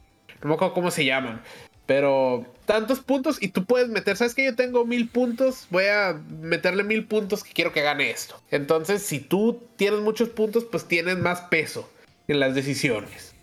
no 0.41 0.50
me 0.50 0.56
acuerdo 0.56 0.74
cómo 0.74 0.91
se 0.91 1.04
llaman. 1.04 1.41
Pero 1.86 2.45
tantos 2.65 2.99
puntos 2.99 3.38
y 3.41 3.49
tú 3.49 3.65
puedes 3.65 3.89
meter, 3.89 4.17
¿sabes 4.17 4.33
que 4.33 4.43
yo 4.43 4.55
tengo 4.55 4.86
mil 4.86 5.07
puntos? 5.07 5.67
Voy 5.69 5.86
a 5.86 6.19
meterle 6.41 6.83
mil 6.83 7.05
puntos 7.05 7.43
que 7.43 7.53
quiero 7.53 7.71
que 7.71 7.81
gane 7.81 8.09
esto. 8.09 8.41
Entonces, 8.49 9.03
si 9.03 9.19
tú 9.19 9.61
tienes 9.75 9.99
muchos 10.01 10.29
puntos, 10.29 10.65
pues 10.65 10.86
tienes 10.86 11.17
más 11.17 11.41
peso 11.41 11.89
en 12.27 12.39
las 12.39 12.55
decisiones. 12.55 13.36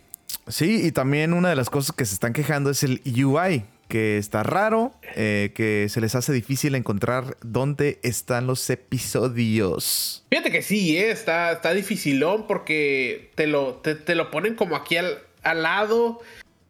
Sí, 0.47 0.85
y 0.85 0.91
también 0.91 1.33
una 1.33 1.49
de 1.49 1.55
las 1.55 1.69
cosas 1.69 1.95
que 1.95 2.05
se 2.05 2.13
están 2.13 2.33
quejando 2.33 2.69
es 2.69 2.83
el 2.83 3.01
UI, 3.05 3.63
que 3.87 4.17
está 4.17 4.43
raro, 4.43 4.93
eh, 5.15 5.51
que 5.55 5.87
se 5.89 6.01
les 6.01 6.15
hace 6.15 6.33
difícil 6.33 6.75
encontrar 6.75 7.37
dónde 7.41 7.99
están 8.03 8.47
los 8.47 8.69
episodios. 8.69 10.25
Fíjate 10.29 10.51
que 10.51 10.61
sí, 10.61 10.97
eh, 10.97 11.11
está, 11.11 11.53
está 11.53 11.73
dificilón 11.73 12.45
porque 12.47 13.31
te 13.35 13.47
lo, 13.47 13.75
te, 13.75 14.15
lo 14.15 14.31
ponen 14.31 14.55
como 14.55 14.75
aquí 14.75 14.97
al, 14.97 15.19
al 15.43 15.63
lado 15.63 16.21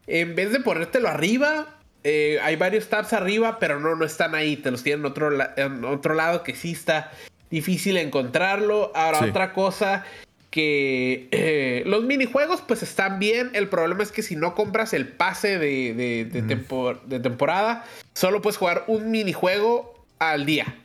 en 0.07 0.35
vez 0.35 0.51
de 0.51 0.59
ponértelo 0.59 1.07
arriba, 1.07 1.67
eh, 2.03 2.39
hay 2.41 2.55
varios 2.55 2.89
tabs 2.89 3.13
arriba, 3.13 3.59
pero 3.59 3.79
no, 3.79 3.95
no 3.95 4.05
están 4.05 4.35
ahí. 4.35 4.57
Te 4.57 4.71
los 4.71 4.83
tienen 4.83 5.01
en 5.01 5.11
otro, 5.11 5.29
en 5.57 5.85
otro 5.85 6.13
lado 6.13 6.43
que 6.43 6.55
sí 6.55 6.71
está 6.71 7.11
difícil 7.49 7.97
encontrarlo. 7.97 8.91
Ahora, 8.95 9.25
otra 9.25 9.53
cosa 9.53 10.05
que 10.49 11.29
eh, 11.31 11.83
los 11.85 12.03
minijuegos 12.03 12.61
pues 12.61 12.83
están 12.83 13.19
bien. 13.19 13.51
El 13.53 13.69
problema 13.69 14.03
es 14.03 14.11
que 14.11 14.21
si 14.21 14.35
no 14.35 14.53
compras 14.53 14.93
el 14.93 15.07
pase 15.07 15.57
de, 15.57 15.93
de, 15.93 16.25
de 16.25 17.19
temporada, 17.19 17.85
solo 18.13 18.41
puedes 18.41 18.57
jugar 18.57 18.83
un 18.87 19.09
minijuego 19.09 20.05
al 20.19 20.45
día. 20.45 20.75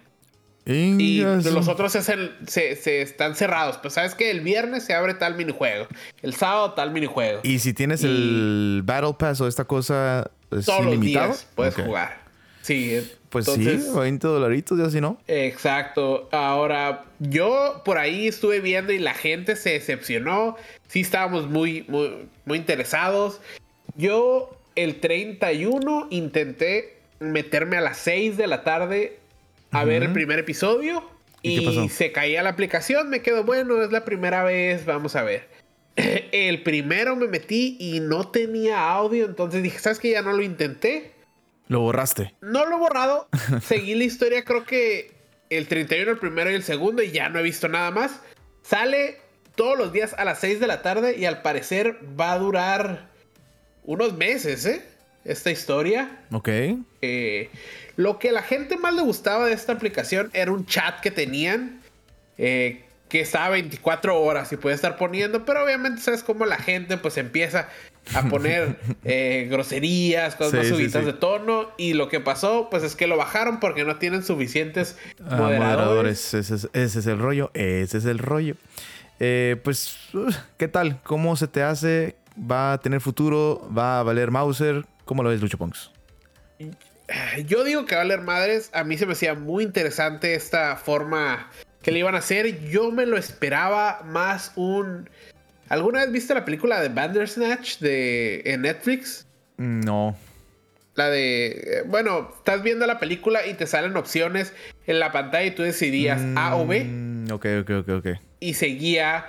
Y 0.68 1.22
los 1.22 1.66
otros 1.68 1.92
se, 1.92 3.00
están 3.02 3.34
cerrados. 3.34 3.78
Pues 3.78 3.94
sabes 3.94 4.14
que 4.14 4.30
el 4.30 4.40
viernes 4.40 4.84
se 4.84 4.94
abre 4.94 5.14
tal 5.14 5.34
minijuego. 5.34 5.86
El 6.22 6.34
sábado 6.34 6.72
tal 6.74 6.90
minijuego. 6.90 7.40
Y 7.42 7.58
si 7.58 7.72
tienes 7.72 8.04
el 8.04 8.82
Battle 8.84 9.14
Pass 9.18 9.40
o 9.40 9.48
esta 9.48 9.64
cosa 9.64 10.30
es 10.50 10.66
todos 10.66 10.84
los 10.84 11.00
días 11.00 11.46
puedes 11.54 11.74
jugar. 11.74 12.20
Sí. 12.62 13.12
Pues 13.30 13.46
sí, 13.46 13.80
20 13.94 14.26
dolaritos, 14.26 14.78
ya 14.78 14.90
si 14.90 15.00
no. 15.00 15.18
Exacto. 15.26 16.28
Ahora, 16.32 17.04
yo 17.18 17.82
por 17.84 17.98
ahí 17.98 18.26
estuve 18.26 18.60
viendo 18.60 18.92
y 18.92 18.98
la 18.98 19.14
gente 19.14 19.56
se 19.56 19.70
decepcionó. 19.70 20.56
Sí 20.86 21.00
estábamos 21.00 21.48
muy, 21.48 21.84
muy, 21.88 22.28
muy 22.46 22.58
interesados. 22.58 23.40
Yo 23.96 24.56
el 24.76 25.00
31 25.00 26.08
intenté 26.10 26.98
meterme 27.20 27.76
a 27.76 27.80
las 27.80 27.98
6 27.98 28.36
de 28.36 28.46
la 28.46 28.64
tarde 28.64 29.18
a 29.80 29.84
ver 29.84 30.02
el 30.02 30.12
primer 30.12 30.38
episodio 30.38 31.04
y, 31.42 31.88
se 31.88 32.12
caía 32.12 32.42
la 32.42 32.50
aplicación. 32.50 33.10
Me 33.10 33.22
quedo, 33.22 33.44
bueno, 33.44 33.82
es 33.82 33.92
la 33.92 34.04
primera 34.04 34.42
vez, 34.44 34.84
vamos 34.84 35.16
a 35.16 35.22
ver. 35.22 35.48
El 35.96 36.62
primero 36.62 37.16
me 37.16 37.26
metí 37.26 37.76
y 37.80 38.00
no 38.00 38.28
tenía 38.28 38.90
audio, 38.90 39.26
entonces 39.26 39.62
dije, 39.62 39.78
¿sabes 39.78 39.98
qué? 39.98 40.10
Ya 40.10 40.22
no 40.22 40.32
lo 40.32 40.42
intenté. 40.42 41.12
¿Lo 41.66 41.80
borraste? 41.80 42.34
No 42.40 42.66
lo 42.66 42.76
he 42.76 42.78
borrado. 42.78 43.28
Seguí 43.62 43.94
la 43.94 44.04
historia, 44.04 44.44
creo 44.44 44.64
que 44.64 45.12
el 45.50 45.66
31, 45.66 46.12
el 46.12 46.18
primero 46.18 46.50
y 46.50 46.54
el 46.54 46.62
segundo, 46.62 47.02
y 47.02 47.10
ya 47.10 47.28
no 47.28 47.38
he 47.38 47.42
visto 47.42 47.68
nada 47.68 47.90
más. 47.90 48.20
Sale 48.62 49.18
todos 49.54 49.76
los 49.76 49.92
días 49.92 50.14
a 50.16 50.24
las 50.24 50.38
6 50.40 50.60
de 50.60 50.66
la 50.66 50.82
tarde 50.82 51.16
y 51.18 51.24
al 51.24 51.42
parecer 51.42 51.98
va 52.18 52.32
a 52.32 52.38
durar 52.38 53.10
unos 53.82 54.14
meses, 54.14 54.64
¿eh? 54.66 54.82
Esta 55.28 55.50
historia. 55.50 56.10
Ok. 56.32 56.48
Eh, 57.02 57.50
lo 57.96 58.18
que 58.18 58.30
a 58.30 58.32
la 58.32 58.42
gente 58.42 58.78
más 58.78 58.94
le 58.94 59.02
gustaba 59.02 59.44
de 59.44 59.52
esta 59.52 59.74
aplicación 59.74 60.30
era 60.32 60.50
un 60.50 60.64
chat 60.64 61.00
que 61.00 61.10
tenían. 61.10 61.80
Eh, 62.38 62.84
que 63.08 63.20
estaba 63.20 63.50
24 63.50 64.20
horas 64.20 64.52
y 64.52 64.56
puede 64.56 64.74
estar 64.74 64.96
poniendo, 64.96 65.44
pero 65.44 65.64
obviamente 65.64 66.00
sabes 66.02 66.22
cómo 66.22 66.44
la 66.44 66.56
gente 66.56 66.98
pues 66.98 67.16
empieza 67.16 67.68
a 68.14 68.22
poner 68.28 68.78
eh, 69.04 69.48
groserías, 69.50 70.34
cosas 70.34 70.54
más 70.54 70.68
subidas 70.68 71.04
de 71.04 71.12
tono 71.14 71.70
y 71.78 71.94
lo 71.94 72.08
que 72.08 72.20
pasó 72.20 72.68
pues 72.70 72.82
es 72.82 72.94
que 72.94 73.06
lo 73.06 73.16
bajaron 73.16 73.60
porque 73.60 73.84
no 73.84 73.96
tienen 73.96 74.22
suficientes 74.22 74.96
ah, 75.26 75.36
moderadores. 75.36 76.34
Ese, 76.34 76.68
es, 76.72 77.06
el 77.06 77.18
rollo, 77.18 77.50
ese 77.54 77.98
es 77.98 78.04
el 78.04 78.18
rollo. 78.18 78.56
Eh, 79.20 79.56
pues, 79.64 79.96
¿qué 80.58 80.68
tal? 80.68 81.00
¿Cómo 81.02 81.34
se 81.36 81.48
te 81.48 81.62
hace? 81.62 82.14
¿Va 82.38 82.74
a 82.74 82.78
tener 82.78 83.00
futuro? 83.00 83.68
¿Va 83.76 84.00
a 84.00 84.02
valer 84.02 84.30
Mauser? 84.30 84.84
¿Cómo 85.08 85.22
lo 85.22 85.30
ves, 85.30 85.40
Lucho 85.40 85.56
Ponks? 85.56 85.90
Yo 87.46 87.64
digo 87.64 87.86
que 87.86 87.94
valer 87.94 88.20
madres. 88.20 88.68
A 88.74 88.84
mí 88.84 88.98
se 88.98 89.06
me 89.06 89.12
hacía 89.12 89.32
muy 89.32 89.64
interesante 89.64 90.34
esta 90.34 90.76
forma 90.76 91.48
que 91.80 91.92
le 91.92 92.00
iban 92.00 92.14
a 92.14 92.18
hacer. 92.18 92.68
Yo 92.68 92.90
me 92.90 93.06
lo 93.06 93.16
esperaba 93.16 94.02
más 94.04 94.52
un. 94.54 95.08
¿Alguna 95.70 96.00
vez 96.00 96.12
viste 96.12 96.34
la 96.34 96.44
película 96.44 96.78
de 96.82 96.90
Bandersnatch 96.90 97.78
de 97.78 98.42
en 98.44 98.60
Netflix? 98.60 99.26
No. 99.56 100.14
La 100.94 101.08
de. 101.08 101.84
Bueno, 101.86 102.30
estás 102.36 102.62
viendo 102.62 102.86
la 102.86 102.98
película 102.98 103.46
y 103.46 103.54
te 103.54 103.66
salen 103.66 103.96
opciones 103.96 104.52
en 104.86 104.98
la 104.98 105.10
pantalla 105.10 105.46
y 105.46 105.52
tú 105.52 105.62
decidías 105.62 106.20
A 106.36 106.54
o 106.56 106.66
B. 106.66 106.84
Mm, 106.84 107.32
ok, 107.32 107.46
ok, 107.62 107.70
ok, 107.80 107.88
ok. 107.88 108.08
Y 108.40 108.52
seguía 108.52 109.24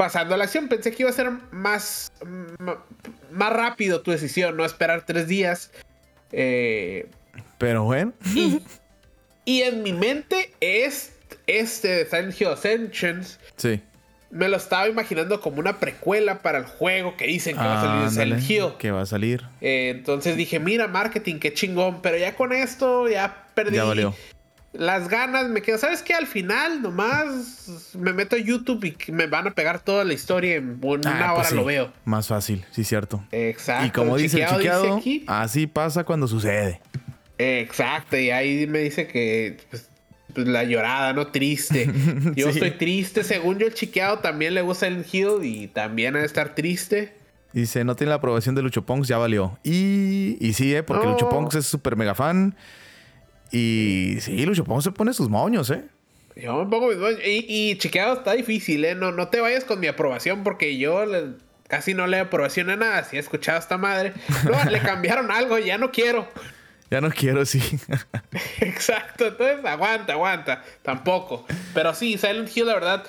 pasando 0.00 0.34
la 0.34 0.44
acción. 0.44 0.68
Pensé 0.68 0.92
que 0.92 1.02
iba 1.02 1.10
a 1.10 1.12
ser 1.12 1.30
más. 1.50 2.10
Más 3.30 3.52
rápido 3.52 4.00
tu 4.00 4.10
decisión, 4.10 4.56
no 4.56 4.64
esperar 4.64 5.04
tres 5.04 5.28
días. 5.28 5.70
Eh, 6.32 7.06
pero 7.58 7.84
bueno. 7.84 8.14
Y, 9.44 9.60
en 9.60 9.82
mi 9.82 9.92
mente, 9.92 10.54
es, 10.60 11.12
este 11.46 11.88
de 11.88 12.06
Silent 12.06 12.40
Hill 12.40 12.48
Ascensions. 12.48 13.38
Sí. 13.56 13.82
Me 14.30 14.48
lo 14.48 14.56
estaba 14.56 14.88
imaginando 14.88 15.38
como 15.42 15.58
una 15.58 15.78
precuela 15.78 16.40
para 16.40 16.56
el 16.56 16.64
juego 16.64 17.18
que 17.18 17.26
dicen 17.26 17.56
que 17.56 17.62
va 17.62 17.78
a 17.78 17.84
salir 17.84 18.04
de 18.04 18.10
Silent 18.10 18.50
Hill. 18.50 18.78
Que 18.78 18.90
va 18.92 19.02
a 19.02 19.06
salir. 19.06 19.42
Eh, 19.60 19.92
entonces 19.94 20.34
dije, 20.34 20.60
mira, 20.60 20.88
marketing, 20.88 21.40
qué 21.40 21.52
chingón. 21.52 22.00
Pero 22.00 22.16
ya 22.16 22.34
con 22.36 22.54
esto, 22.54 23.06
ya 23.06 23.48
perdí. 23.54 23.76
Ya 23.76 23.84
valió 23.84 24.14
las 24.72 25.08
ganas, 25.08 25.48
me 25.48 25.62
quedo, 25.62 25.78
¿sabes 25.78 26.02
qué? 26.02 26.14
Al 26.14 26.26
final 26.26 26.80
nomás 26.80 27.92
me 27.98 28.12
meto 28.12 28.36
a 28.36 28.38
YouTube 28.38 28.84
y 28.84 29.12
me 29.12 29.26
van 29.26 29.48
a 29.48 29.50
pegar 29.50 29.80
toda 29.80 30.04
la 30.04 30.12
historia 30.12 30.56
en 30.56 30.78
una 30.82 31.30
ah, 31.30 31.34
pues 31.34 31.48
hora 31.48 31.56
lo 31.56 31.64
veo. 31.64 31.92
Más 32.04 32.28
fácil, 32.28 32.64
sí, 32.70 32.84
cierto. 32.84 33.24
Exacto. 33.32 33.86
Y 33.86 33.90
como 33.90 34.16
dice 34.16 34.42
el 34.42 34.48
chiqueado, 34.48 35.00
así 35.26 35.66
pasa 35.66 36.04
cuando 36.04 36.28
sucede. 36.28 36.80
Exacto, 37.38 38.16
y 38.16 38.30
ahí 38.30 38.66
me 38.66 38.80
dice 38.80 39.06
que 39.06 39.58
pues, 39.70 39.88
pues, 40.34 40.46
la 40.46 40.62
llorada, 40.62 41.12
¿no? 41.14 41.28
Triste. 41.28 41.90
Yo 42.36 42.50
estoy 42.50 42.72
triste, 42.72 43.24
según 43.24 43.58
yo 43.58 43.66
el 43.66 43.74
chiqueado 43.74 44.18
también 44.18 44.54
le 44.54 44.62
gusta 44.62 44.86
el 44.86 45.04
Hill 45.10 45.42
y 45.42 45.68
también 45.68 46.14
ha 46.16 46.20
de 46.20 46.26
estar 46.26 46.54
triste. 46.54 47.14
Dice, 47.52 47.82
no 47.84 47.96
tiene 47.96 48.10
la 48.10 48.16
aprobación 48.16 48.54
de 48.54 48.62
Lucho 48.62 48.86
Ponks, 48.86 49.08
ya 49.08 49.18
valió. 49.18 49.58
Y, 49.64 50.36
y 50.38 50.52
sí, 50.52 50.72
¿eh? 50.72 50.84
porque 50.84 51.06
Lucho 51.06 51.28
Ponks 51.28 51.56
es 51.56 51.66
súper 51.66 51.96
mega 51.96 52.14
fan. 52.14 52.54
Y 53.50 54.16
sí, 54.20 54.44
Lucho 54.44 54.64
Ponks 54.64 54.84
se 54.84 54.92
pone 54.92 55.12
sus 55.12 55.28
moños, 55.28 55.70
¿eh? 55.70 55.84
Yo 56.36 56.64
me 56.64 56.70
pongo 56.70 56.88
mis 56.88 56.98
moños. 56.98 57.20
Y, 57.24 57.44
y 57.48 57.78
chiqueado 57.78 58.14
está 58.14 58.32
difícil, 58.32 58.84
¿eh? 58.84 58.94
No, 58.94 59.12
no 59.12 59.28
te 59.28 59.40
vayas 59.40 59.64
con 59.64 59.80
mi 59.80 59.86
aprobación 59.86 60.42
porque 60.42 60.78
yo 60.78 61.04
casi 61.68 61.94
no 61.94 62.06
le 62.06 62.20
aprobación 62.20 62.70
a 62.70 62.76
nada. 62.76 63.04
Si 63.04 63.16
he 63.16 63.20
escuchado 63.20 63.56
a 63.56 63.60
esta 63.60 63.78
madre. 63.78 64.12
No, 64.44 64.70
le 64.70 64.78
cambiaron 64.82 65.30
algo, 65.30 65.58
ya 65.58 65.78
no 65.78 65.90
quiero. 65.90 66.28
Ya 66.90 67.00
no 67.00 67.10
quiero, 67.10 67.46
sí. 67.46 67.62
Exacto, 68.60 69.28
entonces 69.28 69.64
aguanta, 69.64 70.14
aguanta. 70.14 70.64
Tampoco. 70.82 71.46
Pero 71.72 71.94
sí, 71.94 72.18
Silent 72.18 72.54
Hill, 72.54 72.66
la 72.66 72.74
verdad, 72.74 73.04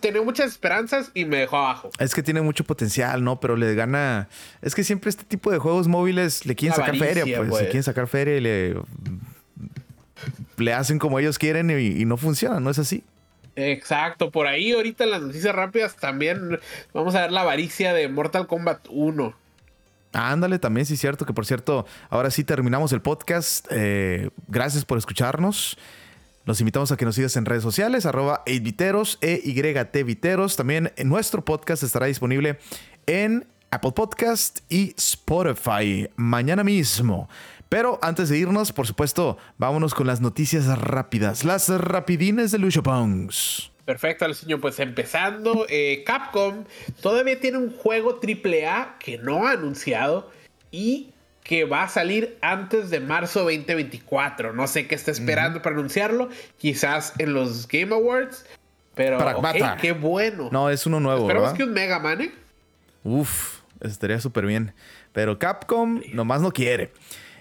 tenía 0.00 0.22
muchas 0.22 0.46
esperanzas 0.46 1.10
y 1.14 1.24
me 1.24 1.38
dejó 1.38 1.58
abajo. 1.58 1.90
Es 1.98 2.14
que 2.14 2.22
tiene 2.22 2.42
mucho 2.42 2.64
potencial, 2.64 3.22
¿no? 3.22 3.40
Pero 3.40 3.56
le 3.56 3.74
gana. 3.74 4.28
Es 4.62 4.74
que 4.74 4.84
siempre 4.84 5.10
este 5.10 5.24
tipo 5.24 5.50
de 5.50 5.58
juegos 5.58 5.88
móviles 5.88 6.46
le 6.46 6.54
quieren 6.54 6.76
sacar 6.76 6.96
feria, 6.96 7.24
pues. 7.36 7.50
Le 7.50 7.66
quieren 7.66 7.82
sacar 7.82 8.06
feria 8.06 8.36
y 8.36 8.40
le. 8.40 8.76
Le 10.56 10.72
hacen 10.72 10.98
como 10.98 11.18
ellos 11.18 11.38
quieren 11.38 11.70
y, 11.70 12.00
y 12.00 12.04
no 12.06 12.16
funciona, 12.16 12.58
¿no 12.60 12.70
es 12.70 12.78
así? 12.78 13.04
Exacto, 13.56 14.30
por 14.30 14.46
ahí 14.46 14.72
ahorita 14.72 15.04
en 15.04 15.10
las 15.10 15.22
noticias 15.22 15.54
rápidas 15.54 15.96
también 15.96 16.60
vamos 16.92 17.14
a 17.14 17.22
ver 17.22 17.32
la 17.32 17.40
avaricia 17.40 17.94
de 17.94 18.06
Mortal 18.08 18.46
Kombat 18.46 18.86
1. 18.90 19.34
Ándale, 20.12 20.58
también 20.58 20.86
sí 20.86 20.94
es 20.94 21.00
cierto 21.00 21.24
que 21.26 21.32
por 21.32 21.46
cierto, 21.46 21.86
ahora 22.10 22.30
sí 22.30 22.44
terminamos 22.44 22.92
el 22.92 23.00
podcast. 23.00 23.66
Eh, 23.70 24.30
gracias 24.48 24.84
por 24.84 24.98
escucharnos. 24.98 25.76
Los 26.46 26.60
invitamos 26.60 26.92
a 26.92 26.96
que 26.96 27.04
nos 27.04 27.16
sigas 27.16 27.36
en 27.36 27.44
redes 27.44 27.64
sociales, 27.64 28.06
arroba 28.06 28.44
8viteros, 28.46 29.18
e 29.20 30.04
Viteros. 30.04 30.54
También 30.54 30.92
en 30.94 31.08
nuestro 31.08 31.44
podcast 31.44 31.82
estará 31.82 32.06
disponible 32.06 32.60
en 33.06 33.48
Apple 33.72 33.90
Podcast 33.90 34.60
y 34.68 34.94
Spotify 34.96 36.08
mañana 36.14 36.62
mismo. 36.62 37.28
Pero 37.68 37.98
antes 38.00 38.28
de 38.28 38.38
irnos, 38.38 38.72
por 38.72 38.86
supuesto, 38.86 39.38
vámonos 39.58 39.92
con 39.92 40.06
las 40.06 40.20
noticias 40.20 40.66
rápidas, 40.78 41.42
las 41.42 41.68
rapidines 41.68 42.52
de 42.52 42.60
Lucho 42.60 42.84
Pongs. 42.84 43.72
Perfecto, 43.84 44.32
señor. 44.32 44.60
Pues 44.60 44.78
empezando, 44.78 45.66
eh, 45.68 46.04
Capcom 46.06 46.62
todavía 47.02 47.40
tiene 47.40 47.58
un 47.58 47.72
juego 47.72 48.20
AAA 48.22 48.98
que 49.00 49.18
no 49.18 49.48
ha 49.48 49.50
anunciado 49.50 50.30
y 50.70 51.10
que 51.46 51.64
va 51.64 51.84
a 51.84 51.88
salir 51.88 52.36
antes 52.42 52.90
de 52.90 52.98
marzo 52.98 53.40
2024. 53.44 54.52
No 54.52 54.66
sé 54.66 54.88
qué 54.88 54.96
está 54.96 55.12
esperando 55.12 55.62
para 55.62 55.76
anunciarlo. 55.76 56.28
Quizás 56.58 57.12
en 57.18 57.34
los 57.34 57.68
Game 57.68 57.94
Awards. 57.94 58.44
Pero 58.94 59.18
okay, 59.38 59.62
qué 59.80 59.92
bueno. 59.92 60.48
No, 60.50 60.70
es 60.70 60.86
uno 60.86 60.98
nuevo. 60.98 61.20
Esperamos 61.20 61.52
que 61.52 61.62
un 61.62 61.72
Mega 61.72 62.00
Man. 62.00 62.22
¿eh? 62.22 62.32
Uf, 63.04 63.60
estaría 63.80 64.20
súper 64.20 64.44
bien. 64.46 64.74
Pero 65.12 65.38
Capcom 65.38 66.00
nomás 66.12 66.40
no 66.40 66.50
quiere. 66.50 66.92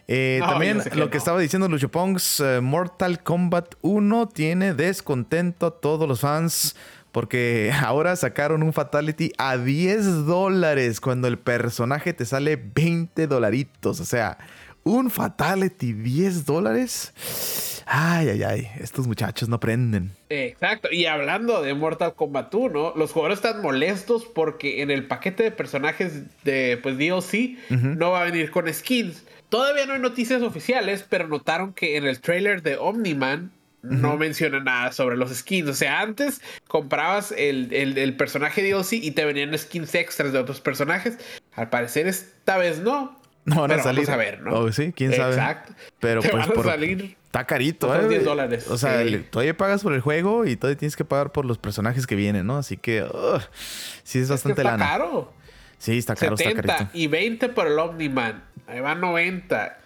Eh, 0.07 0.39
también 0.45 0.83
lo 0.93 1.09
que 1.09 1.17
estaba 1.17 1.39
diciendo 1.39 1.67
Lucho 1.67 1.89
Pongs, 1.89 2.39
eh, 2.39 2.61
Mortal 2.61 3.23
Kombat 3.23 3.73
1 3.81 4.27
tiene 4.27 4.75
descontento 4.75 5.65
a 5.65 5.71
todos 5.79 6.07
los 6.07 6.19
fans 6.19 6.75
porque 7.15 7.71
ahora 7.81 8.13
sacaron 8.17 8.61
un 8.61 8.73
Fatality 8.73 9.31
a 9.37 9.57
10 9.57 10.25
dólares 10.25 10.99
cuando 10.99 11.29
el 11.29 11.39
personaje 11.39 12.11
te 12.11 12.25
sale 12.25 12.57
20 12.57 13.27
dolaritos. 13.27 14.01
O 14.01 14.05
sea, 14.05 14.37
un 14.83 15.09
Fatality 15.09 15.93
10 15.93 16.45
dólares. 16.45 17.83
Ay, 17.85 18.27
ay, 18.27 18.43
ay, 18.43 18.67
estos 18.81 19.07
muchachos 19.07 19.47
no 19.47 19.61
prenden. 19.61 20.11
Exacto, 20.27 20.89
y 20.91 21.05
hablando 21.05 21.61
de 21.61 21.73
Mortal 21.73 22.15
Kombat 22.15 22.53
1, 22.53 22.95
los 22.97 23.13
jugadores 23.13 23.37
están 23.37 23.61
molestos 23.61 24.25
porque 24.25 24.81
en 24.81 24.91
el 24.91 25.07
paquete 25.07 25.43
de 25.43 25.51
personajes 25.51 26.23
de 26.43 26.77
pues 26.83 26.97
DLC 26.97 27.57
no 27.69 28.11
va 28.11 28.23
a 28.23 28.25
venir 28.25 28.51
con 28.51 28.67
skins. 28.73 29.23
Todavía 29.47 29.85
no 29.85 29.93
hay 29.93 30.01
noticias 30.01 30.41
oficiales, 30.41 31.05
pero 31.07 31.29
notaron 31.29 31.71
que 31.71 31.95
en 31.95 32.03
el 32.03 32.19
trailer 32.19 32.61
de 32.61 32.75
Omniman 32.75 33.51
no 33.85 34.17
menciona 34.17 34.59
nada 34.59 34.91
sobre 34.91 35.17
los 35.17 35.33
skins. 35.33 35.69
O 35.69 35.73
sea, 35.73 36.01
antes 36.01 36.41
comprabas 36.67 37.33
el, 37.37 37.71
el, 37.73 38.17
personaje 38.17 38.61
DLC 38.61 38.93
y 38.93 39.11
te 39.11 39.25
venían 39.25 39.57
skins 39.57 39.95
extras 39.95 40.33
de 40.33 40.39
otros 40.39 40.61
personajes. 40.61 41.17
Al 41.53 41.69
parecer 41.69 42.07
esta 42.07 42.57
vez 42.57 42.79
no. 42.79 43.19
No 43.45 43.61
van 43.61 43.71
a 43.71 43.83
salir. 43.83 44.05
Vamos 44.05 44.09
a 44.09 44.17
ver, 44.17 44.41
¿no? 44.41 44.53
Oh, 44.53 44.71
sí, 44.71 44.91
quién 44.95 45.13
sabe. 45.13 45.35
Exacto. 45.35 45.73
Pero 45.99 46.21
pues 46.21 46.47
por... 46.47 46.65
salir. 46.65 47.15
Está 47.25 47.45
carito, 47.45 47.93
¿eh? 47.93 48.07
10 48.07 48.23
dólares. 48.23 48.67
O 48.69 48.77
sea, 48.77 49.03
todavía 49.29 49.55
pagas 49.55 49.83
por 49.83 49.93
el 49.93 50.01
juego 50.01 50.45
y 50.45 50.55
todavía 50.55 50.77
tienes 50.77 50.95
que 50.95 51.03
pagar 51.03 51.31
por 51.31 51.45
los 51.45 51.57
personajes 51.57 52.07
que 52.07 52.15
vienen, 52.15 52.47
¿no? 52.47 52.57
Así 52.57 52.77
que 52.77 53.05
sí 54.03 54.19
es 54.19 54.29
bastante 54.29 54.61
es 54.61 54.67
está 54.67 54.77
caro. 54.77 55.33
Sí, 55.77 55.97
está 55.97 56.15
caro, 56.15 56.37
70 56.37 56.61
está 56.61 56.77
carito. 56.77 56.97
y 56.97 57.07
20 57.07 57.49
por 57.49 57.67
el 57.67 57.77
Omniman. 57.77 58.43
Ahí 58.67 58.79
va 58.79 58.95
90. 58.95 59.77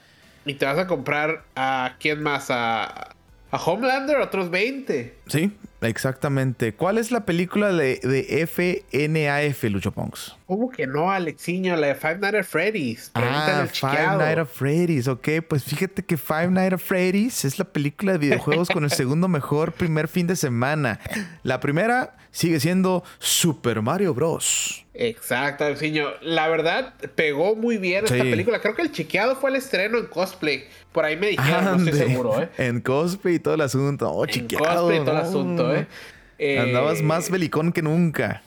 Y 0.46 0.54
te 0.54 0.66
vas 0.66 0.78
a 0.78 0.88
comprar 0.88 1.44
a 1.56 1.96
quién 2.00 2.22
más? 2.24 2.48
A, 2.50 3.16
a 3.52 3.58
Homelander, 3.58 4.18
otros 4.18 4.50
20. 4.50 5.16
Sí, 5.28 5.52
exactamente. 5.82 6.74
¿Cuál 6.74 6.98
es 6.98 7.12
la 7.12 7.26
película 7.26 7.72
de, 7.72 8.48
FNAF, 8.48 9.64
Lucho 9.66 9.92
Ponks? 9.92 10.36
¿Cómo 10.50 10.72
que 10.72 10.88
no, 10.88 11.12
Alexiño? 11.12 11.76
La 11.76 11.86
de 11.86 11.94
Five 11.94 12.18
Nights 12.18 12.40
at 12.40 12.44
Freddy's. 12.44 13.12
Ah, 13.14 13.68
Five 13.72 14.18
Nights 14.18 14.40
at 14.40 14.48
Freddy's. 14.48 15.08
Ok, 15.08 15.28
pues 15.48 15.64
fíjate 15.64 16.04
que 16.04 16.18
Five 16.18 16.48
Nights 16.48 16.74
at 16.74 16.80
Freddy's 16.80 17.46
es 17.46 17.60
la 17.60 17.66
película 17.66 18.14
de 18.14 18.18
videojuegos 18.18 18.68
con 18.70 18.84
el 18.84 18.90
segundo 18.90 19.28
mejor 19.28 19.74
primer 19.74 20.08
fin 20.08 20.26
de 20.26 20.36
semana. 20.36 21.00
La 21.44 21.60
primera 21.60 22.18
sigue 22.32 22.60
siendo 22.60 23.04
Super 23.20 23.84
Mario 23.84 24.16
Bros. 24.16 24.88
Exacto, 24.96 25.66
Alexiño. 25.66 26.08
La 26.24 26.48
verdad, 26.48 26.96
pegó 27.14 27.56
muy 27.56 27.78
bien 27.78 28.06
esta 28.06 28.18
película. 28.18 28.60
Creo 28.60 28.74
que 28.74 28.82
el 28.82 28.92
chiqueado 28.92 29.36
fue 29.36 29.52
el 29.52 29.58
estreno 29.58 30.00
en 30.00 30.08
cosplay. 30.08 30.64
Por 30.92 31.06
ahí 31.06 31.16
me 31.16 31.28
dijeron, 31.28 31.64
no 31.64 31.76
estoy 31.76 32.08
seguro, 32.08 32.42
¿eh? 32.42 32.50
En 32.58 32.82
cosplay 32.82 33.36
y 33.36 33.40
todo 33.40 33.54
el 33.54 33.62
asunto. 33.62 34.12
Oh, 34.12 34.26
chiqueado. 34.26 34.66
En 34.66 34.74
cosplay 34.74 34.98
y 35.00 35.06
todo 35.06 35.12
el 35.12 35.22
asunto, 35.22 35.76
¿eh? 35.76 36.58
Andabas 36.60 37.04
más 37.04 37.30
eh, 37.30 37.34
belicón 37.34 37.72
que 37.72 37.84
nunca. 37.84 38.42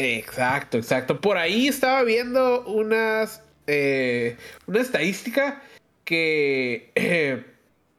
Exacto, 0.00 0.78
exacto. 0.78 1.20
Por 1.20 1.36
ahí 1.36 1.68
estaba 1.68 2.02
viendo 2.02 2.64
unas. 2.64 3.42
Eh, 3.66 4.36
una 4.66 4.80
estadística 4.80 5.62
que. 6.04 6.90
Eh, 6.94 7.44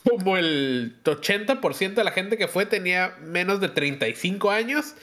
como 0.09 0.35
el 0.35 0.95
80% 1.03 1.93
de 1.93 2.03
la 2.03 2.11
gente 2.11 2.37
que 2.37 2.47
fue 2.47 2.65
tenía 2.65 3.15
menos 3.21 3.61
de 3.61 3.69
35 3.69 4.49
años. 4.49 4.95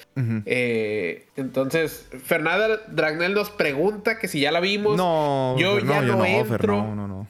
entonces, 1.36 2.08
Fernanda 2.24 2.80
Dragnel 2.88 3.34
nos 3.34 3.50
pregunta 3.50 4.18
que 4.18 4.26
si 4.26 4.40
ya 4.40 4.50
la 4.50 4.58
vimos. 4.60 4.96
No, 4.96 5.56
yo 5.56 5.78
ya 5.78 6.00
no, 6.02 6.24
entro. 6.24 6.94
no, 6.94 7.06
no, 7.06 7.28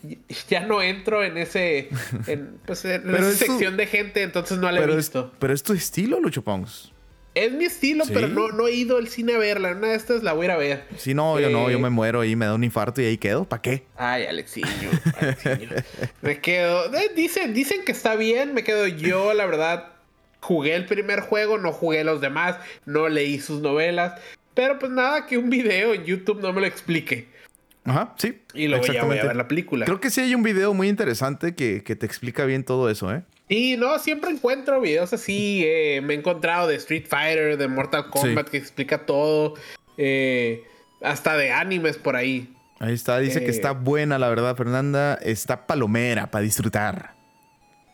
Ya 0.48 0.60
no 0.60 0.80
entro 0.80 1.22
en 1.22 1.36
ese. 1.36 1.90
En, 2.26 2.58
pues, 2.64 2.84
esa 2.84 3.32
sección 3.32 3.76
de 3.76 3.86
gente, 3.86 4.22
entonces 4.22 4.58
no 4.58 4.70
la 4.70 4.80
he 4.80 4.96
visto. 4.96 5.32
pero 5.38 5.52
es 5.52 5.62
tu 5.62 5.72
estilo, 5.74 6.20
Lucho 6.20 6.42
Pongs. 6.42 6.92
Es 7.34 7.52
mi 7.52 7.64
estilo, 7.64 8.04
pero 8.12 8.26
no, 8.26 8.48
no 8.48 8.66
he 8.66 8.72
ido 8.72 8.96
al 8.96 9.08
cine 9.08 9.34
a 9.34 9.38
verla. 9.38 9.72
Una 9.72 9.88
de 9.88 9.94
estas 9.94 10.22
la 10.22 10.32
voy 10.32 10.44
a 10.44 10.44
ir 10.46 10.50
a 10.50 10.56
ver. 10.56 10.84
Sí, 10.96 11.14
no, 11.14 11.38
yo 11.38 11.50
no, 11.50 11.70
yo 11.70 11.78
eh, 11.78 11.80
me 11.80 11.90
muero 11.90 12.24
y 12.24 12.34
me 12.34 12.46
da 12.46 12.54
un 12.54 12.64
infarto 12.64 13.00
y 13.00 13.04
ahí 13.04 13.18
quedo. 13.18 13.44
¿Para 13.44 13.62
qué? 13.62 13.84
Ay, 13.96 14.24
Alexiño, 14.24 14.90
me 16.22 16.40
quedo. 16.40 16.92
Eh, 16.94 17.12
dicen, 17.14 17.54
dicen 17.54 17.84
que 17.84 17.92
está 17.92 18.16
bien, 18.16 18.54
me 18.54 18.64
quedo 18.64 18.86
yo, 18.86 19.34
la 19.34 19.46
verdad. 19.46 19.92
Jugué 20.40 20.74
el 20.74 20.86
primer 20.86 21.20
juego, 21.20 21.58
no 21.58 21.72
jugué 21.72 22.04
los 22.04 22.20
demás, 22.20 22.56
no 22.86 23.08
leí 23.08 23.38
sus 23.38 23.60
novelas. 23.60 24.20
Pero 24.54 24.78
pues 24.78 24.90
nada, 24.90 25.26
que 25.26 25.38
un 25.38 25.50
video 25.50 25.94
en 25.94 26.04
YouTube 26.04 26.40
no 26.40 26.52
me 26.52 26.60
lo 26.60 26.66
explique. 26.66 27.28
Ajá, 27.84 28.14
sí. 28.18 28.42
Y 28.54 28.68
luego 28.68 28.84
ya 28.86 29.04
voy 29.04 29.18
a 29.18 29.24
ver 29.24 29.36
la 29.36 29.48
película. 29.48 29.86
Creo 29.86 30.00
que 30.00 30.10
sí 30.10 30.20
hay 30.20 30.34
un 30.34 30.42
video 30.42 30.74
muy 30.74 30.88
interesante 30.88 31.54
que, 31.54 31.82
que 31.84 31.96
te 31.96 32.06
explica 32.06 32.44
bien 32.44 32.64
todo 32.64 32.90
eso, 32.90 33.12
¿eh? 33.14 33.22
Y 33.48 33.76
no, 33.78 33.98
siempre 33.98 34.30
encuentro 34.30 34.80
videos 34.80 35.12
así. 35.12 35.62
Eh, 35.64 36.00
me 36.02 36.14
he 36.14 36.18
encontrado 36.18 36.68
de 36.68 36.76
Street 36.76 37.06
Fighter, 37.08 37.56
de 37.56 37.66
Mortal 37.66 38.10
Kombat, 38.10 38.48
que 38.48 38.58
explica 38.58 39.06
todo. 39.06 39.54
Eh, 39.96 40.64
hasta 41.00 41.36
de 41.36 41.50
animes 41.50 41.96
por 41.96 42.14
ahí. 42.14 42.54
Ahí 42.78 42.92
está, 42.92 43.18
dice 43.18 43.40
que 43.40 43.46
eh, 43.46 43.50
está 43.50 43.72
buena, 43.72 44.18
la 44.18 44.28
verdad, 44.28 44.54
Fernanda. 44.54 45.14
Está 45.14 45.66
palomera 45.66 46.30
para 46.30 46.42
disfrutar. 46.42 47.14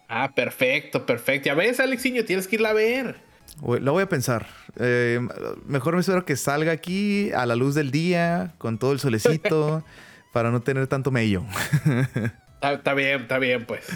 Ah, 0.09 0.33
perfecto, 0.35 1.07
perfecto. 1.07 1.47
Ya 1.47 1.55
ves, 1.55 1.79
Alexiño, 1.79 2.25
tienes 2.25 2.49
que 2.49 2.57
irla 2.57 2.71
a 2.71 2.75
ver. 2.75 3.17
Lo 3.63 3.93
voy 3.93 4.03
a 4.03 4.09
pensar. 4.09 4.47
mejor 5.67 5.95
me 5.95 6.01
espero 6.01 6.25
que 6.25 6.35
salga 6.35 6.73
aquí 6.73 7.31
a 7.33 7.47
la 7.47 7.55
luz 7.55 7.77
del 7.77 7.93
día, 7.93 8.55
con 8.59 8.79
todo 8.79 8.93
el 8.93 8.99
solecito, 8.99 9.85
para 10.33 10.51
no 10.51 10.63
tener 10.63 10.89
tanto 10.89 11.13
mello. 11.13 11.45
está 12.61 12.95
bien, 12.95 13.23
está 13.23 13.39
bien, 13.39 13.65
pues. 13.65 13.87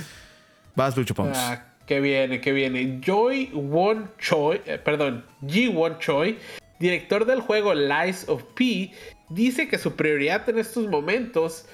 Vas, 0.78 0.96
Lucho 0.96 1.12
Pons. 1.12 1.36
Ah, 1.36 1.64
que 1.86 2.00
viene, 2.00 2.40
que 2.40 2.52
viene. 2.52 3.00
Joy 3.04 3.50
Won 3.52 4.12
Choi, 4.20 4.60
eh, 4.64 4.78
perdón, 4.78 5.24
Ji 5.44 5.66
Won 5.66 5.98
Choi, 5.98 6.38
director 6.78 7.26
del 7.26 7.40
juego 7.40 7.74
Lies 7.74 8.28
of 8.28 8.44
P, 8.54 8.92
dice 9.28 9.66
que 9.66 9.76
su 9.76 9.96
prioridad 9.96 10.48
en 10.48 10.60
estos 10.60 10.86
momentos 10.86 11.66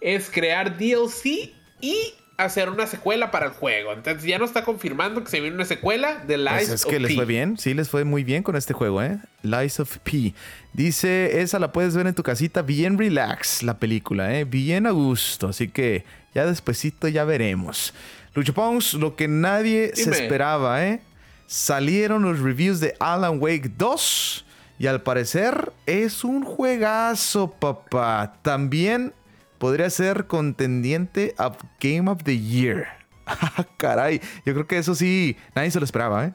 es 0.00 0.30
crear 0.30 0.78
DLC 0.78 1.52
y 1.80 2.14
hacer 2.36 2.70
una 2.70 2.86
secuela 2.86 3.32
para 3.32 3.46
el 3.46 3.52
juego. 3.52 3.92
Entonces 3.92 4.22
ya 4.22 4.38
no 4.38 4.44
está 4.44 4.62
confirmando 4.62 5.24
que 5.24 5.30
se 5.30 5.40
viene 5.40 5.56
una 5.56 5.64
secuela 5.64 6.18
de 6.18 6.36
pues 6.36 6.38
Lies 6.38 6.68
pues 6.68 6.70
es 6.70 6.84
que 6.86 7.00
les 7.00 7.16
fue 7.16 7.24
bien, 7.24 7.58
sí, 7.58 7.74
les 7.74 7.88
fue 7.88 8.04
muy 8.04 8.22
bien 8.22 8.44
con 8.44 8.54
este 8.54 8.74
juego, 8.74 9.02
¿eh? 9.02 9.18
Lies 9.42 9.80
of 9.80 9.98
P. 9.98 10.34
Dice, 10.72 11.40
esa 11.40 11.58
la 11.58 11.72
puedes 11.72 11.96
ver 11.96 12.06
en 12.06 12.14
tu 12.14 12.22
casita 12.22 12.62
bien 12.62 12.96
relax, 12.96 13.64
la 13.64 13.78
película, 13.80 14.38
¿eh? 14.38 14.44
Bien 14.44 14.86
a 14.86 14.92
gusto, 14.92 15.48
así 15.48 15.66
que 15.66 16.04
ya 16.32 16.46
despuesito 16.46 17.08
ya 17.08 17.24
veremos. 17.24 17.92
Lucho 18.34 18.54
Pons, 18.54 18.94
lo 18.94 19.14
que 19.14 19.28
nadie 19.28 19.92
se 19.94 20.10
esperaba, 20.10 20.86
¿eh? 20.86 21.00
Salieron 21.46 22.22
los 22.22 22.40
reviews 22.40 22.80
de 22.80 22.94
Alan 22.98 23.38
Wake 23.40 23.72
2 23.76 24.46
y 24.78 24.86
al 24.86 25.02
parecer 25.02 25.72
es 25.84 26.24
un 26.24 26.42
juegazo, 26.42 27.50
papá. 27.50 28.38
También 28.40 29.12
podría 29.58 29.90
ser 29.90 30.26
contendiente 30.26 31.34
a 31.36 31.52
Game 31.78 32.10
of 32.10 32.22
the 32.24 32.38
Year. 32.38 32.88
Ah, 33.24 33.64
caray, 33.76 34.20
yo 34.44 34.52
creo 34.52 34.66
que 34.66 34.78
eso 34.78 34.96
sí, 34.96 35.36
nadie 35.54 35.70
se 35.70 35.78
lo 35.78 35.84
esperaba, 35.84 36.26
¿eh? 36.26 36.32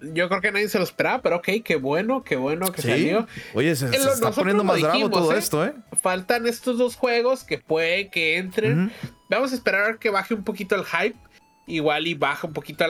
Yo 0.00 0.28
creo 0.28 0.40
que 0.40 0.50
nadie 0.50 0.68
se 0.68 0.78
lo 0.78 0.84
esperaba, 0.84 1.22
pero 1.22 1.36
ok, 1.36 1.48
qué 1.64 1.76
bueno, 1.76 2.24
qué 2.24 2.34
bueno 2.34 2.72
que 2.72 2.82
salió. 2.82 3.26
Oye, 3.54 3.74
se, 3.76 3.86
está 3.86 4.32
poniendo 4.32 4.64
más 4.64 4.80
bravo 4.80 5.10
todo 5.10 5.32
¿eh? 5.32 5.38
esto, 5.38 5.64
¿eh? 5.64 5.74
Faltan 6.02 6.48
estos 6.48 6.76
dos 6.76 6.96
juegos 6.96 7.44
que 7.44 7.58
puede 7.58 8.08
que 8.08 8.36
entren. 8.36 8.92
Vamos 9.30 9.52
a 9.52 9.54
esperar 9.54 9.98
que 9.98 10.10
baje 10.10 10.34
un 10.34 10.44
poquito 10.44 10.74
el 10.74 10.84
hype. 10.84 11.18
Igual 11.66 12.06
y 12.06 12.14
baja 12.14 12.46
un 12.46 12.52
poquito 12.52 12.84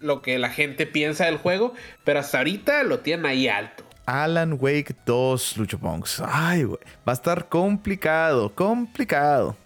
lo 0.00 0.22
que 0.22 0.38
la 0.38 0.48
gente 0.48 0.86
piensa 0.86 1.26
del 1.26 1.36
juego. 1.36 1.74
Pero 2.04 2.20
hasta 2.20 2.38
ahorita 2.38 2.82
lo 2.84 3.00
tienen 3.00 3.26
ahí 3.26 3.48
alto. 3.48 3.84
Alan 4.06 4.56
Wake 4.58 4.96
2, 5.06 5.58
Lucho 5.58 5.78
Ponks. 5.78 6.22
Ay, 6.26 6.64
güey. 6.64 6.80
Va 7.06 7.12
a 7.12 7.14
estar 7.14 7.48
complicado, 7.48 8.54
complicado. 8.54 9.56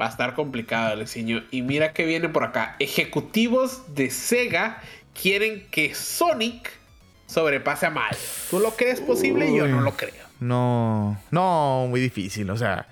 Va 0.00 0.06
a 0.06 0.10
estar 0.10 0.34
complicado, 0.34 0.92
Alexiño. 0.92 1.44
Y 1.50 1.62
mira 1.62 1.92
que 1.92 2.04
viene 2.04 2.28
por 2.28 2.44
acá. 2.44 2.76
Ejecutivos 2.78 3.94
de 3.94 4.10
Sega 4.10 4.82
quieren 5.20 5.66
que 5.70 5.94
Sonic 5.94 6.70
sobrepase 7.26 7.86
a 7.86 7.90
Mario. 7.90 8.18
¿Tú 8.50 8.60
lo 8.60 8.76
crees 8.76 9.00
posible? 9.00 9.54
Yo 9.54 9.66
no 9.66 9.80
lo 9.80 9.96
creo. 9.96 10.26
No, 10.40 11.20
no, 11.30 11.86
muy 11.88 12.00
difícil. 12.00 12.48
O 12.50 12.56
sea, 12.56 12.86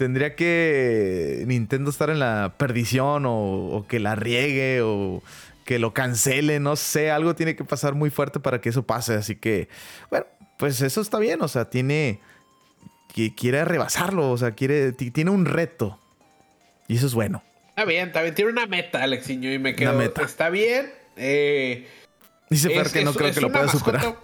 tendría 0.00 0.34
que 0.34 1.44
Nintendo 1.46 1.90
estar 1.90 2.08
en 2.08 2.20
la 2.20 2.54
perdición 2.56 3.26
o, 3.26 3.36
o, 3.36 3.86
que 3.86 4.00
la 4.00 4.14
riegue 4.14 4.80
o 4.80 5.22
que 5.66 5.78
lo 5.78 5.92
cancele, 5.92 6.58
no 6.58 6.74
sé, 6.76 7.10
algo 7.10 7.34
tiene 7.34 7.54
que 7.54 7.64
pasar 7.64 7.94
muy 7.94 8.08
fuerte 8.08 8.40
para 8.40 8.62
que 8.62 8.70
eso 8.70 8.82
pase. 8.86 9.12
Así 9.12 9.36
que, 9.36 9.68
bueno, 10.08 10.24
pues 10.58 10.80
eso 10.80 11.02
está 11.02 11.18
bien, 11.18 11.42
o 11.42 11.48
sea, 11.48 11.68
tiene 11.68 12.18
que 13.14 13.34
quiere 13.34 13.62
rebasarlo, 13.66 14.30
o 14.30 14.38
sea, 14.38 14.52
quiere 14.52 14.92
tiene 14.92 15.30
un 15.30 15.44
reto. 15.44 15.98
Y 16.88 16.96
eso 16.96 17.06
es 17.06 17.12
bueno. 17.12 17.42
Está 17.68 17.84
bien, 17.84 18.06
está 18.06 18.22
bien, 18.22 18.34
tiene 18.34 18.52
una 18.52 18.64
meta, 18.64 19.02
Alexiño, 19.02 19.52
y 19.52 19.58
me 19.58 19.74
quedo. 19.74 19.90
Una 19.90 19.98
meta. 19.98 20.22
Está 20.22 20.48
bien. 20.48 20.90
Eh, 21.16 21.86
Dice 22.48 22.70
Fer 22.70 22.90
que 22.90 23.04
no 23.04 23.12
creo 23.12 23.34
que 23.34 23.40
lo 23.42 23.52
pueda 23.52 23.68
superar. 23.68 24.16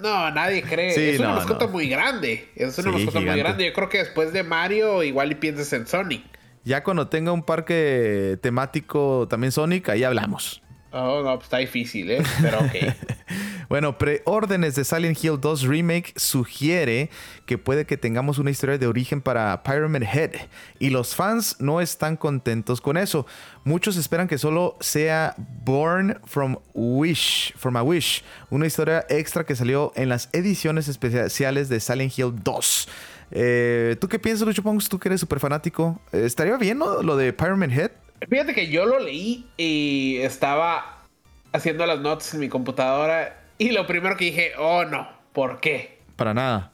No, 0.00 0.30
nadie 0.30 0.62
cree. 0.62 1.14
es 1.14 1.20
una 1.20 1.34
mascota 1.34 1.66
muy 1.66 1.88
grande. 1.88 2.48
Es 2.54 2.78
una 2.78 2.92
mascota 2.92 3.20
muy 3.20 3.36
grande. 3.36 3.66
Yo 3.66 3.72
creo 3.72 3.88
que 3.88 3.98
después 3.98 4.32
de 4.32 4.42
Mario, 4.42 5.02
igual 5.02 5.32
y 5.32 5.34
piensas 5.34 5.72
en 5.72 5.86
Sonic. 5.86 6.24
Ya 6.64 6.82
cuando 6.82 7.08
tenga 7.08 7.32
un 7.32 7.42
parque 7.42 8.38
temático 8.42 9.26
también 9.28 9.52
Sonic, 9.52 9.88
ahí 9.88 10.04
hablamos. 10.04 10.62
Oh, 10.92 11.22
no, 11.22 11.34
pues 11.34 11.44
está 11.44 11.58
difícil, 11.58 12.10
¿eh? 12.10 12.22
Pero 12.42 12.58
ok. 12.58 12.74
bueno, 13.70 13.98
preórdenes 13.98 14.74
de 14.74 14.84
Silent 14.84 15.22
Hill 15.22 15.38
2 15.40 15.62
Remake 15.62 16.12
sugiere 16.16 17.08
que 17.46 17.56
puede 17.56 17.86
que 17.86 17.96
tengamos 17.96 18.38
una 18.38 18.50
historia 18.50 18.78
de 18.78 18.88
origen 18.88 19.22
para 19.22 19.62
Pyramid 19.62 20.02
Head. 20.02 20.32
Y 20.80 20.90
los 20.90 21.14
fans 21.14 21.54
no 21.60 21.80
están 21.80 22.16
contentos 22.16 22.80
con 22.80 22.96
eso. 22.96 23.26
Muchos 23.62 23.96
esperan 23.96 24.26
que 24.26 24.38
solo 24.38 24.76
sea 24.80 25.36
Born 25.64 26.18
from 26.24 26.56
Wish, 26.74 27.54
from 27.56 27.76
a 27.76 27.84
Wish, 27.84 28.24
una 28.50 28.66
historia 28.66 29.06
extra 29.08 29.46
que 29.46 29.54
salió 29.54 29.92
en 29.94 30.08
las 30.08 30.30
ediciones 30.32 30.88
especiales 30.88 31.68
de 31.68 31.78
Silent 31.78 32.18
Hill 32.18 32.32
2. 32.42 32.88
Eh, 33.30 33.96
¿Tú 34.00 34.08
qué 34.08 34.18
piensas, 34.18 34.48
Lucho 34.48 34.64
Pongs? 34.64 34.88
Tú 34.88 34.98
que 34.98 35.10
eres 35.10 35.20
súper 35.20 35.38
fanático. 35.38 36.00
¿Estaría 36.10 36.56
bien 36.56 36.80
lo 36.80 37.16
de 37.16 37.32
Pyramid 37.32 37.70
Head? 37.70 37.92
Fíjate 38.28 38.52
que 38.52 38.68
yo 38.68 38.84
lo 38.84 38.98
leí 38.98 39.46
y 39.56 40.16
estaba 40.22 41.04
haciendo 41.52 41.86
las 41.86 42.00
notas 42.00 42.34
en 42.34 42.40
mi 42.40 42.48
computadora 42.48 43.39
y 43.60 43.72
lo 43.72 43.86
primero 43.86 44.16
que 44.16 44.24
dije, 44.24 44.52
oh 44.56 44.86
no, 44.86 45.06
¿por 45.34 45.60
qué? 45.60 45.98
Para 46.16 46.32
nada. 46.32 46.72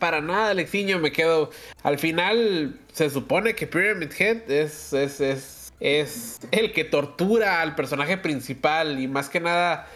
para 0.00 0.20
nada, 0.20 0.50
Alexiño, 0.50 0.98
me 0.98 1.12
quedo. 1.12 1.50
Al 1.84 2.00
final 2.00 2.80
se 2.92 3.08
supone 3.10 3.54
que 3.54 3.68
Pyramid 3.68 4.10
Head 4.18 4.50
es, 4.50 4.92
es, 4.92 5.20
es, 5.20 5.72
es 5.78 6.40
el 6.50 6.72
que 6.72 6.82
tortura 6.82 7.62
al 7.62 7.76
personaje 7.76 8.18
principal 8.18 8.98
y 8.98 9.06
más 9.06 9.28
que 9.28 9.38
nada 9.38 9.86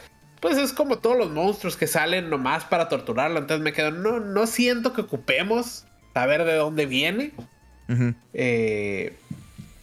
pues 0.41 0.57
es 0.57 0.73
como 0.73 0.99
todos 0.99 1.19
los 1.19 1.31
monstruos 1.31 1.77
que 1.77 1.89
salen 1.89 2.31
nomás 2.31 2.65
para 2.65 2.89
torturarlo. 2.89 3.41
Entonces 3.41 3.65
me 3.65 3.73
quedo, 3.73 3.91
no, 3.91 4.21
no 4.21 4.47
siento 4.47 4.93
que 4.93 5.01
ocupemos 5.01 5.85
saber 6.15 6.45
de 6.45 6.55
dónde 6.55 6.87
viene. 6.87 7.33
eh, 8.35 9.17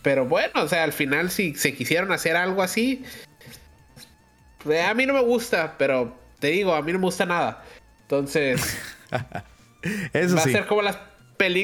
pero 0.01 0.25
bueno, 0.25 0.63
o 0.63 0.67
sea, 0.69 0.85
al 0.85 0.93
final 0.93 1.29
si 1.29 1.55
se 1.55 1.73
quisieron 1.73 2.13
hacer 2.13 2.37
algo 2.37 2.61
así, 2.61 3.03
a 4.65 4.93
mí 4.93 5.05
no 5.05 5.13
me 5.13 5.21
gusta, 5.21 5.75
pero 5.77 6.15
te 6.39 6.47
digo, 6.47 6.73
a 6.73 6.81
mí 6.81 6.91
no 6.91 6.99
me 6.99 7.05
gusta 7.05 7.25
nada. 7.25 7.63
Entonces, 8.01 8.77
Eso 10.13 10.35
va 10.35 10.41
a 10.41 10.45
ser 10.45 10.65
como 10.65 10.81
las 10.81 10.97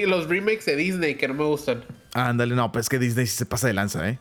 los 0.06 0.28
remakes 0.28 0.66
de 0.66 0.76
Disney 0.76 1.16
que 1.16 1.28
no 1.28 1.34
me 1.34 1.46
gustan. 1.46 1.84
Ándale, 2.14 2.56
no, 2.56 2.72
pues 2.72 2.86
es 2.86 2.90
que 2.90 3.00
Disney 3.00 3.26
se 3.26 3.46
pasa 3.46 3.68
de 3.68 3.74
lanza, 3.74 4.08
¿eh? 4.10 4.20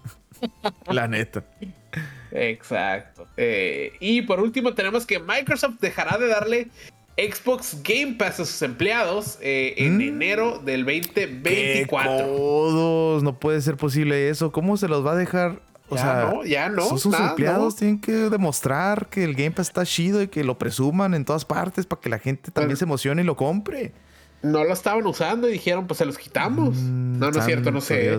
La 0.86 1.06
neta. 1.06 1.44
Exacto. 2.30 3.26
Eh, 3.36 3.92
y 4.00 4.22
por 4.22 4.40
último 4.40 4.72
tenemos 4.74 5.04
que 5.06 5.18
Microsoft 5.18 5.78
dejará 5.80 6.16
de 6.16 6.26
darle 6.26 6.68
Xbox 7.16 7.82
Game 7.82 8.14
Pass 8.14 8.40
a 8.40 8.46
sus 8.46 8.62
empleados 8.62 9.38
eh, 9.42 9.74
en 9.76 9.98
mm. 9.98 10.02
enero 10.02 10.58
del 10.58 10.84
2024. 10.84 12.26
Todos, 12.26 13.22
no 13.22 13.38
puede 13.38 13.60
ser 13.60 13.76
posible 13.76 14.30
eso. 14.30 14.50
¿Cómo 14.52 14.78
se 14.78 14.88
los 14.88 15.06
va 15.06 15.12
a 15.12 15.16
dejar? 15.16 15.60
O 15.92 15.96
ya 15.96 16.02
sea, 16.02 16.30
no, 16.32 16.44
ya 16.44 16.68
no. 16.70 16.82
Son 16.88 16.98
sus 16.98 17.20
empleados, 17.20 17.76
tienen 17.76 18.00
que 18.00 18.12
demostrar 18.12 19.08
que 19.08 19.24
el 19.24 19.34
Game 19.34 19.50
Pass 19.50 19.68
está 19.68 19.84
chido 19.84 20.22
y 20.22 20.28
que 20.28 20.42
lo 20.42 20.56
presuman 20.56 21.12
en 21.12 21.26
todas 21.26 21.44
partes 21.44 21.84
para 21.84 22.00
que 22.00 22.08
la 22.08 22.18
gente 22.18 22.50
también 22.50 22.78
se 22.78 22.84
emocione 22.84 23.22
y 23.22 23.24
lo 23.24 23.36
compre. 23.36 23.92
No 24.42 24.64
lo 24.64 24.72
estaban 24.72 25.06
usando 25.06 25.48
y 25.48 25.52
dijeron, 25.52 25.86
pues 25.86 25.98
se 25.98 26.06
los 26.06 26.16
quitamos. 26.16 26.76
Mm, 26.76 27.18
no, 27.18 27.30
no 27.30 27.38
es 27.38 27.44
cierto, 27.44 27.70
no 27.70 27.80
sé. 27.80 28.16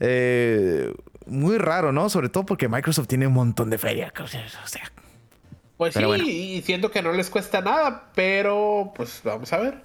Eh, 0.00 0.94
muy 1.26 1.58
raro, 1.58 1.92
¿no? 1.92 2.08
Sobre 2.08 2.28
todo 2.28 2.46
porque 2.46 2.68
Microsoft 2.68 3.08
tiene 3.08 3.26
un 3.26 3.34
montón 3.34 3.68
de 3.68 3.78
feria. 3.78 4.12
O 4.22 4.26
sea, 4.26 4.44
pues 5.76 5.94
sí, 5.94 6.30
y 6.54 6.62
siento 6.62 6.90
que 6.90 7.02
no 7.02 7.12
les 7.12 7.30
cuesta 7.30 7.60
nada, 7.60 8.10
pero 8.14 8.92
pues 8.94 9.20
vamos 9.24 9.52
a 9.52 9.58
ver. 9.58 9.82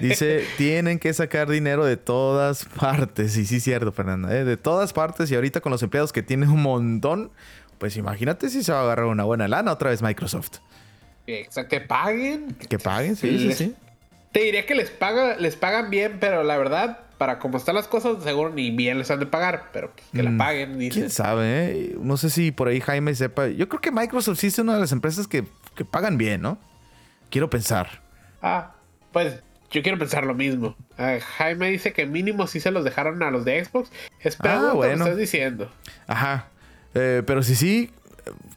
Dice, 0.00 0.44
tienen 0.56 0.98
que 0.98 1.12
sacar 1.14 1.48
dinero 1.48 1.84
de 1.84 1.96
todas 1.96 2.64
partes. 2.64 3.36
Y 3.36 3.46
sí, 3.46 3.60
cierto, 3.60 3.92
Fernanda. 3.92 4.34
¿eh? 4.36 4.44
De 4.44 4.56
todas 4.56 4.92
partes. 4.92 5.30
Y 5.30 5.34
ahorita 5.34 5.60
con 5.60 5.72
los 5.72 5.82
empleados 5.82 6.12
que 6.12 6.22
tienen 6.22 6.50
un 6.50 6.62
montón, 6.62 7.30
pues 7.78 7.96
imagínate 7.96 8.48
si 8.48 8.62
se 8.62 8.72
va 8.72 8.80
a 8.80 8.82
agarrar 8.82 9.06
una 9.06 9.24
buena 9.24 9.48
lana 9.48 9.72
otra 9.72 9.90
vez 9.90 10.02
Microsoft. 10.02 10.58
Exacto, 11.26 11.68
que 11.68 11.80
paguen. 11.80 12.54
Que 12.68 12.78
paguen, 12.78 13.16
sí, 13.16 13.38
sí, 13.38 13.52
sí. 13.52 13.74
Te 14.32 14.40
diría 14.40 14.66
que 14.66 14.74
les, 14.74 14.90
paga, 14.90 15.36
les 15.36 15.56
pagan 15.56 15.90
bien, 15.90 16.16
pero 16.18 16.42
la 16.42 16.56
verdad, 16.56 17.00
para 17.18 17.38
como 17.38 17.58
están 17.58 17.74
las 17.74 17.86
cosas, 17.86 18.22
seguro 18.24 18.50
ni 18.50 18.70
bien 18.70 18.98
les 18.98 19.10
han 19.10 19.20
de 19.20 19.26
pagar, 19.26 19.70
pero 19.72 19.92
que 20.12 20.22
la 20.22 20.30
mm, 20.30 20.38
paguen, 20.38 20.78
dice. 20.78 20.98
¿Quién 20.98 21.10
sabe? 21.10 21.70
Eh? 21.70 21.96
No 22.00 22.16
sé 22.16 22.30
si 22.30 22.50
por 22.50 22.68
ahí 22.68 22.80
Jaime 22.80 23.14
sepa. 23.14 23.48
Yo 23.48 23.68
creo 23.68 23.80
que 23.80 23.90
Microsoft 23.90 24.38
sí 24.38 24.46
es 24.46 24.58
una 24.58 24.74
de 24.74 24.80
las 24.80 24.92
empresas 24.92 25.28
que, 25.28 25.44
pagan 25.90 26.16
bien, 26.16 26.40
¿no? 26.40 26.58
Quiero 27.30 27.50
pensar. 27.50 28.02
Ah, 28.40 28.74
pues 29.12 29.42
yo 29.72 29.82
quiero 29.82 29.98
pensar 29.98 30.24
lo 30.24 30.34
mismo. 30.34 30.76
Ah, 30.98 31.18
Jaime 31.36 31.70
dice 31.70 31.92
que 31.92 32.06
mínimo 32.06 32.46
sí 32.46 32.60
se 32.60 32.70
los 32.70 32.84
dejaron 32.84 33.22
a 33.22 33.30
los 33.30 33.44
de 33.44 33.64
Xbox. 33.64 33.90
Espera, 34.20 34.70
ah, 34.70 34.72
bueno. 34.74 35.04
estás 35.04 35.16
diciendo. 35.16 35.70
Ajá. 36.06 36.48
Eh, 36.94 37.22
pero 37.26 37.42
si 37.42 37.56
sí, 37.56 37.90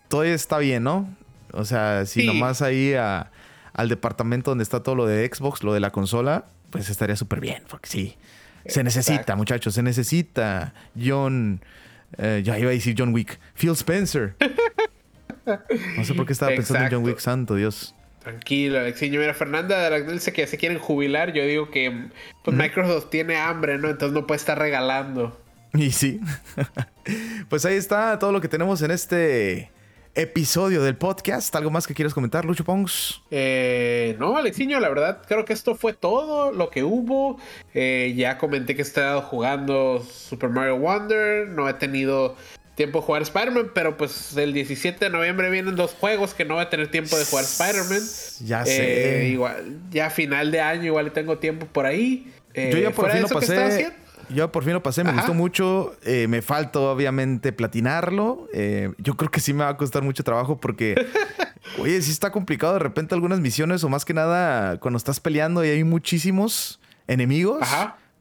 todavía 0.10 0.34
está 0.34 0.58
bien, 0.58 0.84
¿no? 0.84 1.10
O 1.54 1.64
sea, 1.64 2.06
si 2.06 2.26
nomás 2.26 2.62
ahí 2.62 2.94
al 2.94 3.90
departamento 3.90 4.52
donde 4.52 4.64
está 4.64 4.84
todo 4.84 4.96
lo 4.96 5.06
de 5.06 5.30
Xbox, 5.34 5.64
lo 5.64 5.74
de 5.74 5.80
la 5.80 5.92
consola, 5.92 6.46
pues 6.70 6.90
estaría 6.90 7.16
súper 7.16 7.40
bien, 7.40 7.64
porque 7.70 7.90
sí. 7.90 8.18
Se 8.66 8.84
necesita, 8.84 9.36
muchachos, 9.36 9.74
se 9.76 9.84
necesita. 9.84 10.74
John. 11.02 11.62
Eh, 12.18 12.42
ya 12.44 12.58
iba 12.60 12.70
a 12.70 12.74
decir 12.74 12.96
John 12.98 13.14
Wick. 13.14 13.40
Phil 13.56 13.72
Spencer. 13.72 14.36
No 15.96 16.04
sé 16.04 16.16
por 16.16 16.26
qué 16.26 16.34
estaba 16.34 16.56
pensando 16.56 16.86
en 16.86 16.92
John 16.92 17.04
Wick, 17.04 17.20
santo 17.20 17.54
Dios. 17.54 17.94
Tranquilo, 18.26 18.80
Alexiño. 18.80 19.20
Mira, 19.20 19.36
Fernanda 19.36 19.88
de 19.88 20.12
dice 20.12 20.34
que 20.34 20.42
ya 20.42 20.48
se 20.48 20.58
quieren 20.58 20.80
jubilar. 20.80 21.32
Yo 21.32 21.46
digo 21.46 21.70
que 21.70 22.08
pues, 22.44 22.58
Microsoft 22.58 23.12
tiene 23.12 23.38
hambre, 23.38 23.78
¿no? 23.78 23.88
Entonces 23.88 24.16
no 24.16 24.26
puede 24.26 24.38
estar 24.38 24.58
regalando. 24.58 25.40
Y 25.76 25.92
sí. 25.92 26.20
pues 27.50 27.66
ahí 27.66 27.76
está 27.76 28.18
todo 28.18 28.32
lo 28.32 28.42
que 28.42 28.48
tenemos 28.48 28.82
en 28.82 28.90
este 28.90 29.70
episodio 30.16 30.82
del 30.82 30.96
podcast. 30.96 31.56
¿Algo 31.56 31.70
más 31.70 31.86
que 31.86 31.94
quieras 31.94 32.16
comentar, 32.16 32.46
Lucho 32.46 32.64
Pongs? 32.64 33.22
Eh, 33.30 34.16
no, 34.18 34.36
Alexiño, 34.38 34.80
la 34.80 34.90
verdad 34.90 35.22
creo 35.28 35.46
que 35.46 35.54
esto 35.54 35.76
fue 35.76 35.94
todo 35.94 36.52
lo 36.52 36.72
que 36.72 36.84
hubo. 36.84 37.40
Eh, 37.76 38.16
ya 38.18 38.40
comenté 38.40 38.74
que 38.74 38.82
he 38.82 38.86
estado 38.86 39.22
jugando 39.22 40.02
Super 40.02 40.50
Mario 40.50 40.80
Wonder. 40.80 41.48
No 41.50 41.70
he 41.70 41.76
tenido 41.76 42.36
tiempo 42.76 43.00
de 43.00 43.06
jugar 43.06 43.22
Spider-Man, 43.22 43.72
pero 43.74 43.98
pues 43.98 44.36
el 44.38 44.54
17 44.54 45.06
de 45.06 45.10
noviembre 45.10 45.50
vienen 45.50 45.76
dos 45.76 45.94
juegos 45.94 46.34
que 46.34 46.46
no 46.46 46.56
voy 46.56 46.64
a 46.64 46.70
tener 46.70 46.92
tiempo 46.92 47.18
de 47.18 47.26
jugar 47.26 47.46
Spider-Man. 47.46 48.02
Ya 48.46 48.62
eh, 48.64 48.66
sé. 48.66 49.28
igual, 49.30 49.80
ya 49.90 50.10
final 50.10 50.52
de 50.52 50.62
año 50.62 50.86
igual 50.86 51.12
tengo 51.12 51.38
tiempo 51.38 51.66
por 51.66 51.86
ahí. 51.86 52.32
Yo 52.54 52.78
ya 52.78 52.92
por 52.92 53.12
fin 53.12 53.22
lo 53.22 53.30
pasé. 53.30 53.94
Yo 54.30 54.52
por 54.52 54.64
fin 54.64 54.74
lo 54.74 54.82
pasé, 54.82 55.04
me 55.04 55.14
gustó 55.14 55.34
mucho. 55.34 55.96
Eh, 56.04 56.28
me 56.28 56.42
falta 56.42 56.80
obviamente 56.80 57.54
platinarlo. 57.54 58.48
Eh, 58.54 58.92
yo 58.98 59.16
creo 59.16 59.30
que 59.30 59.40
sí 59.40 59.54
me 59.54 59.64
va 59.64 59.70
a 59.70 59.78
costar 59.78 60.04
mucho 60.04 60.24
trabajo 60.24 60.58
porque, 60.58 60.96
oye, 61.80 62.02
sí 62.02 62.12
está 62.12 62.32
complicado 62.32 62.74
de 62.74 62.80
repente 62.80 63.14
algunas 63.14 63.40
misiones 63.40 63.84
o 63.84 63.90
más 63.90 64.04
que 64.04 64.14
nada 64.14 64.80
cuando 64.80 64.98
estás 64.98 65.20
peleando 65.20 65.64
y 65.64 65.70
hay 65.70 65.84
muchísimos 65.84 66.80
enemigos. 67.08 67.68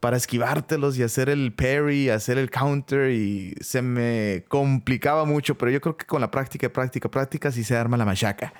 Para 0.04 0.18
esquivártelos 0.18 0.98
y 0.98 1.02
hacer 1.02 1.30
el 1.30 1.54
parry, 1.54 2.10
hacer 2.10 2.36
el 2.36 2.50
counter 2.50 3.10
y 3.10 3.54
se 3.62 3.80
me 3.80 4.44
complicaba 4.48 5.24
mucho, 5.24 5.54
pero 5.56 5.70
yo 5.70 5.80
creo 5.80 5.96
que 5.96 6.04
con 6.04 6.20
la 6.20 6.30
práctica, 6.30 6.68
práctica, 6.68 7.10
práctica 7.10 7.50
sí 7.50 7.64
se 7.64 7.74
arma 7.74 7.96
la 7.96 8.04
machaca. 8.04 8.52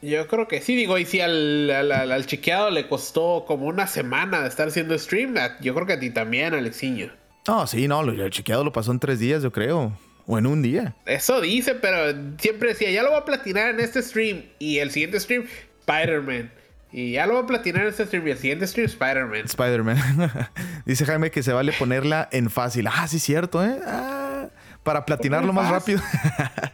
Yo 0.00 0.26
creo 0.28 0.48
que 0.48 0.62
sí, 0.62 0.74
digo, 0.74 0.96
y 0.96 1.04
si 1.04 1.20
al, 1.20 1.70
al, 1.70 2.24
chiqueado 2.24 2.70
le 2.70 2.88
costó 2.88 3.44
como 3.46 3.66
una 3.66 3.86
semana 3.86 4.40
de 4.40 4.48
estar 4.48 4.68
haciendo 4.68 4.98
stream, 4.98 5.34
yo 5.60 5.74
creo 5.74 5.86
que 5.86 5.92
a 5.92 6.00
ti 6.00 6.08
también, 6.08 6.54
Alexiño. 6.54 7.12
No, 7.46 7.66
sí, 7.66 7.86
no, 7.86 8.00
el 8.00 8.30
chiqueado 8.30 8.64
lo 8.64 8.72
pasó 8.72 8.92
en 8.92 8.98
tres 8.98 9.18
días, 9.18 9.42
yo 9.42 9.52
creo. 9.52 9.92
O 10.26 10.38
en 10.38 10.46
un 10.46 10.62
día. 10.62 10.96
Eso 11.04 11.42
dice, 11.42 11.74
pero 11.74 12.18
siempre 12.38 12.70
decía, 12.70 12.90
ya 12.90 13.02
lo 13.02 13.10
voy 13.10 13.18
a 13.18 13.26
platinar 13.26 13.74
en 13.74 13.80
este 13.80 14.00
stream. 14.00 14.44
Y 14.58 14.78
el 14.78 14.90
siguiente 14.90 15.20
stream, 15.20 15.44
Spider-Man. 15.80 16.50
Y 16.92 17.12
ya 17.12 17.26
lo 17.26 17.34
voy 17.34 17.44
a 17.44 17.46
platinar 17.46 17.82
en 17.82 17.88
este 17.88 18.06
stream. 18.06 18.26
El 18.28 18.38
siguiente 18.38 18.66
stream, 18.66 18.86
Spider-Man. 18.86 19.44
Spider-Man. 19.46 20.30
dice 20.84 21.06
Jaime 21.06 21.30
que 21.30 21.42
se 21.42 21.52
vale 21.52 21.72
ponerla 21.72 22.28
en 22.32 22.50
fácil. 22.50 22.86
Ah, 22.86 23.08
sí, 23.08 23.18
cierto, 23.18 23.64
¿eh? 23.64 23.78
Ah, 23.86 24.48
para 24.82 25.06
platinarlo 25.06 25.52
más 25.52 25.70
rápido. 25.70 26.00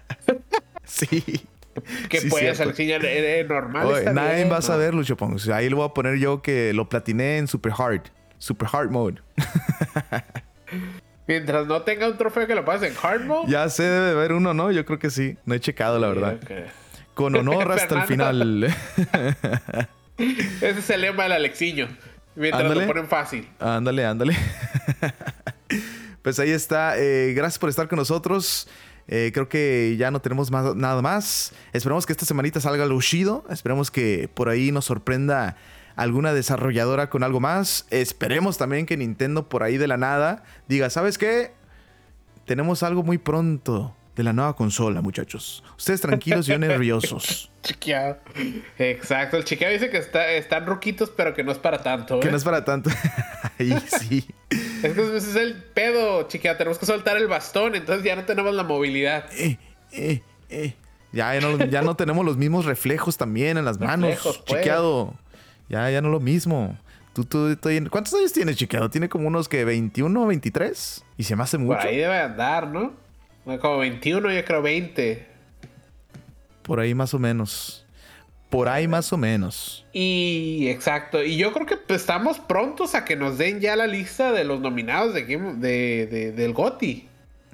sí 0.85 1.47
que 2.09 2.23
puede 2.23 2.55
ser 2.55 3.49
normal. 3.49 4.15
nadie 4.15 4.45
va 4.49 4.59
a 4.59 4.63
saber, 4.63 4.95
Lucho 4.95 5.17
Ahí 5.53 5.69
lo 5.69 5.77
voy 5.77 5.87
a 5.87 5.95
poner 5.95 6.17
yo 6.19 6.43
que 6.43 6.73
lo 6.73 6.89
platiné 6.89 7.39
en 7.39 7.47
Super 7.47 7.73
Hard. 7.77 8.03
Super 8.39 8.69
Hard 8.73 8.91
Mode. 8.91 9.21
Mientras 11.27 11.67
no 11.67 11.83
tenga 11.83 12.09
un 12.09 12.17
trofeo 12.17 12.47
que 12.47 12.55
lo 12.55 12.65
pase 12.65 12.89
en 12.89 12.95
Hard 13.01 13.25
Mode. 13.25 13.51
Ya 13.51 13.69
sé, 13.69 13.83
debe 13.83 14.07
de 14.07 14.13
haber 14.13 14.33
uno, 14.33 14.55
¿no? 14.55 14.71
Yo 14.71 14.85
creo 14.85 14.99
que 14.99 15.11
sí. 15.11 15.37
No 15.45 15.55
he 15.55 15.61
checado, 15.61 15.99
la 15.99 16.09
verdad. 16.09 16.39
Con 17.15 17.35
honor 17.37 17.73
hasta 17.73 18.03
el 18.03 18.03
final. 18.07 18.75
Ese 20.61 20.79
es 20.79 20.91
el 20.91 21.03
lema 21.03 21.25
del 21.25 21.33
Alexiño. 21.33 21.89
Mientras 22.35 22.75
lo 22.75 22.87
ponen 22.87 23.07
fácil. 23.07 23.49
Ándale, 23.59 24.05
ándale. 24.05 24.37
pues 26.23 26.39
ahí 26.39 26.51
está. 26.51 26.99
Eh, 26.99 27.33
gracias 27.35 27.59
por 27.59 27.69
estar 27.69 27.89
con 27.89 27.99
nosotros. 27.99 28.69
Eh, 29.09 29.31
creo 29.33 29.49
que 29.49 29.97
ya 29.99 30.11
no 30.11 30.21
tenemos 30.21 30.51
más, 30.51 30.77
nada 30.77 31.03
más. 31.03 31.53
Esperemos 31.73 32.05
que 32.05 32.13
esta 32.13 32.27
semanita 32.27 32.61
salga 32.61 32.85
lucido. 32.87 33.45
Esperemos 33.51 33.91
que 33.91 34.29
por 34.33 34.49
ahí 34.49 34.71
nos 34.71 34.85
sorprenda 34.85 35.57
alguna 35.97 36.33
desarrolladora 36.33 37.11
con 37.11 37.23
algo 37.23 37.41
más. 37.41 37.87
Esperemos 37.91 38.59
también 38.59 38.87
que 38.87 38.97
Nintendo 38.97 39.49
por 39.49 39.63
ahí 39.63 39.79
de 39.79 39.89
la 39.89 39.97
nada 39.97 40.45
diga, 40.69 40.91
¿sabes 40.91 41.19
qué? 41.19 41.53
Tenemos 42.45 42.83
algo 42.83 43.03
muy 43.03 43.19
pronto 43.19 43.97
de 44.19 44.25
la 44.25 44.33
nueva 44.33 44.57
consola, 44.57 45.01
muchachos. 45.01 45.63
Ustedes 45.77 46.01
tranquilos 46.01 46.49
y 46.49 46.59
nerviosos. 46.59 47.53
Chiqueado. 47.63 48.19
Exacto, 48.77 49.37
el 49.37 49.45
chiqueado 49.45 49.73
dice 49.73 49.91
que 49.91 49.99
está, 49.99 50.33
están 50.33 50.67
ruquitos, 50.67 51.11
pero 51.17 51.35
que 51.35 51.45
no 51.45 51.53
es 51.53 51.59
para 51.59 51.85
tanto. 51.85 52.19
Que 52.19 52.27
no 52.27 52.35
¿eh? 52.35 52.39
es 52.39 52.45
para 52.45 52.65
tanto. 52.65 52.91
Ahí 53.59 53.73
sí. 54.01 54.27
Es 54.83 54.93
que 54.95 55.17
ese 55.17 55.17
es 55.17 55.37
el 55.37 55.63
pedo, 55.63 56.27
chiqueado. 56.27 56.59
Tenemos 56.59 56.79
que 56.79 56.87
soltar 56.87 57.17
el 57.17 57.29
bastón, 57.29 57.77
entonces 57.77 58.05
ya 58.05 58.17
no 58.17 58.25
tenemos 58.25 58.53
la 58.55 58.65
movilidad. 58.65 59.27
Eh, 59.33 59.57
eh, 59.93 60.23
eh. 60.49 60.75
Ya, 61.13 61.33
ya, 61.37 61.83
no, 61.83 61.95
tenemos 61.95 62.25
los 62.25 62.37
mismos 62.37 62.65
reflejos 62.65 63.17
también 63.17 63.57
en 63.57 63.65
las 63.65 63.79
manos. 63.79 64.19
Pues. 64.21 64.45
Chiqueado. 64.45 65.15
Ya, 65.69 65.89
ya 65.91 66.01
no 66.01 66.09
lo 66.09 66.19
mismo. 66.19 66.77
Tú, 67.13 67.25
tú, 67.25 67.57
¿Cuántos 67.91 68.15
años 68.15 68.33
tienes, 68.33 68.57
chiqueado? 68.57 68.91
Tiene 68.91 69.09
como 69.09 69.29
unos 69.29 69.49
que 69.49 69.65
21, 69.65 70.27
23. 70.27 71.05
Y 71.17 71.23
se 71.23 71.37
me 71.37 71.45
hace 71.45 71.57
mucho. 71.57 71.79
Por 71.79 71.87
ahí 71.87 71.99
debe 71.99 72.19
andar, 72.19 72.67
¿no? 72.67 73.08
Como 73.57 73.79
21, 73.79 74.31
yo 74.31 74.45
creo 74.45 74.61
20. 74.61 75.27
Por 76.63 76.81
ahí 76.81 76.95
más 76.95 77.15
o 77.15 77.19
menos. 77.19 77.87
Por 78.51 78.69
ahí 78.69 78.87
más 78.87 79.11
o 79.13 79.17
menos. 79.17 79.87
Y 79.93 80.69
exacto. 80.69 81.23
Y 81.23 81.39
yo 81.39 81.53
creo 81.53 81.67
que 81.67 81.77
pues, 81.77 82.03
estamos 82.03 82.39
prontos 82.39 82.95
a 82.95 83.05
que 83.05 83.17
nos 83.17 83.39
den 83.39 83.61
ya 83.61 83.75
la 83.75 83.87
lista 83.87 84.33
de 84.33 84.45
los 84.45 84.61
nominados 84.61 85.15
de, 85.15 85.25
de, 85.25 86.33
del 86.33 86.53
GOTI. 86.53 87.09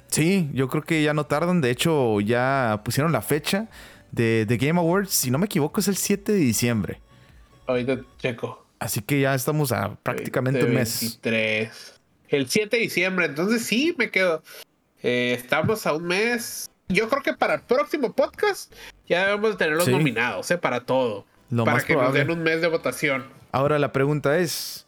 Sí, 0.08 0.50
yo 0.52 0.68
creo 0.68 0.82
que 0.82 1.02
ya 1.02 1.14
no 1.14 1.26
tardan. 1.26 1.60
De 1.60 1.70
hecho, 1.70 2.20
ya 2.20 2.82
pusieron 2.84 3.12
la 3.12 3.22
fecha 3.22 3.68
de, 4.10 4.44
The 4.48 4.56
Game 4.56 4.80
Awards. 4.80 5.10
Si 5.10 5.30
no 5.30 5.38
me 5.38 5.46
equivoco, 5.46 5.80
es 5.80 5.88
el 5.88 5.96
7 5.96 6.32
de 6.32 6.38
diciembre. 6.38 7.00
Ahorita 7.66 8.00
checo. 8.18 8.66
Así 8.80 9.00
que 9.00 9.20
ya 9.20 9.34
estamos 9.34 9.72
a 9.72 9.94
prácticamente 9.96 10.64
un 10.64 10.74
mes. 10.74 11.00
23. 11.00 12.00
El 12.28 12.48
7 12.48 12.76
de 12.76 12.82
diciembre. 12.82 13.26
Entonces 13.26 13.64
sí, 13.64 13.94
me 13.96 14.10
quedo. 14.10 14.42
Eh, 15.04 15.34
estamos 15.34 15.86
a 15.86 15.92
un 15.92 16.04
mes. 16.04 16.70
Yo 16.88 17.10
creo 17.10 17.22
que 17.22 17.34
para 17.34 17.54
el 17.56 17.60
próximo 17.60 18.14
podcast 18.14 18.72
ya 19.06 19.26
debemos 19.26 19.58
tener 19.58 19.74
los 19.74 19.86
nominados, 19.86 20.50
¿eh? 20.50 20.56
Para 20.56 20.80
todo. 20.80 21.26
para 21.64 21.82
que 21.82 21.94
nos 21.94 22.14
den 22.14 22.30
un 22.30 22.42
mes 22.42 22.62
de 22.62 22.68
votación. 22.68 23.26
Ahora 23.52 23.78
la 23.78 23.92
pregunta 23.92 24.38
es: 24.38 24.86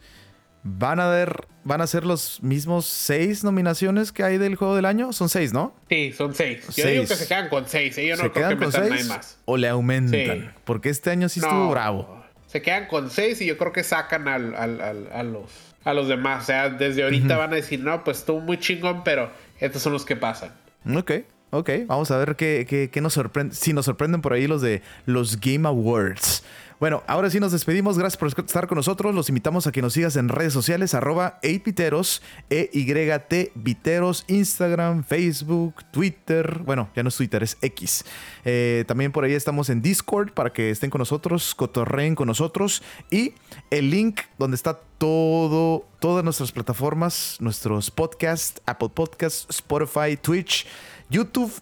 ¿van 0.62 1.00
a, 1.00 1.08
ver, 1.10 1.46
¿van 1.64 1.82
a 1.82 1.86
ser 1.86 2.06
los 2.06 2.42
mismos 2.42 2.86
seis 2.86 3.44
nominaciones 3.44 4.10
que 4.10 4.24
hay 4.24 4.38
del 4.38 4.56
juego 4.56 4.74
del 4.74 4.86
año? 4.86 5.12
Son 5.12 5.28
seis, 5.28 5.52
¿no? 5.52 5.74
Sí, 5.90 6.14
son 6.16 6.34
seis. 6.34 6.66
Yo 6.74 6.86
digo 6.86 7.04
que 7.04 7.14
se 7.14 7.28
quedan 7.28 7.50
con 7.50 7.68
seis. 7.68 7.98
¿eh? 7.98 8.06
Yo 8.06 8.16
no 8.16 8.32
creo 8.32 8.48
que 8.48 8.56
metan 8.56 9.08
más. 9.08 9.38
¿O 9.44 9.58
le 9.58 9.68
aumentan? 9.68 10.54
Porque 10.64 10.88
este 10.88 11.10
año 11.10 11.28
sí 11.28 11.40
estuvo 11.40 11.68
bravo. 11.70 12.24
Se 12.46 12.62
quedan 12.62 12.86
con 12.86 13.10
seis 13.10 13.42
y 13.42 13.46
yo 13.46 13.58
creo 13.58 13.72
que 13.72 13.84
sacan 13.84 14.28
al, 14.28 14.54
a, 14.54 15.22
los, 15.22 15.50
a 15.84 15.92
los 15.92 16.08
demás. 16.08 16.44
O 16.44 16.46
sea, 16.46 16.70
desde 16.70 17.02
ahorita 17.02 17.36
van 17.36 17.52
a 17.52 17.56
decir, 17.56 17.80
no, 17.80 18.02
pues 18.02 18.20
estuvo 18.20 18.40
muy 18.40 18.58
chingón, 18.58 19.04
pero 19.04 19.30
estos 19.60 19.82
son 19.82 19.92
los 19.92 20.04
que 20.04 20.16
pasan. 20.16 20.52
Ok. 20.94 21.12
Ok, 21.50 21.70
vamos 21.86 22.10
a 22.10 22.18
ver 22.18 22.34
qué, 22.36 22.90
nos 23.00 23.14
sorprende. 23.14 23.54
Si 23.54 23.72
nos 23.72 23.84
sorprenden 23.84 24.20
por 24.20 24.32
ahí 24.32 24.46
los 24.46 24.60
de 24.62 24.82
los 25.04 25.40
Game 25.40 25.66
Awards. 25.66 26.42
Bueno, 26.78 27.02
ahora 27.06 27.30
sí 27.30 27.40
nos 27.40 27.52
despedimos. 27.52 27.98
Gracias 27.98 28.18
por 28.18 28.28
estar 28.28 28.66
con 28.66 28.76
nosotros. 28.76 29.14
Los 29.14 29.30
invitamos 29.30 29.66
a 29.66 29.72
que 29.72 29.80
nos 29.80 29.94
sigas 29.94 30.14
en 30.16 30.28
redes 30.28 30.52
sociales, 30.52 30.92
arroba 30.92 31.40
8viteros, 31.42 32.20
E-Y-T, 32.50 33.52
Viteros, 33.54 34.24
Instagram, 34.28 35.02
Facebook, 35.02 35.84
Twitter. 35.90 36.60
Bueno, 36.66 36.90
ya 36.94 37.02
no 37.02 37.08
es 37.08 37.16
Twitter, 37.16 37.42
es 37.42 37.56
X. 37.62 38.04
Eh, 38.44 38.84
también 38.86 39.10
por 39.10 39.24
ahí 39.24 39.32
estamos 39.32 39.70
en 39.70 39.80
Discord 39.80 40.32
para 40.32 40.52
que 40.52 40.70
estén 40.70 40.90
con 40.90 40.98
nosotros, 40.98 41.54
cotorreen 41.54 42.14
con 42.14 42.26
nosotros. 42.26 42.82
Y 43.10 43.32
el 43.70 43.90
link 43.90 44.20
donde 44.38 44.56
está 44.56 44.78
todo, 44.98 45.86
todas 45.98 46.24
nuestras 46.24 46.52
plataformas, 46.52 47.38
nuestros 47.40 47.90
podcasts, 47.90 48.60
Apple 48.66 48.90
Podcasts, 48.90 49.46
Spotify, 49.48 50.18
Twitch, 50.20 50.66
YouTube, 51.08 51.52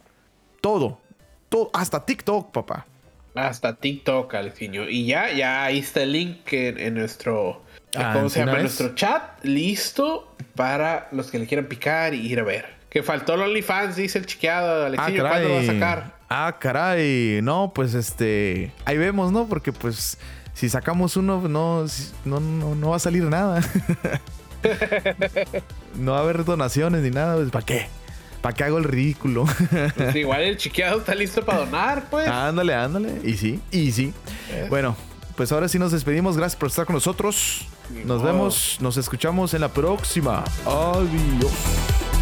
todo. 0.60 0.98
todo 1.48 1.70
hasta 1.72 2.04
TikTok, 2.04 2.50
papá. 2.50 2.86
Hasta 3.34 3.76
TikTok, 3.76 4.32
Alciño. 4.34 4.88
Y 4.88 5.06
ya, 5.06 5.32
ya 5.32 5.64
ahí 5.64 5.80
está 5.80 6.02
el 6.02 6.12
link 6.12 6.52
en, 6.52 6.94
nuestro. 6.94 7.62
Ah, 7.96 8.12
¿Cómo 8.14 8.28
se 8.28 8.40
llama? 8.40 8.58
nuestro 8.58 8.94
chat. 8.94 9.44
Listo 9.44 10.34
para 10.54 11.08
los 11.10 11.30
que 11.30 11.38
le 11.38 11.46
quieran 11.46 11.66
picar 11.66 12.14
y 12.14 12.20
ir 12.26 12.38
a 12.38 12.44
ver. 12.44 12.66
Que 12.88 13.02
faltó 13.02 13.34
el 13.34 13.42
OnlyFans, 13.42 13.96
dice 13.96 14.18
el 14.18 14.26
chiqueado. 14.26 14.86
Alexiño, 14.86 15.26
ah, 15.26 15.28
¿cuándo 15.30 15.50
va 15.50 15.60
a 15.60 15.64
sacar? 15.64 16.18
Ah, 16.28 16.56
caray. 16.60 17.40
No, 17.42 17.72
pues 17.74 17.94
este. 17.94 18.72
Ahí 18.84 18.98
vemos, 18.98 19.32
¿no? 19.32 19.46
Porque 19.46 19.72
pues. 19.72 20.18
Si 20.54 20.68
sacamos 20.68 21.16
uno, 21.16 21.48
no, 21.48 21.84
no, 22.24 22.40
no, 22.40 22.90
va 22.90 22.96
a 22.96 23.00
salir 23.00 23.24
nada. 23.24 23.60
no 25.96 26.12
va 26.12 26.18
a 26.18 26.20
haber 26.20 26.44
donaciones 26.44 27.02
ni 27.02 27.10
nada. 27.10 27.34
Pues, 27.34 27.50
¿Para 27.50 27.66
qué? 27.66 27.88
¿Para 28.44 28.54
qué 28.54 28.64
hago 28.64 28.76
el 28.76 28.84
ridículo? 28.84 29.46
Pues 29.96 30.16
igual 30.16 30.42
el 30.42 30.58
chiqueado 30.58 30.98
está 30.98 31.14
listo 31.14 31.42
para 31.42 31.60
donar, 31.60 32.10
pues. 32.10 32.28
Ándale, 32.28 32.74
ándale. 32.74 33.18
Y 33.24 33.38
sí, 33.38 33.58
y 33.70 33.90
sí. 33.90 34.12
Bueno, 34.68 34.94
pues 35.34 35.50
ahora 35.50 35.66
sí 35.66 35.78
nos 35.78 35.92
despedimos. 35.92 36.36
Gracias 36.36 36.56
por 36.60 36.68
estar 36.68 36.84
con 36.84 36.92
nosotros. 36.92 37.66
Nos 38.04 38.22
vemos, 38.22 38.76
nos 38.82 38.98
escuchamos 38.98 39.54
en 39.54 39.62
la 39.62 39.70
próxima. 39.70 40.44
Adiós. 40.66 42.13